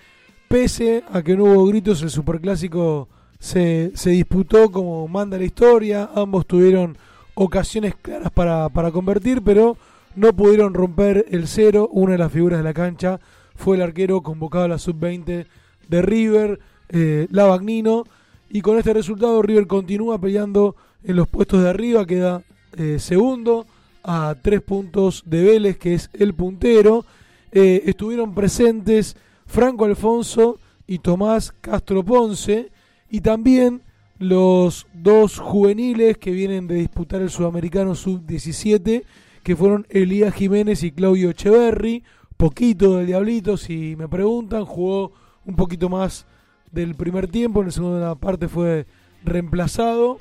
[0.48, 3.08] pese a que no hubo gritos, el Superclásico
[3.38, 6.10] se, se disputó como manda la historia.
[6.14, 6.98] Ambos tuvieron
[7.34, 9.76] ocasiones claras para, para convertir, pero
[10.16, 11.88] no pudieron romper el cero.
[11.92, 13.20] Una de las figuras de la cancha
[13.54, 15.46] fue el arquero convocado a la sub-20
[15.88, 16.58] de River,
[16.88, 18.04] eh, Lavagnino.
[18.50, 22.42] Y con este resultado River continúa peleando en los puestos de arriba, queda
[22.76, 23.66] eh, segundo
[24.02, 27.04] a tres puntos de Vélez, que es el puntero.
[27.50, 29.16] Eh, estuvieron presentes
[29.46, 32.70] Franco Alfonso y Tomás Castro Ponce,
[33.10, 33.82] y también
[34.18, 39.04] los dos juveniles que vienen de disputar el Sudamericano Sub-17,
[39.42, 42.04] que fueron Elías Jiménez y Claudio Echeverry.
[42.36, 45.12] Poquito del Diablito, si me preguntan, jugó
[45.44, 46.26] un poquito más
[46.70, 48.86] del primer tiempo, en la segunda parte fue
[49.24, 50.18] reemplazado.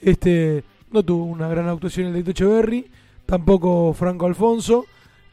[0.00, 2.86] Este no tuvo una gran actuación el de Echeverry,
[3.26, 4.86] tampoco Franco Alfonso.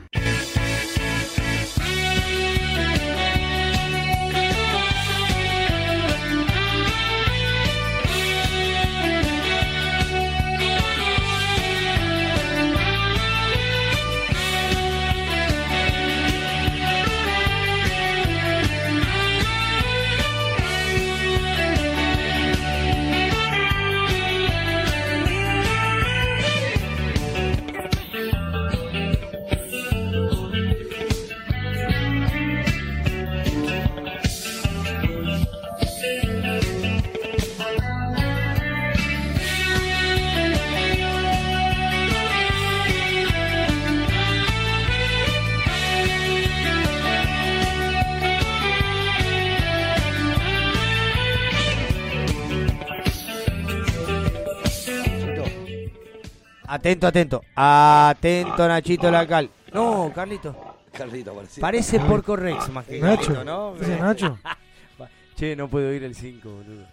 [56.74, 57.40] Atento, atento.
[57.54, 59.48] Atento, Nachito Lacal.
[59.72, 60.56] No, Carlito.
[60.92, 61.60] Carlito, parecía.
[61.60, 63.22] Parece Porco Rex más que Nacho.
[63.32, 63.76] Carlito, ¿no?
[63.76, 64.38] ¿Ese es Nacho?
[65.36, 66.84] che, no puedo ir el 5, boludo.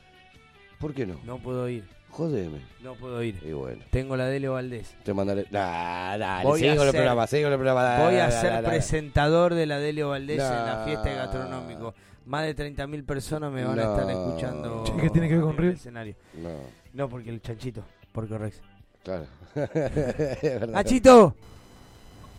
[0.80, 1.20] ¿Por qué no?
[1.24, 1.84] No puedo ir.
[2.12, 2.60] Jodeme.
[2.84, 3.40] No puedo ir.
[3.44, 3.84] Y bueno.
[3.90, 4.94] Tengo la Dele Valdés.
[5.04, 5.46] Te mandaré.
[5.50, 7.84] Nah, dale, Voy sigo a el ser- programa, sigo el programa.
[7.84, 8.68] dale, Voy a dale, ser dale, dale.
[8.68, 11.94] presentador de la Delio Valdés en la fiesta de gastronómico.
[12.26, 13.96] Más de 30.000 personas me van a No.
[13.98, 14.84] estar escuchando.
[14.86, 15.76] Che, ¿qué tiene que ver con en el River?
[15.76, 16.16] escenario.
[16.36, 16.50] No.
[16.94, 18.62] No, porque el chanchito, Porco Rex.
[19.04, 19.26] Claro.
[20.70, 21.36] Nachito,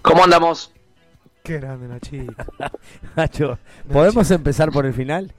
[0.02, 0.72] ¿Cómo andamos?
[1.42, 2.34] Qué grande, Nachito.
[3.16, 3.58] Nacho,
[3.92, 5.32] ¿podemos empezar por el final?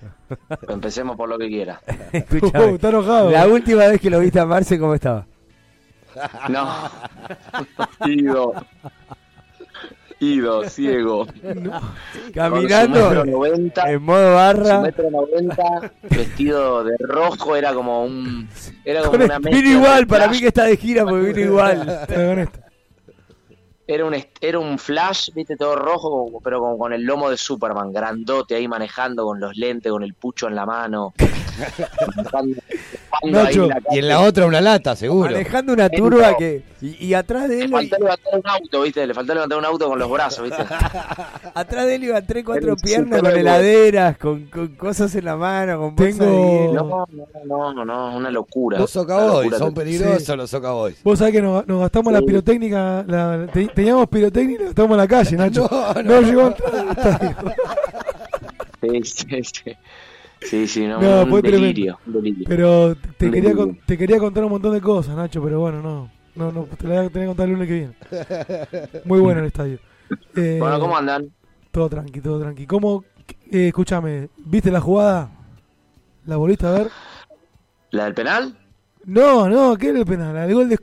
[0.68, 1.80] Empecemos por lo que quiera.
[2.12, 3.30] Escuchame, Uh, está enojado.
[3.30, 5.26] La última vez que lo viste a Marce, ¿cómo estaba?
[6.48, 6.90] No.
[10.24, 10.64] Ido.
[10.70, 11.26] Ciego.
[12.34, 14.76] Caminando Con su metro noventa, en modo barra.
[14.76, 18.48] su metro noventa, vestido de rojo, era como un.
[18.84, 20.34] Era como Con una mezcla vino igual, para flash.
[20.36, 22.06] mí que está de gira porque vino igual.
[23.86, 27.92] Era un, era un flash, viste, todo rojo, pero como con el lomo de Superman,
[27.92, 31.12] grandote ahí manejando con los lentes, con el pucho en la mano.
[32.16, 32.62] Manejando-
[33.22, 35.30] ahí Nacho, la y en la otra una lata, seguro.
[35.30, 36.62] Manejando una turba que.
[36.80, 37.70] Y, y atrás de Le él.
[37.70, 40.62] faltó levantar un auto, viste, le faltó levantar un auto con los brazos, viste.
[41.54, 45.78] Atrás de él iban tres, cuatro piernas con heladeras, con, con cosas en la mano,
[45.78, 46.72] con hielo.
[46.72, 47.06] No,
[47.46, 48.78] no, no, no, una locura.
[48.78, 51.02] Los locura son peligrosos los Socaboys.
[51.02, 54.90] Vos sabés que nos, nos gastamos la pirotécnica, la- te- teníamos pirotécnica y la gastamos
[54.92, 55.68] en la calle, Nacho.
[56.04, 57.36] No, llegó a entrar al estadio.
[58.84, 59.76] Sí, sí, sí.
[60.44, 62.44] Sí, sí, no, No, un delirio, un delirio.
[62.48, 63.56] Pero te Un quería, delirio.
[63.56, 66.10] con- te quería contar un montón de cosas, Nacho, pero bueno, no.
[66.36, 69.00] No, no, te la voy a tener que contar el lunes que viene.
[69.04, 69.78] Muy bueno el estadio.
[70.36, 71.30] Eh, Bueno, ¿cómo andan?
[71.70, 72.66] Todo tranqui, todo tranqui.
[72.66, 73.04] ¿Cómo?
[73.50, 75.30] Eh, escúchame, ¿viste la jugada?
[76.26, 76.88] ¿La volviste a ver?
[77.90, 78.56] ¿La del penal?
[79.06, 80.34] No, no, ¿qué era el penal?
[80.34, 80.78] La del gol de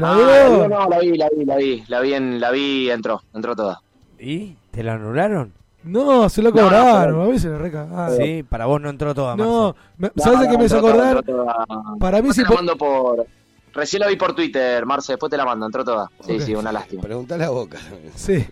[0.00, 2.90] la Ah, no, no, la vi, la vi, la vi, la vi, en, la vi,
[2.90, 3.80] entró, entró toda.
[4.18, 4.56] ¿Y?
[4.72, 5.52] ¿Te la anularon?
[5.84, 8.16] No, se lo No, no, cobraron, a veces le recagaron.
[8.16, 10.14] Sí, para vos no entró toda, No, Marce.
[10.16, 11.22] me- ¿sabes qué me hizo acordar?
[11.22, 11.66] toda.
[12.00, 13.26] Para mí sí la mando por...
[13.72, 16.10] Recién la vi por Twitter, Marce, después te la mando, entró toda.
[16.20, 16.40] Sí, Ok.
[16.42, 17.02] sí, una lástima.
[17.02, 17.78] Preguntale a Boca.
[18.14, 18.44] Sí.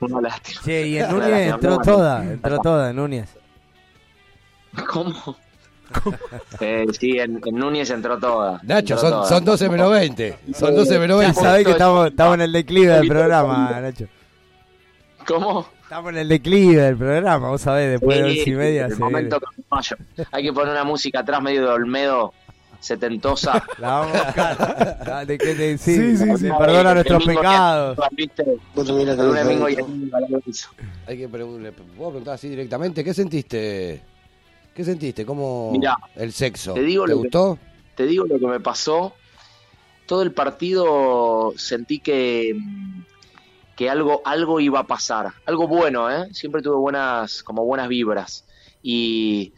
[0.00, 0.60] Una lástima.
[0.64, 3.28] Che, y en Núñez lástima, entró toda, entró toda, en Núñez.
[4.90, 5.14] ¿Cómo?
[6.60, 8.58] Eh, sí, en, en Núñez entró toda.
[8.64, 9.26] Nacho, entró son, toda.
[9.28, 10.38] son 12 menos 20.
[10.54, 11.40] Son 12 menos Ya 20.
[11.40, 14.06] sabés que estamos, estamos en el declive del programa, Nacho.
[15.26, 15.66] ¿Cómo?
[15.94, 18.98] Estamos en el declive del programa, vos sabés, después de Sí, once y media el
[18.98, 19.46] momento que.
[20.32, 22.34] Hay que poner una música atrás medio de Olmedo,
[22.80, 23.62] setentosa.
[23.78, 25.24] La vamos a buscar.
[25.28, 26.48] ¿De qué te sí, Sí, sí, de sí.
[26.58, 27.96] Perdona nuestros pecados.
[27.96, 28.08] Vos.
[31.06, 34.02] Hay que preguntarle, puedo preguntar así directamente, ¿qué sentiste?
[34.74, 35.24] ¿Qué sentiste?
[35.24, 36.74] ¿Cómo Mirá, el sexo?
[36.74, 37.56] te digo lo que- gustó?
[37.94, 39.14] Te digo lo que me pasó.
[40.06, 42.52] Todo el partido sentí que,
[43.76, 45.32] que algo, algo iba a pasar.
[45.46, 46.28] Algo bueno, ¿eh?
[46.32, 48.44] Siempre tuve buenas, como buenas vibras.
[48.82, 49.52] Y,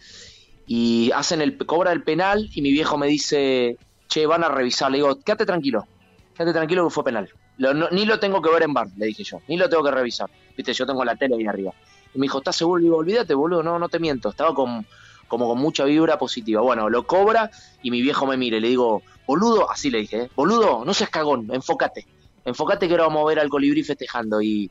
[0.67, 3.77] y hacen el, cobra el penal y mi viejo me dice,
[4.09, 4.91] che, van a revisar.
[4.91, 5.87] Le digo, quédate tranquilo.
[6.35, 7.29] Quédate tranquilo que fue penal.
[7.59, 9.41] No- ni lo tengo que ver en bar, le dije yo.
[9.49, 10.31] Ni lo tengo que revisar.
[10.57, 11.73] Viste, yo tengo la tele ahí arriba.
[12.15, 12.83] Y me dijo, ¿estás seguro?
[12.83, 14.29] Digo, olvídate, boludo, no, no te miento.
[14.31, 14.87] Estaba con,
[15.29, 16.61] como con mucha vibra positiva.
[16.63, 17.51] Bueno, lo cobra
[17.83, 18.61] y mi viejo me mire.
[18.61, 20.31] Le digo, boludo, así le dije, ¿eh?
[20.37, 22.07] boludo, no seas cagón, enfócate.
[22.47, 24.41] Enfócate que ahora vamos a ver al colibrí festejando.
[24.41, 24.71] Y,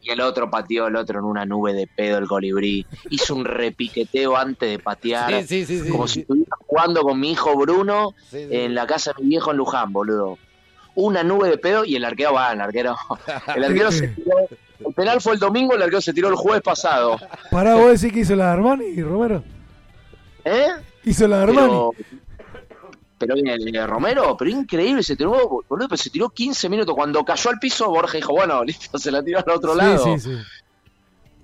[0.00, 2.86] y el otro pateó el otro en una nube de pedo el colibrí.
[3.10, 5.42] Hizo un repiqueteo antes de patear.
[5.42, 5.90] Sí, sí, sí, sí.
[5.90, 8.48] como si estuviera jugando con mi hijo Bruno Sí, sí.
[8.50, 10.38] en la casa de mi viejo en Luján, boludo.
[10.96, 12.94] Una nube de pedo y el arquero va, el arquero.
[13.56, 14.36] El arquero se tiró.
[14.86, 17.16] El penal fue el domingo, el arquero se tiró el jueves pasado.
[17.50, 19.42] Pará, vos decís que hizo la Armani, Romero.
[20.44, 20.68] ¿Eh?
[21.04, 21.68] Hizo la Armani.
[21.68, 21.90] Pero,
[23.18, 25.30] pero bien, eh, Romero, pero increíble, se tiró,
[25.68, 26.94] boludo, pero se tiró 15 minutos.
[26.94, 30.04] Cuando cayó al piso, Borja dijo, bueno, listo, se la tiró al otro Sí, lado.
[30.04, 30.36] sí, sí.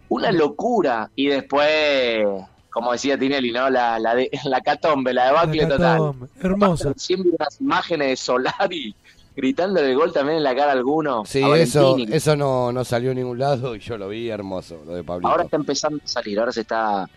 [0.09, 1.11] Una locura.
[1.15, 2.27] Y después,
[2.71, 3.71] como decía Tinelli, ¿no?
[3.71, 6.15] La, la, de, la catombe, la debacle total.
[6.41, 6.93] hermosa.
[6.97, 8.95] Siempre unas imágenes de Solari
[9.37, 11.25] gritando el gol también en la cara a alguno.
[11.25, 14.83] Sí, a eso, eso no, no salió a ningún lado y yo lo vi hermoso,
[14.85, 15.29] lo de Pablito.
[15.29, 17.09] Ahora está empezando a salir, ahora se está,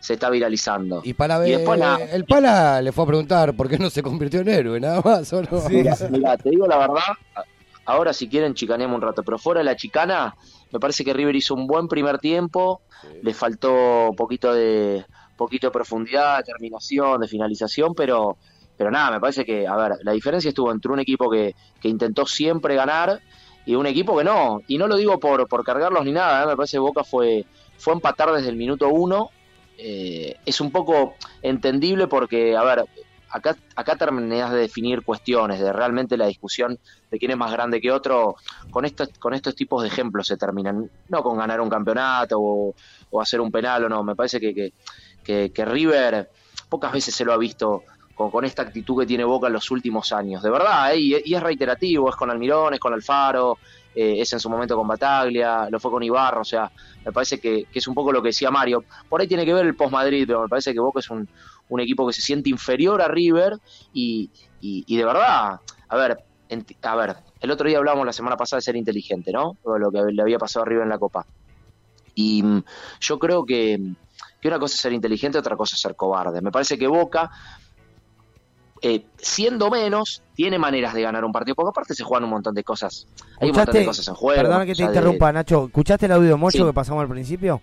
[0.00, 1.02] se está viralizando.
[1.04, 2.04] y para y ver, después nada.
[2.04, 5.32] el Pala le fue a preguntar por qué no se convirtió en héroe, nada más,
[5.32, 5.60] ¿o no?
[5.60, 7.44] Te digo la verdad,
[7.84, 10.34] ahora si quieren chicaneamos un rato, pero fuera de la chicana,
[10.72, 12.80] me parece que River hizo un buen primer tiempo,
[13.22, 15.04] le faltó poquito de
[15.36, 18.36] poquito de profundidad, de terminación, de finalización, pero
[18.76, 21.88] pero nada, me parece que, a ver, la diferencia estuvo entre un equipo que, que
[21.88, 23.20] intentó siempre ganar
[23.66, 26.46] y un equipo que no, y no lo digo por, por cargarlos ni nada, ¿eh?
[26.46, 27.44] me parece que Boca fue,
[27.76, 29.28] fue empatar desde el minuto uno,
[29.82, 32.84] eh, es un poco entendible porque, a ver,
[33.30, 36.78] acá, acá terminás de definir cuestiones, de realmente la discusión
[37.10, 38.36] de quién es más grande que otro,
[38.70, 42.74] con estos, con estos tipos de ejemplos se terminan, no con ganar un campeonato o,
[43.20, 44.72] hacer un penal o no, me parece que,
[45.24, 46.30] que, que, River
[46.68, 47.82] pocas veces se lo ha visto
[48.14, 50.98] con, con esta actitud que tiene Boca en los últimos años, de verdad, ¿eh?
[50.98, 53.58] y es reiterativo, es con Almirón, es con Alfaro,
[53.94, 56.70] eh, es en su momento con Bataglia, lo fue con Ibarra, o sea,
[57.04, 59.66] me parece que, es un poco lo que decía Mario, por ahí tiene que ver
[59.66, 61.28] el post-Madrid, pero me parece que Boca es un,
[61.78, 63.56] equipo que se siente inferior a River
[63.92, 64.28] y,
[64.60, 66.18] de verdad, a ver,
[66.82, 69.56] a ver, el otro día hablábamos la semana pasada de ser inteligente, ¿no?
[69.64, 71.24] Lo que le había pasado arriba en la Copa.
[72.16, 72.64] Y mm,
[73.00, 73.78] yo creo que,
[74.40, 76.40] que una cosa es ser inteligente, otra cosa es ser cobarde.
[76.40, 77.30] Me parece que Boca,
[78.82, 82.54] eh, siendo menos, tiene maneras de ganar un partido, porque aparte se juegan un montón
[82.54, 83.06] de cosas.
[83.40, 84.40] Hay un montón de cosas en juego.
[84.42, 85.66] Perdona que te de- interrumpa, Nacho.
[85.66, 86.64] ¿Escuchaste el audio de Mocho Sí.
[86.64, 87.60] que pasamos al principio?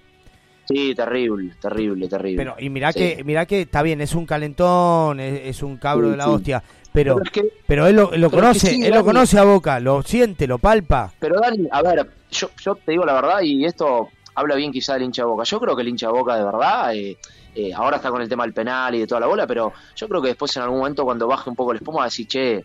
[0.65, 2.43] Sí, terrible, terrible, terrible.
[2.43, 2.99] Pero, y mirá Sí.
[2.99, 6.29] que, mirá que está bien, es un calentón, es, es un cabro Sí, de la
[6.29, 6.63] hostia.
[6.93, 9.39] Pero, Pero es que- pero él lo, lo pero es que conoce, él lo conoce
[9.39, 11.13] a Boca, lo siente, lo palpa.
[11.19, 14.93] Pero Dani, a ver, yo, yo te digo la verdad y esto habla bien quizá
[14.95, 15.43] del hincha de Boca.
[15.45, 17.17] Yo creo que el hincha de Boca de verdad, eh,
[17.59, 20.07] eh, ahora está con el tema del penal y de toda la bola, pero yo
[20.07, 22.27] creo que después en algún momento cuando baje un poco el espuma va a decir,
[22.27, 22.63] che,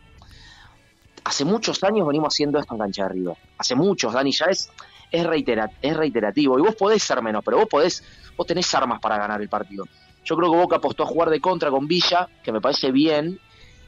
[1.24, 3.36] hace muchos años venimos haciendo esto en cancha de River.
[3.56, 4.68] Hace muchos, Dani, ya es,
[5.10, 6.58] es, reitera- es reiterativo.
[6.58, 8.02] Y vos podés ser menos, pero vos podés,
[8.36, 9.86] vos tenés armas para ganar el partido.
[10.24, 13.38] Yo creo que Boca apostó a jugar de contra con Villa, que me parece bien,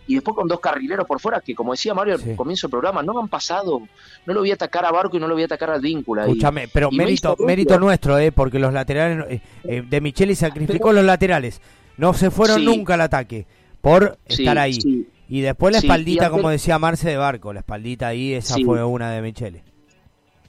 [0.06, 3.02] y después con dos carrileros por fuera, que como decía Mario al comienzo del programa,
[3.02, 3.80] no han pasado,
[4.26, 6.22] no lo voy a atacar a Barco y no lo voy a atacar a Víncula.
[6.26, 10.00] y- Escúchame, pero y me mérito, mérito nuestro, eh, porque los laterales, eh, eh, de
[10.00, 11.60] Micheli sacrificó los laterales.
[11.96, 12.64] No se fueron Sí.
[12.66, 13.46] nunca al ataque
[13.80, 15.06] por Sí, estar ahí.
[15.28, 18.84] Y después la espaldita, antes- como decía Marce de Barco, la espaldita ahí, esa fue
[18.84, 19.62] una de Micheli.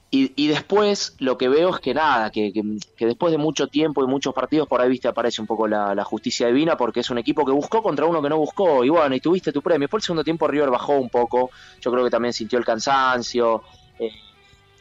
[0.08, 2.62] Y, y después lo que veo es que nada, que, que,
[2.96, 5.96] que después de mucho tiempo y muchos partidos por ahí viste aparece un poco la,
[5.96, 8.88] la justicia divina porque es un equipo que buscó contra uno que no buscó y
[8.88, 9.86] bueno, y tuviste tu premio.
[9.86, 11.50] Después el segundo tiempo River bajó un poco,
[11.80, 13.62] yo creo que también sintió el cansancio,
[13.98, 14.12] eh,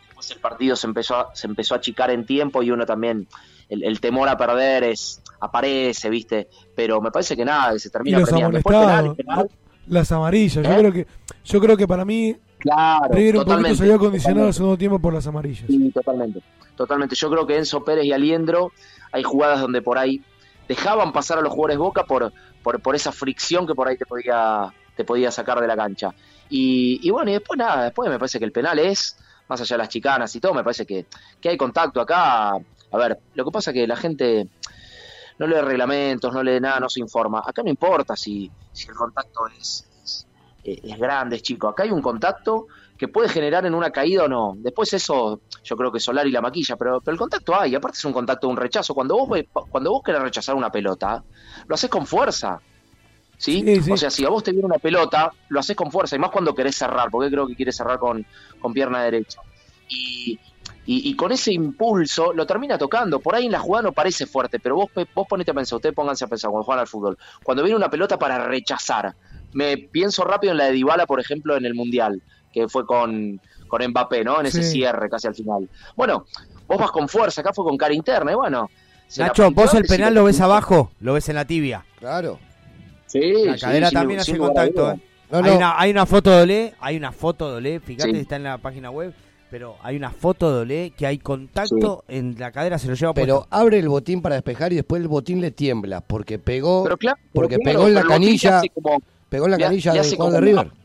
[0.05, 3.27] después el partido se empezó, a, se empezó a achicar en tiempo y uno también,
[3.67, 7.89] el, el temor a perder es aparece, viste, pero me parece que nada, que se
[7.89, 8.57] termina premiando.
[8.57, 9.49] Después penal, penal,
[9.87, 10.65] las amarillas.
[10.65, 10.77] Yo ¿Eh?
[10.77, 11.07] creo que
[11.45, 12.35] yo creo que para mí
[12.65, 15.65] claro, River un poquito totalmente, salió acondicionado al segundo tiempo por las amarillas.
[15.67, 16.41] Sí, totalmente.
[16.75, 17.15] Totalmente.
[17.15, 18.71] Yo creo que Enzo Pérez y Aliendro
[19.11, 20.21] hay jugadas donde por ahí
[20.67, 22.33] dejaban pasar a los jugadores Boca por,
[22.63, 26.09] por, por esa fricción que por ahí te podía, te podía sacar de la cancha.
[26.49, 29.17] Y, y bueno, y después nada, después me parece que el penal es,
[29.47, 31.05] más allá de las chicanas y todo, me parece que,
[31.39, 32.51] que hay contacto acá.
[32.51, 34.47] A ver, lo que pasa es que la gente
[35.37, 37.43] no lee reglamentos, no lee nada, no se informa.
[37.45, 39.87] Acá no importa si, si el contacto es,
[40.65, 41.67] es, es grande, es chico.
[41.67, 42.67] Acá hay un contacto
[42.97, 44.55] que puede generar en una caída o no.
[44.57, 47.75] Después eso, yo creo que Solar y la maquilla, pero, pero el contacto hay.
[47.75, 48.93] Aparte es un contacto, un rechazo.
[48.93, 49.39] Cuando vos,
[49.69, 51.23] cuando vos querés rechazar una pelota,
[51.67, 52.59] lo haces con fuerza.
[53.37, 53.61] ¿Sí?
[53.61, 53.91] Sí, sí.
[53.91, 56.15] O sea, si a vos te viene una pelota, lo haces con fuerza.
[56.15, 58.25] Y más cuando querés cerrar, porque creo que quieres cerrar con,
[58.61, 59.41] con pierna derecha.
[59.89, 60.39] Y,
[60.85, 63.19] y, y con ese impulso lo termina tocando.
[63.19, 65.93] Por ahí en la jugada no parece fuerte, pero vos, vos ponete a pensar, ustedes
[65.93, 67.17] pónganse a pensar cuando juegan al fútbol.
[67.43, 69.13] Cuando viene una pelota para rechazar,
[69.55, 72.21] me pienso rápido en la de Dybala, por ejemplo, en el Mundial,
[72.53, 74.39] que fue con, con Mbappé, ¿no?
[74.39, 74.71] En ese Sí.
[74.73, 75.67] cierre casi al final.
[75.95, 76.25] Bueno,
[76.67, 78.69] vos vas con fuerza, acá fue con cara interna, y bueno.
[79.17, 81.85] Nacho, vos el penal lo ves abajo, lo ves en la tibia.
[81.99, 82.37] Claro.
[83.05, 84.91] Sí, La cadera también sin hace contacto.
[84.91, 84.99] eh.
[85.31, 85.55] No, hay.
[85.55, 88.17] Una, hay una foto de Olé, hay una foto de Olé, fíjate, Sí.
[88.19, 89.13] está en la página web,
[89.49, 93.13] pero hay una foto de Olé que hay contacto en la cadera, se lo lleva
[93.13, 93.55] Pero puesto.
[93.55, 97.17] abre el botín para despejar y después el botín le tiembla porque pegó Pero claro,
[97.21, 99.01] pero porque claro, pegó en la canilla, como-
[99.35, 100.77] pegó en la canilla le del hace jugador de como- River.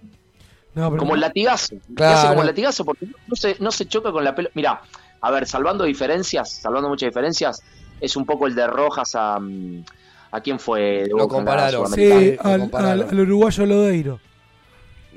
[0.75, 1.75] No, pero como el latigazo.
[1.75, 2.19] Le Claro.
[2.19, 4.53] hace como el latigazo porque no se, no se choca con la pelota.
[4.55, 4.81] Mira,
[5.21, 7.63] a ver, salvando diferencias, salvando muchas diferencias,
[8.01, 9.39] es un poco el de Rojas a.
[9.41, 9.85] mm,
[10.33, 10.81] ¿A quién fue?
[11.03, 11.91] de Lo compararon.
[11.93, 14.21] Sí, al, al- al uruguayo Lodeiro.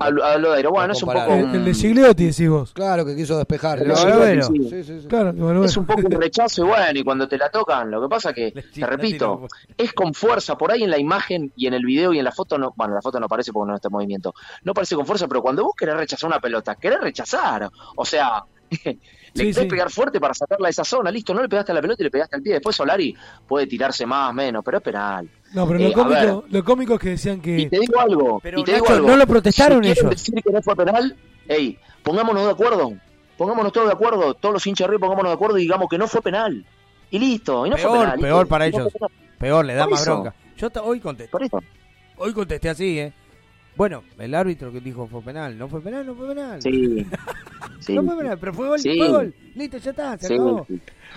[0.03, 0.71] A, a Lodeiro.
[0.71, 1.33] Bueno, es un poco.
[1.33, 2.73] El, un- el de Gigliotti, decís vos.
[2.73, 3.79] Claro, que quiso despejar.
[3.81, 3.95] el de.
[3.95, 5.07] Gigliotti, Sí, sí, sí.
[5.07, 5.63] Claro.
[5.63, 8.33] Es un poco un rechazo y bueno, y cuando te la tocan, lo que pasa
[8.33, 9.47] que, te repito,
[9.77, 12.31] es con fuerza, por ahí en la imagen y en el video y en la
[12.31, 15.05] foto, no, bueno, la foto no aparece porque no está en movimiento, no parece con
[15.05, 18.43] fuerza, pero cuando vos querés rechazar una pelota, querés rechazar, o sea,
[19.33, 19.65] le Sí, querés sí.
[19.69, 22.05] pegar fuerte para sacarla de esa zona, listo, no le pegaste a la pelota y
[22.05, 23.15] le pegaste al pie, después Solari
[23.47, 25.29] puede tirarse más, menos, pero es penal.
[25.53, 27.69] No, pero Eh, lo, cómico, lo cómico es que decían y que.
[27.69, 30.09] te digo algo, Pero, y te digo Nacho, algo, no lo protestaron si ellos.
[30.09, 31.15] decir que no fue penal,
[31.47, 32.93] ey, pongámonos de acuerdo,
[33.37, 35.97] pongámonos todos de acuerdo, todos los hinchas de River pongámonos de acuerdo y digamos que
[35.97, 36.65] no fue penal.
[37.11, 38.19] Y listo, y no fue peor, penal.
[38.19, 38.91] y peor para y no ellos.
[38.97, 39.37] fue penal.
[39.39, 40.11] Peor, le da Por más eso.
[40.13, 40.35] bronca.
[40.57, 41.31] Yo hoy contesté.
[41.31, 41.59] Por eso.
[42.17, 43.13] Hoy contesté así, ¿eh?
[43.75, 45.57] Bueno, el árbitro que dijo fue penal.
[45.57, 46.61] No fue penal, no fue penal.
[46.61, 47.05] Sí.
[47.79, 47.93] Sí.
[47.95, 48.97] No fue penal, pero fue gol, Sí.
[48.97, 49.33] fue gol.
[49.55, 50.33] Listo, ya está, se Sí.
[50.35, 50.65] acabó.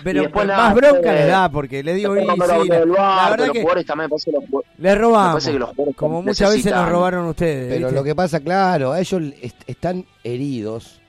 [0.03, 3.37] Pero después más bronca les da porque le digo, y no la, la pero verdad
[3.37, 5.45] los que jugadores también me parece que los jugadores- le robamos.
[5.45, 7.67] que los Como muchas veces nos robaron ustedes.
[7.73, 7.95] Pero ¿viste?
[7.95, 10.99] lo que pasa, claro, a ellos est- están heridos,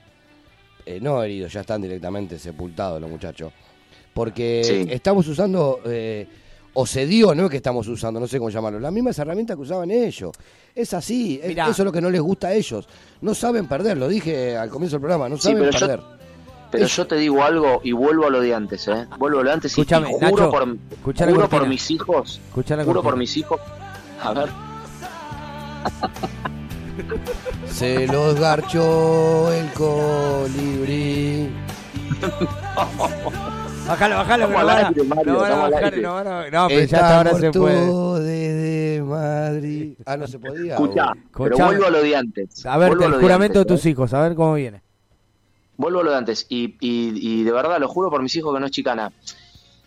[0.85, 3.51] eh, no heridos, ya están directamente sepultados los muchachos,
[4.13, 4.87] porque Sí.
[4.89, 6.25] estamos usando, eh,
[6.81, 9.57] o se dio, no es que estamos usando, no sé cómo llamarlo, las mismas herramientas
[9.57, 10.31] que usaban ellos.
[10.73, 11.65] Es así, es- Mirá.
[11.67, 12.87] eso es lo que no les gusta a ellos.
[13.19, 15.99] No saben perder, lo dije al comienzo del programa, no Sí, saben pero yo- perder.
[16.71, 19.07] Pero yo te digo algo y vuelvo a lo de antes, ¿eh?
[19.17, 20.77] Vuelvo a lo de antes y- Escúchame, y juro, Nacho, por,
[21.33, 22.39] juro por mis hijos,
[22.85, 23.59] juro por mis hijos.
[24.21, 24.49] A ver,
[27.67, 31.49] Se los garchó el colibrí.
[33.89, 36.85] Bájalo, bájalo, que no van a- no van a bajar, no van a- no, pero
[36.85, 38.23] ya hasta ahora se puede.
[38.23, 39.93] desde Madrid.
[40.05, 40.73] Ah, no se podía.
[40.75, 42.65] Escucha, o- pero vuelvo a lo de antes.
[42.65, 43.89] A ver, el juramento de tus ¿eh?
[43.89, 44.81] hijos, a ver cómo viene.
[45.77, 46.45] Vuelvo a lo de antes.
[46.49, 49.11] Y, y, y de verdad, lo juro por mis hijos que no es chicana.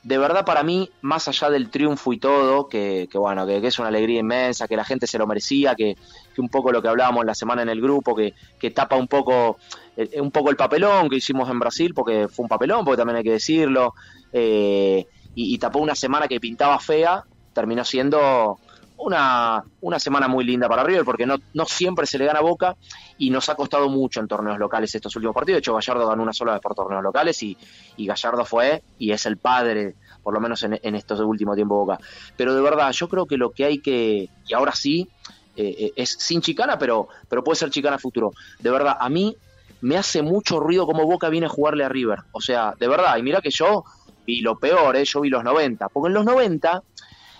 [0.03, 3.69] De verdad, para mí, más allá del triunfo y todo, que, que bueno, que, que
[3.69, 5.97] es una alegría inmensa, que la gente se lo merecía, que,
[6.35, 9.07] que un poco lo que hablábamos la semana en el grupo, que, que tapa un
[9.07, 9.59] poco,
[9.97, 13.19] eh, un poco el papelón que hicimos en Brasil, porque fue un papelón, porque también
[13.19, 13.95] hay que decirlo,
[14.33, 18.59] eh, y, tapó una semana que pintaba fea, terminó siendo
[18.99, 22.77] una, una semana muy linda para River, porque no, no siempre se le gana Boca
[23.19, 25.57] y nos ha costado mucho en torneos locales estos últimos partidos.
[25.57, 27.57] De hecho, Gallardo ganó una sola vez por torneos locales y,
[27.97, 31.79] y Gallardo fue y es el padre, por lo menos en, en estos últimos tiempos
[31.79, 31.99] Boca.
[32.37, 35.09] Pero de verdad, yo creo que lo que hay que, y ahora sí,
[35.57, 38.33] eh, es sin chicana, pero, pero puede ser chicana futuro.
[38.59, 39.37] De verdad, a mí
[39.83, 42.21] me hace mucho ruido como Boca viene a jugarle a River.
[42.33, 43.85] O sea, de verdad, y mira que yo
[44.25, 45.05] vi lo peor, ¿eh?
[45.05, 46.83] yo vi los 90, porque en los 90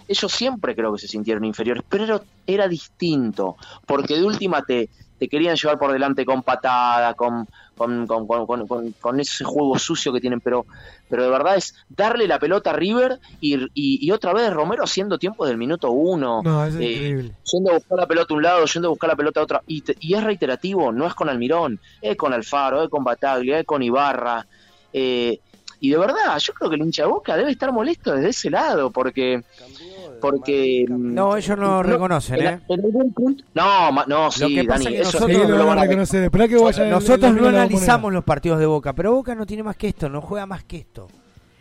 [0.09, 3.57] ellos siempre creo que se sintieron inferiores, pero era, distinto,
[3.87, 7.47] porque de última te, te querían llevar por delante con patada, con,
[8.07, 10.67] con, con, con- con- ese juego sucio que tienen, pero,
[11.09, 14.85] pero de verdad es darle la pelota a River y, y- y otra vez Romero
[14.85, 18.43] haciendo tiempo del minuto uno, No, es eh, yendo a buscar la pelota a un
[18.43, 21.29] lado, yendo a buscar la pelota a otro, y, y es reiterativo, no es con
[21.29, 24.47] Almirón, es con Alfaro, es con Bataglia, es con Ibarra,
[24.93, 25.39] eh,
[25.81, 28.51] y de verdad, yo creo que el hincha de Boca debe estar molesto desde ese
[28.51, 29.43] lado, porque...
[30.23, 30.87] Porque...
[30.89, 32.61] No, ellos no reconocen, en, ¿eh?
[32.69, 33.45] en algún punto...
[33.53, 35.79] No, no, sí, que pasa Dani, es que eso nosotros- sí, Sí, lo lo van
[35.79, 36.31] a reconocer.
[36.31, 39.77] Que vaya Nosotros no primera analizamos los partidos de Boca, pero Boca no tiene más
[39.77, 41.09] que esto, no juega más que esto.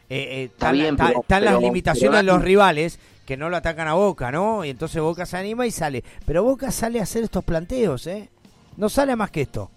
[0.09, 3.49] Eh, eh, están bien, están- pero- están las limitaciones pero de los rivales que no
[3.49, 4.63] lo atacan a Boca, ¿no?
[4.65, 6.03] Y entonces Boca se anima y sale.
[6.25, 8.29] Pero Boca sale a hacer estos planteos, ¿eh?
[8.77, 9.69] No sale a más que esto.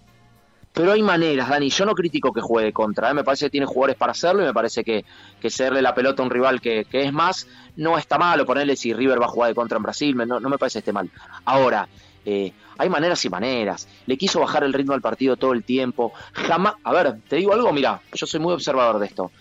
[0.75, 1.69] Pero hay maneras, Dani.
[1.69, 3.09] Yo no critico que juegue contra.
[3.09, 3.13] ¿eh?
[3.13, 5.05] Me parece que tiene jugadores para hacerlo y me parece que,
[5.39, 7.47] que cederle la pelota a un rival que, que es más
[7.77, 8.41] no está mal.
[8.41, 10.15] O ponerle si River va a jugar de contra en Brasil.
[10.17, 11.09] No, no me parece que esté mal.
[11.45, 11.87] Ahora,
[12.25, 13.87] eh, hay maneras y maneras.
[14.05, 16.11] Le quiso bajar el ritmo al partido todo el tiempo.
[16.33, 16.73] Jamás.
[16.83, 19.31] A ver, te digo algo, mira, yo soy muy observador de esto.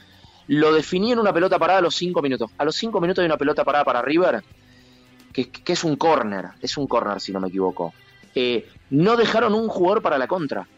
[0.46, 2.48] Lo definí en una pelota parada a los cinco minutos.
[2.58, 4.44] A los cinco minutos hay una pelota parada para River,
[5.32, 6.50] que, que es un córner.
[6.60, 7.92] Es un córner, si no me equivoco.
[8.36, 10.68] Eh, no dejaron un jugador para la contra.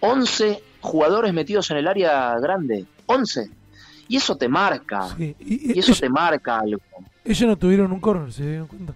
[0.00, 2.84] 11 jugadores metidos en el área grande.
[3.06, 3.50] 11.
[4.08, 5.08] Y eso te marca.
[5.16, 6.80] Sí, Y, eso te marca algo.
[7.24, 8.94] Ellos no tuvieron un corner, ¿se dieron cuenta?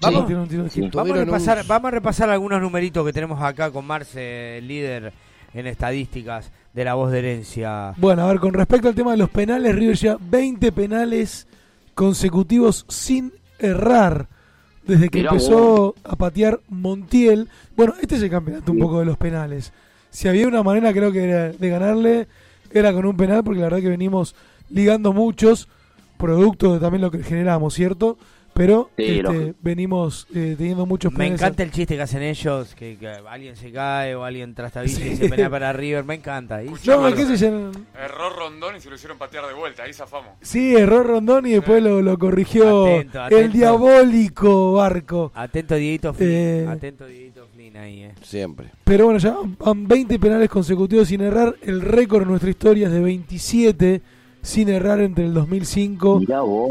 [0.00, 5.12] Vamos, a repasar, vamos a repasar algunos numeritos que tenemos acá con Marce, el líder
[5.54, 7.94] en estadísticas de la voz de herencia.
[7.98, 11.46] Bueno, a ver, con respecto al tema de los penales, River lleva 20 penales
[11.94, 14.26] consecutivos sin errar.
[14.86, 17.48] Desde que Mirá empezó a patear Montiel.
[17.76, 19.72] Bueno, este es el campeonato un poco de los penales.
[20.10, 22.28] Si había una manera, creo que era de ganarle,
[22.70, 24.34] era con un penal, porque la verdad que venimos
[24.70, 25.68] ligando muchos,
[26.18, 28.18] producto de también lo que generamos, ¿cierto?
[28.54, 32.98] Pero Sí, este, venimos eh, teniendo muchos Me encanta el chiste que hacen ellos, que,
[32.98, 36.62] que alguien se cae o alguien trastabilla y se pelea para River, me encanta.
[36.62, 37.46] Y- No, qué yo,
[37.98, 40.32] Error Rondón y se lo hicieron patear de vuelta, ahí zafamos.
[40.42, 45.32] Sí, error Rondón y después lo, lo corrigió Atento, el diabólico Barco.
[45.34, 48.12] Atento Dieguito Flynn, Eh, atento Dieguito Flynn ahí, eh.
[48.22, 48.70] Siempre.
[48.84, 51.56] Pero bueno, ya van 20 penales consecutivos sin errar.
[51.62, 54.02] El récord en nuestra historia es de 27
[54.42, 56.20] sin errar entre el 2005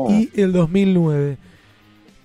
[0.10, 1.38] y el 2009.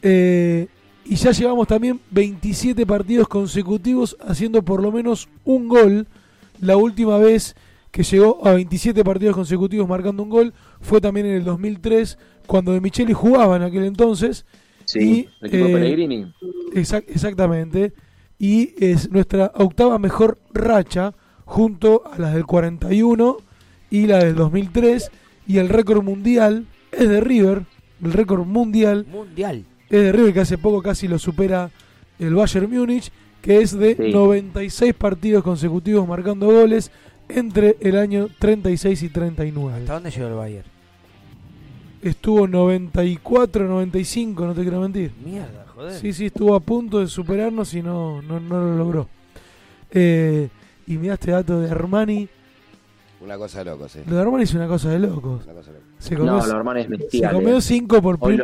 [0.08, 0.68] Eh,
[1.04, 6.06] y ya llevamos también 27 partidos consecutivos haciendo por lo menos un gol.
[6.60, 7.54] La última vez
[7.90, 12.72] que llegó a 27 partidos consecutivos marcando un gol fue también en el 2003 cuando
[12.72, 14.46] De Micheli jugaba en aquel entonces.
[14.84, 16.32] Sí, y, el equipo eh, Pellegrini.
[16.72, 17.92] exac- exactamente.
[18.38, 21.14] Y es nuestra octava mejor racha
[21.44, 23.38] junto a las del 41
[23.90, 25.10] y la del 2003.
[25.48, 27.64] Y el récord mundial es de River.
[28.04, 29.64] El récord mundial Mundial.
[29.90, 31.70] Es de River, que hace poco casi lo supera
[32.18, 33.10] el Bayern Múnich,
[33.40, 34.12] que es de Sí.
[34.12, 36.90] 96 partidos consecutivos marcando goles
[37.28, 39.80] entre el año 36 y 39.
[39.80, 40.66] ¿Hasta dónde llegó el Bayern?
[42.02, 45.12] Estuvo 94, 95, no te quiero mentir.
[45.24, 45.92] Mierda, joder.
[45.94, 49.08] Sí, sí, estuvo a punto de superarnos y no, no, no lo logró.
[49.90, 50.48] Eh,
[50.86, 52.28] y mirá este dato de Armani.
[53.20, 54.00] Una cosa de locos, sí.
[54.06, 55.44] Lo de Armani es una cosa de locos.
[55.44, 55.94] Una cosa de locos.
[55.98, 57.62] Se No, lo de Armani es se bestial, comió eh.
[57.62, 58.40] cinco por, Hoy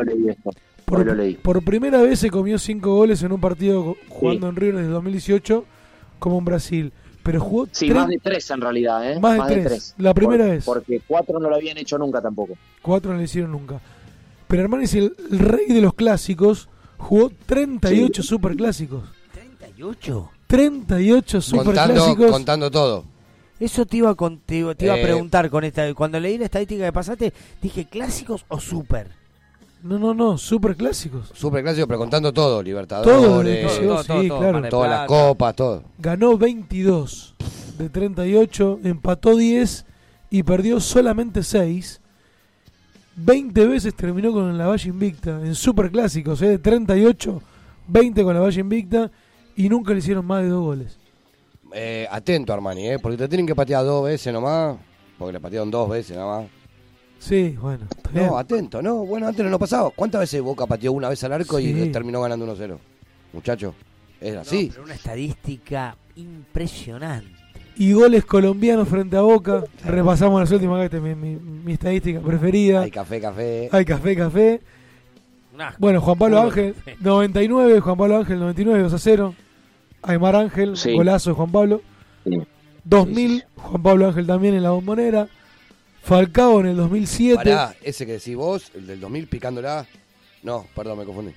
[0.92, 1.34] lo por, Hoy lo leí.
[1.34, 5.64] por primera vez se comió cinco goles en un partido jugando en River desde 2018
[6.18, 6.92] como en Brasil.
[7.22, 9.20] Pero jugó Sí, tres- más de tres en realidad, ¿eh?
[9.20, 9.94] Más de tres.
[9.98, 10.64] La primera Por- vez.
[10.64, 12.54] Porque cuatro no lo habían hecho nunca tampoco.
[12.82, 13.80] cuatro no le hicieron nunca.
[14.48, 16.68] Pero Armani es el, el rey de los clásicos.
[16.98, 19.04] Jugó 38 superclásicos.
[19.78, 20.28] ¿38?
[20.46, 22.30] 38 Contando, superclásicos.
[22.30, 23.04] contando todo.
[23.60, 25.02] Eso te iba, con- te, iba- te iba a Eh.
[25.04, 25.94] preguntar con esta.
[25.94, 27.32] Cuando leí la estadística que pasaste,
[27.62, 29.08] dije clásicos o super.
[29.82, 31.32] No, no, no, superclásicos.
[31.34, 32.62] Superclásico, pero contando todo.
[32.62, 34.68] Libertadores, Todo, todo, todo, sí, todo, claro.
[34.68, 35.82] Todas las copas, todo.
[35.98, 37.34] Ganó 22
[37.78, 39.84] de 38, empató 10
[40.30, 42.00] y perdió solamente 6.
[43.16, 46.48] 20 veces terminó con la valla invicta en superclásicos, ¿eh?
[46.48, 47.42] de 38,
[47.88, 49.10] 20 con la valla invicta
[49.56, 50.98] y nunca le hicieron más de dos goles.
[51.74, 52.98] Eh, atento, Armani, ¿eh?
[52.98, 54.76] porque te tienen que patear dos veces nomás.
[55.18, 56.46] Porque le patearon dos veces nomás.
[57.22, 57.84] Sí, bueno.
[58.12, 58.26] bien.
[58.26, 58.96] No, atento, no.
[59.06, 59.90] Bueno, antes no lo pasaba.
[59.90, 61.88] ¿Cuántas veces Boca pateó una vez al arco y Sí.
[61.92, 62.78] terminó ganando 1-0?
[63.32, 63.74] Muchacho,
[64.20, 64.66] es así.
[64.66, 67.30] No, pero una estadística impresionante.
[67.76, 69.64] Y goles colombianos frente a Boca.
[69.84, 72.82] Repasamos las últimas, acá está mi, mi- mi estadística preferida.
[72.82, 73.68] Hay café, café.
[73.72, 74.60] Hay café, café.
[75.78, 76.96] Bueno, Juan Pablo Puro Ángel, café.
[77.00, 79.34] 99, Juan Pablo Ángel, 99, 2 a 0.
[80.02, 80.92] Aymar Ángel, Sí.
[80.92, 81.82] golazo de Juan Pablo.
[82.84, 85.28] 2000, Juan Pablo Ángel también en la bombonera.
[86.02, 87.36] Falcao en el 2007.
[87.36, 89.86] Pará, ese que decís vos, el del 2000 picándola.
[90.42, 91.32] No, perdón, me confundí.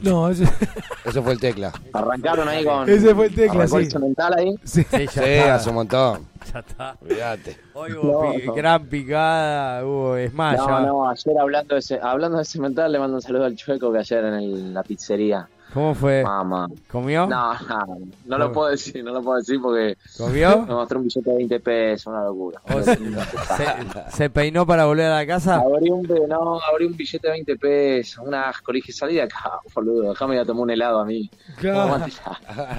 [0.00, 0.44] No, ese,
[1.04, 1.72] Ese fue el tecla.
[1.92, 2.88] Arrancaron ahí con.
[2.90, 3.90] Ese fue el tecla, el sí.
[3.90, 4.54] cemental ahí.
[4.64, 4.82] sí.
[4.90, 5.54] Sí, ya Sí, está.
[5.54, 6.26] hace un montón.
[6.52, 6.96] Ya está.
[7.00, 7.56] Olvídate.
[7.74, 8.54] Hoy hubo No, pi- no.
[8.54, 10.66] gran picada, hubo desmayo.
[10.66, 13.92] No, no, ayer hablando de, ese, hablando de cemental le mando un saludo al chueco
[13.92, 15.48] que ayer en el- la pizzería.
[15.72, 16.22] ¿Cómo fue?
[16.22, 16.68] Mamá.
[16.90, 17.26] ¿Comió?
[17.26, 17.86] No, no,
[18.26, 20.66] no lo puedo decir, no lo puedo decir porque ¿Comió?
[20.66, 22.60] me mostró un billete de 20 pesos, una locura.
[22.74, 25.56] ¿O se, se- se peinó para volver a la casa?
[25.56, 28.70] Abrí un, no, abrí un billete de 20 pesos, un asco.
[28.72, 31.30] Le dije, salí de acá, boludo, déjame ir a tomar un helado a mí.
[31.56, 31.76] Claro.
[31.76, 32.12] No, aguante.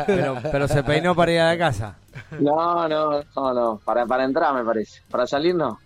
[0.05, 1.95] Pero, pero se peinó para ir a la casa.
[2.39, 5.01] no, no, no, no, para, para entrar me parece.
[5.09, 5.79] Para salir no.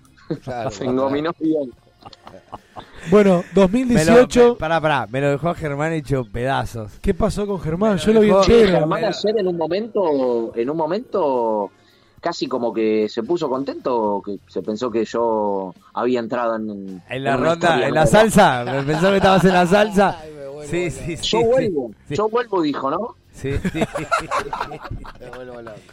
[0.43, 1.71] Claro, Se engominó bien.
[3.09, 4.49] Bueno, Me lo, 2018.
[4.49, 6.93] me- pará, pará, me lo dejó Germán hecho pedazos.
[7.01, 7.97] ¿Qué pasó con Germán?
[7.97, 8.79] Yo lo vi dejó- entero.
[8.79, 11.71] Germán ayer en un momento, en un momento
[12.19, 17.23] casi como que se puso contento, que se pensó que yo había entrado en, En
[17.23, 20.19] la ronda, en la salsa, me pensó que estabas en la salsa.
[20.65, 21.23] Sí, sí, sí.
[21.23, 22.15] Yo sí, vuelvo, sí.
[22.15, 23.15] yo vuelvo, dijo, ¿no?
[23.39, 23.83] Sí, sí.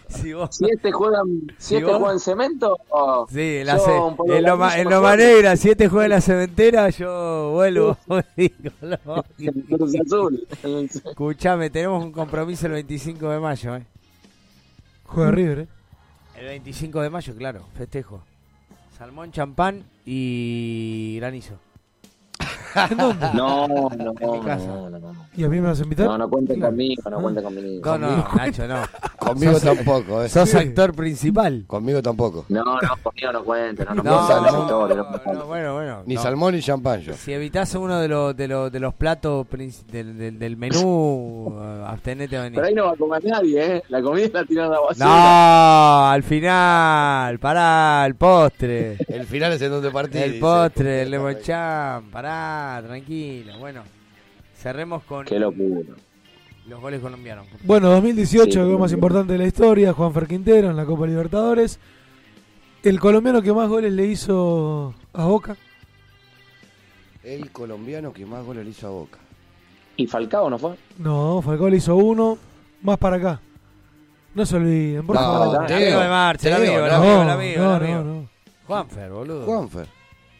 [0.08, 3.58] Si vos- Si este juega, en- si Si este vos- juega en cemento, oh, Sí,
[3.58, 5.16] en, la ce- en, Loma, puse en Loma.
[5.16, 7.98] Negra, si este juega en la cementera, yo vuelvo.
[11.10, 13.82] Escuchame, tenemos un compromiso el 25 de mayo, ¿eh?
[15.04, 15.68] Juega River, ¿eh?
[16.38, 18.22] El 25 de mayo, claro, festejo.
[18.96, 21.54] Salmón, champán y granizo.
[22.90, 23.26] ¿En dónde?
[23.34, 23.88] No, no,
[24.20, 24.66] En mi casa.
[24.66, 25.12] no, no, no.
[25.36, 26.06] ¿Y a mí me vas a invitar?
[26.06, 27.84] No, no cuenten conmigo, no cuenten conmigo.
[27.84, 28.76] No, no, Nacho, no.
[29.18, 30.28] Conmigo Sos- tampoco, eh.
[30.28, 31.64] Sos actor principal.
[31.66, 32.44] Conmigo tampoco.
[32.50, 34.78] No, no, conmigo no cuenten, no, no, No, no, historia, no no,
[35.08, 35.32] cuenten.
[35.38, 36.02] no, bueno, bueno.
[36.06, 36.22] Ni no.
[36.22, 37.14] salmón ni champán yo.
[37.14, 41.58] Si evitas uno de los, de los, de los platos princi- del, del, del menú,
[41.86, 42.56] abstenete a venir.
[42.56, 43.82] Pero ahí no va a comer nadie, ¿eh?
[43.88, 45.06] La comida la tiraron a la basura.
[45.06, 48.98] No, al final, pará, el postre.
[49.08, 50.18] El final es en donde partí.
[50.18, 52.10] El postre, el lemon champ,
[52.64, 53.58] pará, tranquilo.
[53.58, 53.82] Bueno,
[54.56, 55.94] cerremos con Qué locura.
[56.68, 57.46] los goles colombianos.
[57.64, 58.76] Bueno, 2018, Sí.
[58.78, 61.78] más importante de la historia, Juan Fer Quintero en la Copa Libertadores.
[62.82, 65.56] El colombiano que más goles le hizo a Boca.
[67.22, 69.18] El colombiano que más goles le hizo a Boca.
[69.96, 70.74] ¿Y Falcao no fue?
[70.98, 72.36] No, Falcao le hizo uno.
[72.82, 73.40] Más para acá.
[74.34, 75.66] No se olviden, por No, favor.
[75.66, 76.98] Teo, amigo de Marce, el Teo, amigo, el no.
[76.98, 77.62] no, el amigo.
[77.62, 78.28] no, no.
[78.66, 79.46] Juanfer, boludo.
[79.46, 79.86] Juanfer.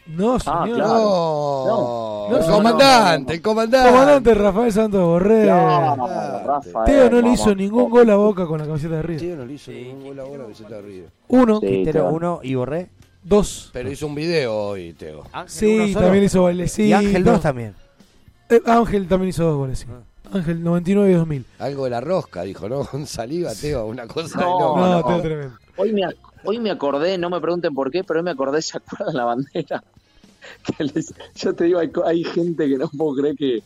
[0.06, 0.76] No, Ah, señor.
[0.78, 0.94] claro.
[1.66, 3.90] No, No, el no, comandante, el comandante.
[3.90, 5.46] Comandante Rafael Santos Borré.
[5.46, 6.06] No,
[6.46, 7.40] Rafael, Teo no le vamos.
[7.40, 9.20] hizo ningún gol a Boca con la camiseta de River.
[9.20, 11.08] Teo no le hizo ningún gol a Boca, visita de River.
[11.28, 12.12] Uno, Sí, Quintero Teo.
[12.12, 12.90] uno y Borré.
[13.22, 13.70] dos.
[13.72, 15.24] Pero hizo un video hoy, Teo.
[15.32, 15.48] Ángel
[15.88, 16.82] Sí, también hizo bailecito.
[16.88, 17.74] Y Ángel 2 también.
[18.50, 19.86] Eh, Ángel también hizo dos goles, sí.
[20.32, 21.46] Ángel 99 y 2000.
[21.58, 22.84] Algo de la rosca, dijo, ¿no?
[22.90, 24.76] Con saliva, Teo, una cosa No.
[24.76, 25.04] No, no.
[25.04, 25.56] Teo tremendo.
[25.76, 26.02] Hoy me,
[26.44, 29.24] hoy me acordé, no me pregunten por qué, pero hoy me acordé, ¿se acuerdan la
[29.24, 29.84] bandera?
[30.64, 33.60] Que les- yo te digo, hay, hay gente que no puedo creer que...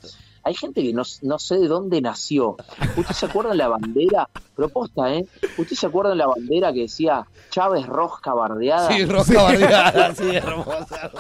[0.49, 2.57] Hay gente que no, no sé de dónde nació.
[2.97, 4.31] ¿Usted se acuerda de la bandera?
[4.57, 5.27] Propuesta, ¿eh?
[5.59, 8.91] ¿Usted se acuerda de la bandera que decía Chávez Rosca bardeada?
[8.91, 11.11] Sí, rosca bardeada, sí, hermosa.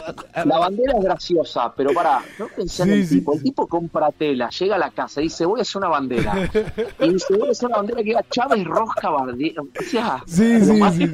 [0.46, 3.34] La bandera es graciosa, pero para, no pensé en Sí, el sí, tipo.
[3.34, 6.50] El tipo compra tela, llega a la casa y dice, voy a hacer una bandera.
[6.98, 9.60] Y dice, voy a hacer una bandera que diga Chávez Rosca bardeada.
[9.60, 11.08] O sea, Sí, sí, sí,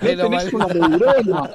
[0.00, 1.46] tenés una.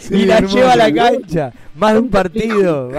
[0.00, 0.56] Sí, y la hermoso.
[0.56, 1.52] lleva a la cancha.
[1.76, 2.90] Más de un partido.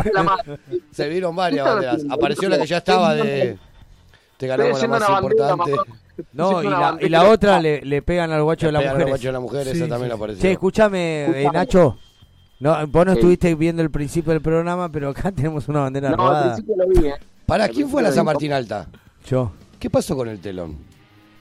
[0.92, 2.02] Se vieron varias ¿Qué banderas.
[2.10, 3.58] Apareció la que ya estaba de.
[4.38, 5.72] Te ganamos la más importante.
[6.34, 9.08] No, y la, y la otra le, le pegan al guacho de la al mujer.
[9.08, 10.16] guacho de la mujer, Sí, esa sí, también sí.
[10.16, 10.42] apareció.
[10.42, 11.50] Che, escúchame, eh.
[11.52, 11.98] Nacho.
[12.60, 13.18] No, vos no Sí.
[13.20, 16.88] estuviste viendo el principio del programa, pero acá tenemos una bandera No, al principio lo
[17.02, 17.14] vi, ¿eh?
[17.48, 18.88] ¿Para quién fue la San Martín Alta?
[19.28, 19.52] Yo.
[19.80, 20.78] ¿Qué pasó con el telón?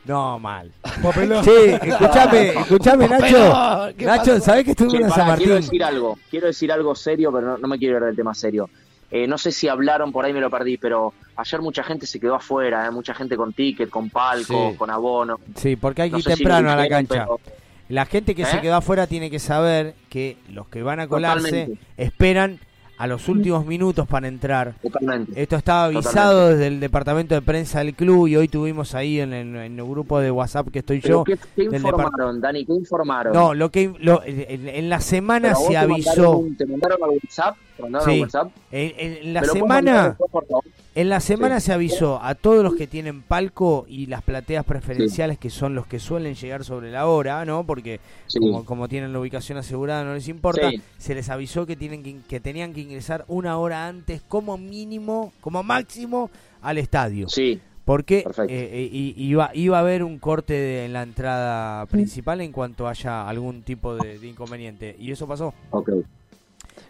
[0.04, 0.72] No, mal.
[1.02, 1.44] Papelón.
[1.44, 1.50] Sí,
[1.82, 3.50] escuchame, escuchame, Nacho.
[3.50, 4.40] Papelón, ¿qué Nacho?
[4.40, 5.66] ¿sabés que estuvimos Che, en San pará, quiero Martín?
[5.70, 8.70] decir algo, quiero decir algo serio, pero no, no me quiero ir del tema serio.
[9.10, 12.18] Eh, no sé si hablaron, por ahí me lo perdí, pero ayer mucha gente se
[12.20, 14.76] quedó afuera, eh, mucha gente con ticket, con palco, Sí.
[14.76, 15.38] con abono.
[15.56, 17.24] Sí, porque hay que No ir si temprano a la cancha.
[17.26, 17.40] pero-
[17.88, 18.60] La gente que se ¿Eh?
[18.60, 21.84] quedó afuera tiene que saber que los que van a colarse Totalmente.
[21.96, 22.60] esperan
[23.00, 24.74] a los últimos minutos para entrar.
[24.82, 25.40] Totalmente.
[25.40, 29.32] Esto estaba avisado desde el departamento de prensa del club y hoy tuvimos ahí en
[29.32, 31.24] el, en el grupo de WhatsApp que estoy yo.
[31.24, 32.66] ¿Qué, qué informaron, Dani?
[32.66, 33.32] ¿Qué informaron?
[33.32, 36.42] No, lo que lo- en, en la semana a se te avisó.
[36.42, 37.56] mandaron- ¿Te mandaron al WhatsApp?
[37.76, 38.20] ¿Te mandaron al Sí.
[38.20, 38.48] WhatsApp?
[38.70, 40.64] En, la ¿Me lo puedes mandar semana, después, por favor?
[40.94, 41.66] En la semana Sí.
[41.66, 45.86] se avisó a todos los que tienen palco y las plateas preferenciales que son los
[45.86, 47.64] que suelen llegar sobre la hora, ¿no?
[47.64, 48.38] Porque Sí.
[48.40, 50.68] como, como tienen la ubicación asegurada no les importa.
[50.70, 50.80] Sí.
[50.98, 55.32] Se les avisó que tienen que, que tenían que ingresar una hora antes, como mínimo,
[55.40, 56.30] como máximo,
[56.62, 57.28] al estadio.
[57.28, 57.60] Sí.
[57.84, 62.52] Porque eh, eh, iba, iba a haber un corte de- en la entrada principal en
[62.52, 64.94] cuanto haya algún tipo de, de inconveniente.
[64.98, 65.54] Y eso pasó.
[65.70, 65.90] Ok.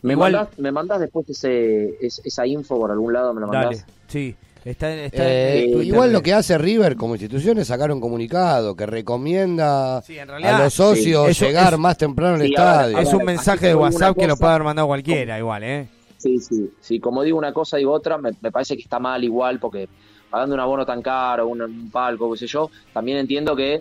[0.03, 3.35] ¿Me, Igual- mandás, ¿Me mandás después ese, es- esa info por algún lado?
[3.35, 3.81] ¿Me lo mandás?
[3.81, 3.93] Dale.
[4.09, 4.35] Sí.
[4.63, 8.77] Está, está Eh, en igual lo que hace River como institución es sacar un comunicado
[8.77, 12.61] que recomienda realidad, a los socios sí, eso llegar es- más temprano al Sí, a
[12.61, 12.99] ver, estadio.
[12.99, 15.89] Es ver, un mensaje de WhatsApp que lo puede haber mandado cualquiera, igual, ¿eh?
[16.19, 17.01] Sí, sí, sí.
[17.01, 18.19] Como digo una cosa, digo otra.
[18.19, 19.89] Me, me parece que está mal igual porque
[20.29, 23.81] pagando un abono tan caro, un, un palco, qué sé yo, también entiendo que,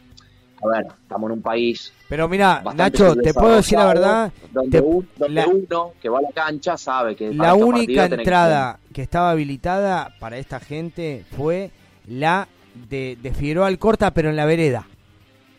[0.64, 1.94] a ver, estamos en un país.
[2.08, 4.32] Pero mira, Nacho, te puedo decir la verdad.
[4.52, 7.34] Donde, te- un- donde la- uno que va a la cancha sabe que.
[7.34, 11.72] La única que entrada que estaba habilitada para esta gente fue
[12.08, 12.48] la
[12.90, 14.88] de, de Figueroa Alcorta, pero en la vereda.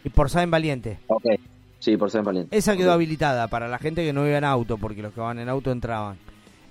[0.05, 0.99] Y por Saben Valiente.
[1.09, 1.25] Ok.
[1.79, 2.55] Sí, por ser valiente.
[2.55, 5.39] Esa quedó habilitada para la gente que no iba en auto, porque los que van
[5.39, 6.19] en auto entraban.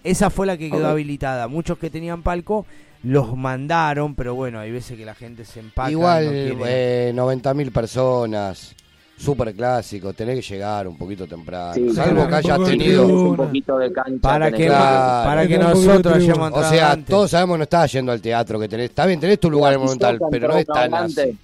[0.04, 1.48] Esa fue la que quedó habilitada.
[1.48, 2.68] Muchos que tenían palco
[3.04, 5.90] los mandaron, pero bueno, hay veces que la gente se empaca.
[5.92, 8.76] Igual, no quiere- eh, 90.000 personas,
[9.18, 11.74] súper clásico, tenés que llegar un poquito temprano.
[11.74, 13.08] Sí, Salvo claro, que hayas tenido...
[13.08, 14.20] un poquito de cancha.
[14.22, 15.28] Para que, Claro.
[15.30, 17.06] para que nosotros hayamos O sea, antes.
[17.10, 18.90] todos sabemos no estás yendo al teatro que tenés.
[18.90, 21.38] Está bien, tenés tu lugar Monumental, pero no es tan así.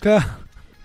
[0.00, 0.24] Claro.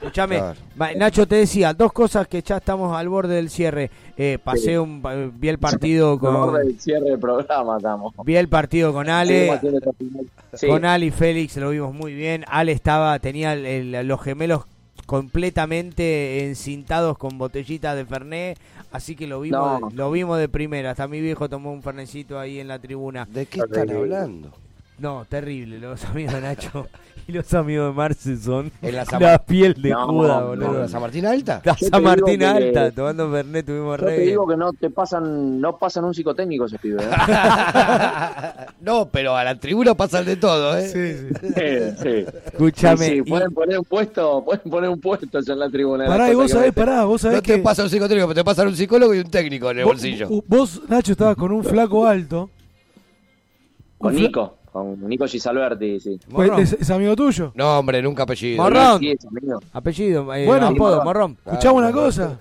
[0.02, 0.60] Escuchame, Claro.
[0.82, 3.92] va, Nacho te decía, dos cosas que ya estamos al borde del cierre.
[4.18, 4.76] Eh, pasé Sí.
[4.78, 5.02] un,
[5.38, 8.14] vi el partido con, el cierre del programa estamos.
[8.24, 9.60] vi el partido con Ale.
[10.54, 10.68] Sí.
[10.68, 12.46] con Ale y Félix lo vimos muy bien.
[12.48, 14.64] Ale estaba, tenía el- el- los gemelos
[15.06, 18.58] completamente encintados con botellitas de Fernet,
[18.92, 19.90] así que lo vimos, No.
[19.94, 20.92] lo vimos de primera.
[20.92, 23.28] Hasta mi viejo tomó un fernecito ahí en la tribuna.
[23.30, 24.52] ¿De qué están hablando?
[25.00, 26.88] No, terrible, los amigos de Nacho
[27.28, 30.48] y los amigos de Marce son En la San- la piel de No, Judas, no,
[30.48, 30.80] boludo.
[30.80, 31.62] ¿La San Martín Alta?
[31.64, 35.62] La San Martín que- Alta, tomando Fernet, tuvimos Yo te digo que no te pasan,
[35.62, 37.02] no pasan un psicotécnico esos pibes.
[37.06, 37.10] ¿eh?
[38.82, 40.88] no, pero a la tribuna pasan de todo, ¿eh?
[40.90, 41.48] Sí, sí.
[41.56, 42.26] Sí, sí.
[42.48, 43.06] Escúchame.
[43.06, 46.08] Sí, sí, y- pueden poner un puesto, pueden poner un puesto ya en la tribuna.
[46.08, 47.60] Pará, y vos que sabés, pará, vos sabés No te que.
[47.60, 50.28] pasa un psicotécnico, te pasa un psicólogo y un técnico en el vos, bolsillo.
[50.48, 52.50] vos- Nacho, estabas con un flaco alto.
[53.98, 56.20] Con Nico, con Nico Gisalberti, sí.
[56.30, 56.64] Pues, Morrón.
[56.64, 57.52] ¿Es, es amigo tuyo?
[57.56, 58.62] No, hombre, nunca apellido.
[58.64, 59.00] Morrón.
[59.00, 59.60] Sí, es amigo.
[59.74, 61.38] Apellido, eh, Bueno, apodo, Morrón.
[61.46, 62.40] Escuchame una cosa.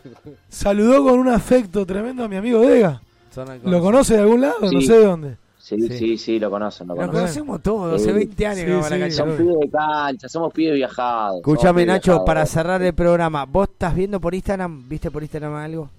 [0.49, 3.01] Saludó con un afecto tremendo a mi amigo Vega.
[3.35, 4.55] Son ¿Lo conoce de algún lado?
[4.61, 4.83] No Sí.
[4.83, 5.37] sé de dónde.
[5.59, 5.99] Sí, Sí.
[5.99, 7.21] sí, sí, lo conocen, lo Lo conocen.
[7.21, 8.13] conocemos todos, hace Sí.
[8.13, 9.17] 20 años Sí, que vamos a la sí, cancha.
[9.17, 11.31] Son pibes de cancha, somos pibes viajados.
[11.31, 12.27] somos Escúchame, pibes Nacho, viajados.
[12.27, 14.89] para cerrar el programa, ¿vos estás viendo por Instagram?
[14.89, 15.91] ¿Viste por Instagram algo?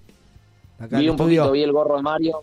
[0.80, 1.42] Acá en Vi el un estudio.
[1.42, 2.40] poquito, vi el gorro de Mario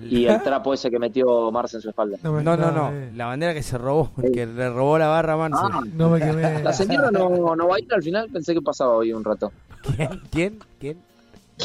[0.00, 2.16] y el trapo ese que metió Marce en su espalda.
[2.22, 2.90] me- No, no, no.
[2.92, 5.58] eh, La bandera que se robó, el que le robó la barra a Marce.
[5.62, 6.62] Ah, No me quemé.
[6.62, 9.52] la señora no, no va a ir al final, pensé que pasaba hoy un rato.
[9.96, 10.20] ¿Quién?
[10.30, 10.58] ¿Quién?
[10.80, 10.98] ¿Quién?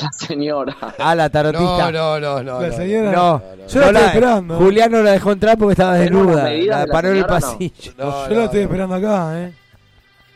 [0.01, 0.75] La señora.
[0.99, 1.91] Ah, la tarotista.
[1.91, 2.61] No, no, no, no.
[2.61, 2.73] La no.
[2.75, 3.11] señora.
[3.11, 4.57] No, Yo la no estoy esperando.
[4.57, 6.85] Julián no la dejó entrar porque estaba ¿Tenemos las desnuda.
[6.85, 7.27] La paró en el no?
[7.27, 7.93] pasillo.
[7.97, 8.65] No, Yo no, la estoy no.
[8.65, 9.53] esperando acá, ¿eh?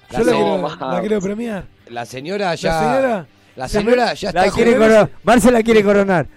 [0.10, 1.64] La Yo la quiero, No, la quiero premiar.
[1.90, 2.72] La señora ya.
[2.72, 3.26] La señora.
[3.56, 5.00] La señora ya La está quiere jubilada.
[5.08, 5.20] coronar.
[5.24, 6.28] Marce la quiere coronar.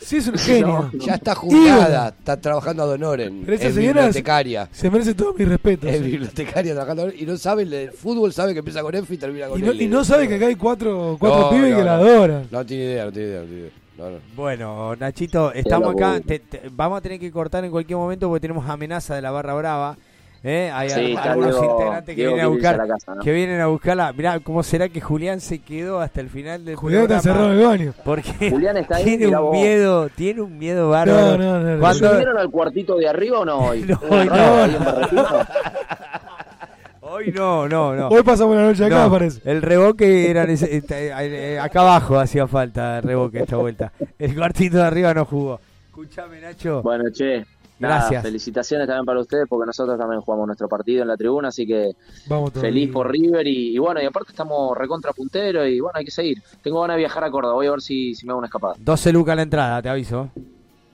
[0.00, 0.90] Sí, es un genio.
[0.94, 2.08] Ya está jubilada.
[2.08, 3.42] Está trabajando a Donoren.
[3.44, 4.68] Pero esa es señora bibliotecaria.
[4.72, 5.88] Se merece todo mi respeto.
[5.88, 6.02] Es sí.
[6.02, 7.22] bibliotecaria trabajando a Donoren.
[7.22, 9.70] Y no sabe, el fútbol sabe que empieza con F y termina con Y no,
[9.72, 9.84] L.
[9.84, 12.46] y no sabe que acá hay cuatro, cuatro No, pibes no, que la adoran.
[12.50, 13.40] No tiene idea, no tiene idea.
[13.40, 13.70] No tiene idea.
[13.98, 14.16] No, no.
[14.34, 16.20] Bueno, Nachito, estamos acá.
[16.26, 19.30] Te- te- vamos a tener que cortar en cualquier momento porque tenemos amenaza de la
[19.30, 19.96] barra brava.
[20.42, 20.70] ¿Eh?
[20.72, 22.74] Hay Sí, algunos Diego- integrantes que Diego vienen a buscar.
[22.74, 23.22] a la casa, ¿no?
[23.22, 24.12] Que vienen a buscarla.
[24.12, 27.44] Mirá, ¿cómo será que Julián se quedó hasta el final del Julián está programa?
[27.46, 27.94] encerrado en el baño.
[28.04, 29.52] Porque Julián está ahí, tiene un vos.
[29.52, 31.36] miedo, tiene un miedo bárbaro.
[31.36, 31.80] No, no, no, no.
[31.80, 33.80] Cuando- ¿Subieron al cuartito de arriba o no hoy?
[33.88, 34.26] No, ¿Hubo un
[35.14, 35.46] no.
[37.02, 38.08] Hoy no, no, no.
[38.08, 39.40] Hoy pasamos la noche acá, No, parece.
[39.50, 40.76] El reboque era este,
[41.08, 41.12] eh,
[41.54, 43.90] eh, acá abajo hacía falta el reboque esta vuelta.
[44.18, 45.60] El cuartito de arriba no jugó.
[45.88, 46.82] Escuchame, Nacho.
[46.82, 47.44] Bueno, che.
[47.80, 48.22] Nada, Gracias.
[48.22, 51.92] felicitaciones también para ustedes porque nosotros también jugamos nuestro partido en la tribuna, así que
[52.28, 56.04] Vamos feliz por River y, y bueno, y aparte estamos recontra punteros y bueno, hay
[56.04, 56.42] que seguir.
[56.62, 58.74] Tengo ganas de viajar a Córdoba, voy a ver si, si me hago una escapada.
[58.78, 60.30] 12 lucas la entrada, te aviso.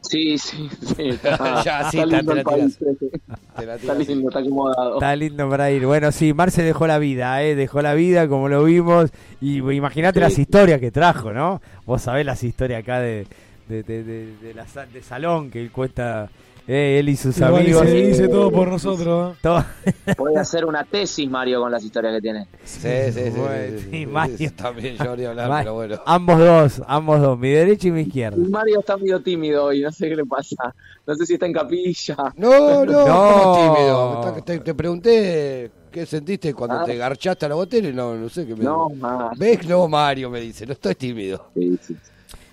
[0.02, 1.10] Sí, sí, sí.
[1.64, 3.10] Ya, sí, está te lindo el país, este.
[3.58, 4.94] Está lindo, está acomodado.
[4.94, 5.84] Está lindo para ir.
[5.84, 7.56] Bueno, sí, Marce dejó la vida, ¿eh?
[7.56, 9.10] Dejó la vida como lo vimos.
[9.40, 10.22] Y imagínate Sí.
[10.22, 11.60] las historias que trajo, ¿no?
[11.86, 13.26] Vos sabés las historias acá de,
[13.68, 16.28] de, de, de- de la sa- de salón que él cuesta,
[16.68, 17.82] eh, él y sus Igual amigos.
[17.82, 19.36] se dice todo por nosotros.
[19.84, 20.14] ¿eh?
[20.16, 22.46] Puede hacer una tesis, Mario, con las historias que tiene.
[22.64, 23.30] Sí, sí, sí.
[23.36, 24.50] Bueno, sí, sí, sí, Mario.
[24.56, 26.00] También yo haría hablar, pero bueno.
[26.06, 28.36] Ambos dos, ambos dos, mi derecha y mi izquierda.
[28.50, 30.74] Mario está medio tímido hoy, no sé qué le pasa.
[31.06, 32.16] No sé si está en capilla.
[32.36, 33.54] No, no, No.
[33.74, 34.32] tímido.
[34.34, 36.84] Te, te- te pregunté qué sentiste cuando Ah.
[36.84, 39.30] te garchaste a la botella y no, no sé qué me No, ah.
[39.36, 39.66] ¿Ves?
[39.68, 41.46] No, Mario me dice, no estoy tímido.
[41.54, 41.96] Sí, sí.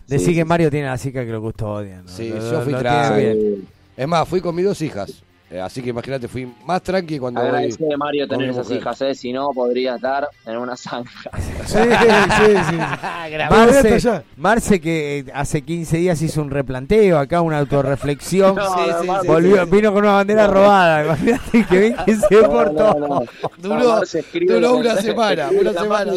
[0.08, 2.04] Decí que Mario tiene la chica que lo custodian.
[2.06, 2.10] ¿no?
[2.12, 3.64] Sí, Lo- yo lo- fui tranqui.
[3.96, 5.24] Es más, fui con mis dos hijas.
[5.52, 8.82] Eh, así que imagínate, fui más tranqui cuando Agradece de Mario tener esas mujer.
[8.82, 9.14] hijas, ¿eh?
[9.14, 11.30] si no podría estar en una zanja.
[11.66, 12.76] Sí, sí, sí.
[13.50, 18.56] Marce, Marce que eh, hace 15 días hizo un replanteo acá, una autorreflexión.
[18.56, 19.70] No, Sí, sí, sí, Volvió, sí.
[19.72, 21.06] Vino con una bandera robada.
[21.06, 22.94] Imagínate que bien que se No, portó.
[23.00, 23.22] no, no.
[23.60, 24.02] Duró-
[24.48, 26.14] duró una semana, una semana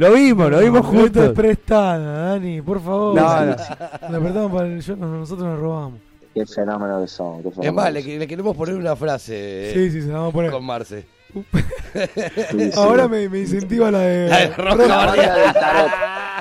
[0.00, 1.32] Lo vimos, lo vimos juntos.
[1.34, 3.14] prestada, Dani, por favor.
[3.14, 3.56] No, no.
[4.10, 6.00] La prestamos para el yo, nosotros nos robamos.
[6.32, 7.42] Qué fenómeno que son.
[7.42, 8.18] qué Es más, que le, son.
[8.18, 10.50] le queremos poner una frase Sí, sí, se la vamos a poner.
[10.52, 11.04] con Marce.
[12.76, 14.28] Ahora me, me incentiva la de.
[14.28, 15.90] La de Roca La banda del tarot.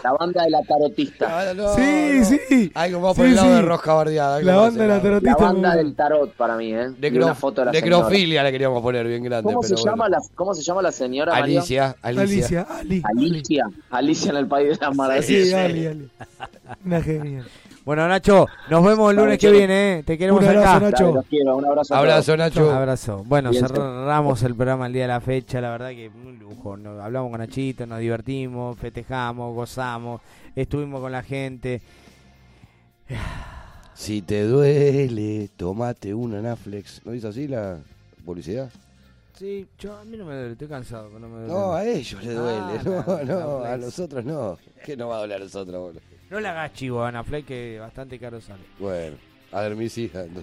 [0.04, 1.28] La banda de la tarotista.
[1.50, 2.26] Ah, no, Sí, no.
[2.26, 2.72] sí.
[2.74, 3.54] Ay, como vamos Sí, por el lado sí.
[3.56, 4.42] de Rosca Bardeada.
[4.42, 5.36] La banda de la La tarotista.
[5.44, 6.90] banda me- del tarot para mí, ¿eh?
[7.02, 9.44] Necro- una foto de la necrofilia le queríamos poner bien grande.
[9.52, 9.92] ¿Cómo se, bueno.
[9.92, 11.60] llama la, ¿Cómo se llama la señora, Mario?
[11.60, 12.22] Alicia, Alicia.
[12.24, 13.02] Alicia, Ali.
[13.04, 13.66] Alicia.
[13.92, 15.26] Alicia en el País de las Maravillas.
[15.26, 16.10] Sí, Ali, Ali.
[16.86, 17.46] Una genia.
[17.90, 20.04] Bueno, Nacho, nos vemos el lunes que viene, ¿eh?
[20.04, 20.80] Te queremos Un abrazo, acá.
[20.92, 21.04] Nacho.
[21.06, 21.58] Dale, los quiero.
[21.58, 21.96] Un abrazo.
[21.96, 22.68] Abrazo, Nacho.
[22.70, 23.24] Un abrazo.
[23.26, 25.60] Bueno, Bien, cerramos el programa el día de la fecha.
[25.60, 26.78] La verdad que un lujo.
[26.78, 30.22] Nos- hablamos con Nachito, nos divertimos, festejamos, gozamos,
[30.56, 31.82] estuvimos con la gente.
[33.96, 37.04] Si te duele, tomate una Naflex.
[37.08, 37.80] ¿No dice así la
[38.24, 38.70] publicidad?
[39.34, 41.08] Sí, yo a mí no me duele, estoy cansado.
[41.08, 41.54] pero No, me duele.
[41.54, 42.60] No, a ellos les duele.
[43.08, 44.60] Ah, no, no, a nosotros no.
[44.86, 46.19] ¿Qué nos va a doler a nosotros, boludo?
[46.30, 48.62] No le hagas chivo a Ana Fleck, que bastante caro sale.
[48.78, 49.18] Bueno,
[49.52, 50.28] a ver mis hijas.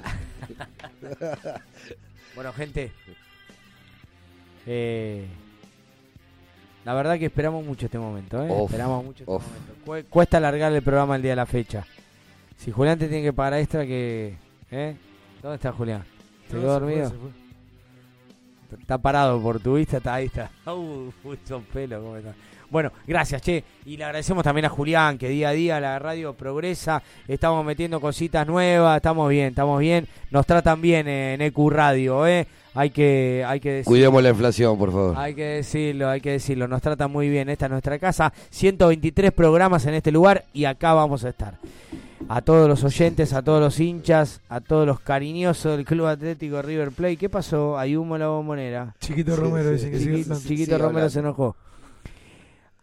[2.34, 2.92] Bueno, gente.
[4.66, 5.26] eh,
[6.84, 8.64] la verdad que esperamos mucho este momento, ¿eh?
[8.64, 9.74] Esperamos mucho este momento.
[9.86, 11.86] Cu- Cuesta alargar el programa el día de la fecha.
[12.58, 14.36] Si Julián te tiene que pagar extra, que.
[14.70, 14.96] ¿eh?
[15.42, 16.04] ¿Dónde está Julián?
[16.48, 17.10] ¿Se No, quedó se fue, dormido?
[17.10, 17.30] se fue.
[18.80, 20.50] Está parado por tu vista, está ahí, está.
[20.70, 22.34] Uh, uy, son pelos, ¿cómo está?
[22.70, 23.62] Bueno, gracias, che.
[23.84, 27.02] Y le agradecemos también a Julián, que día a día la radio progresa.
[27.28, 30.06] Estamos metiendo cositas nuevas, estamos bien, estamos bien.
[30.30, 32.46] Nos tratan bien en EQ Radio, ¿eh?
[32.74, 33.86] Hay que, hay que decir.
[33.86, 35.14] Cuidemos la inflación, por favor.
[35.16, 36.68] Hay que decirlo, hay que decirlo.
[36.68, 37.48] Nos tratan muy bien.
[37.48, 38.32] Esta es nuestra casa.
[38.50, 41.54] 123 programas en este lugar y acá vamos a estar.
[42.28, 46.60] A todos los oyentes, a todos los hinchas, a todos los cariñosos del Club Atlético
[46.60, 47.16] River Plate.
[47.16, 47.78] ¿Qué pasó?
[47.78, 48.94] Hay humo en la bombonera.
[49.00, 50.42] Chiquito Romero dice que sigue Chiqui- hablando.
[50.42, 51.10] Chiquito Sigue Romero hablando.
[51.10, 51.56] se enojó.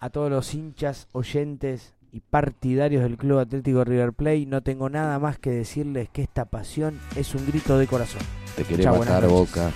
[0.03, 5.17] A todos los hinchas, oyentes y partidarios del Club Atlético River Plate, no tengo nada
[5.17, 8.21] más que decirles que esta pasión es un grito de corazón.
[8.57, 9.25] Te querés Chau, matar.
[9.27, 9.71] Boca.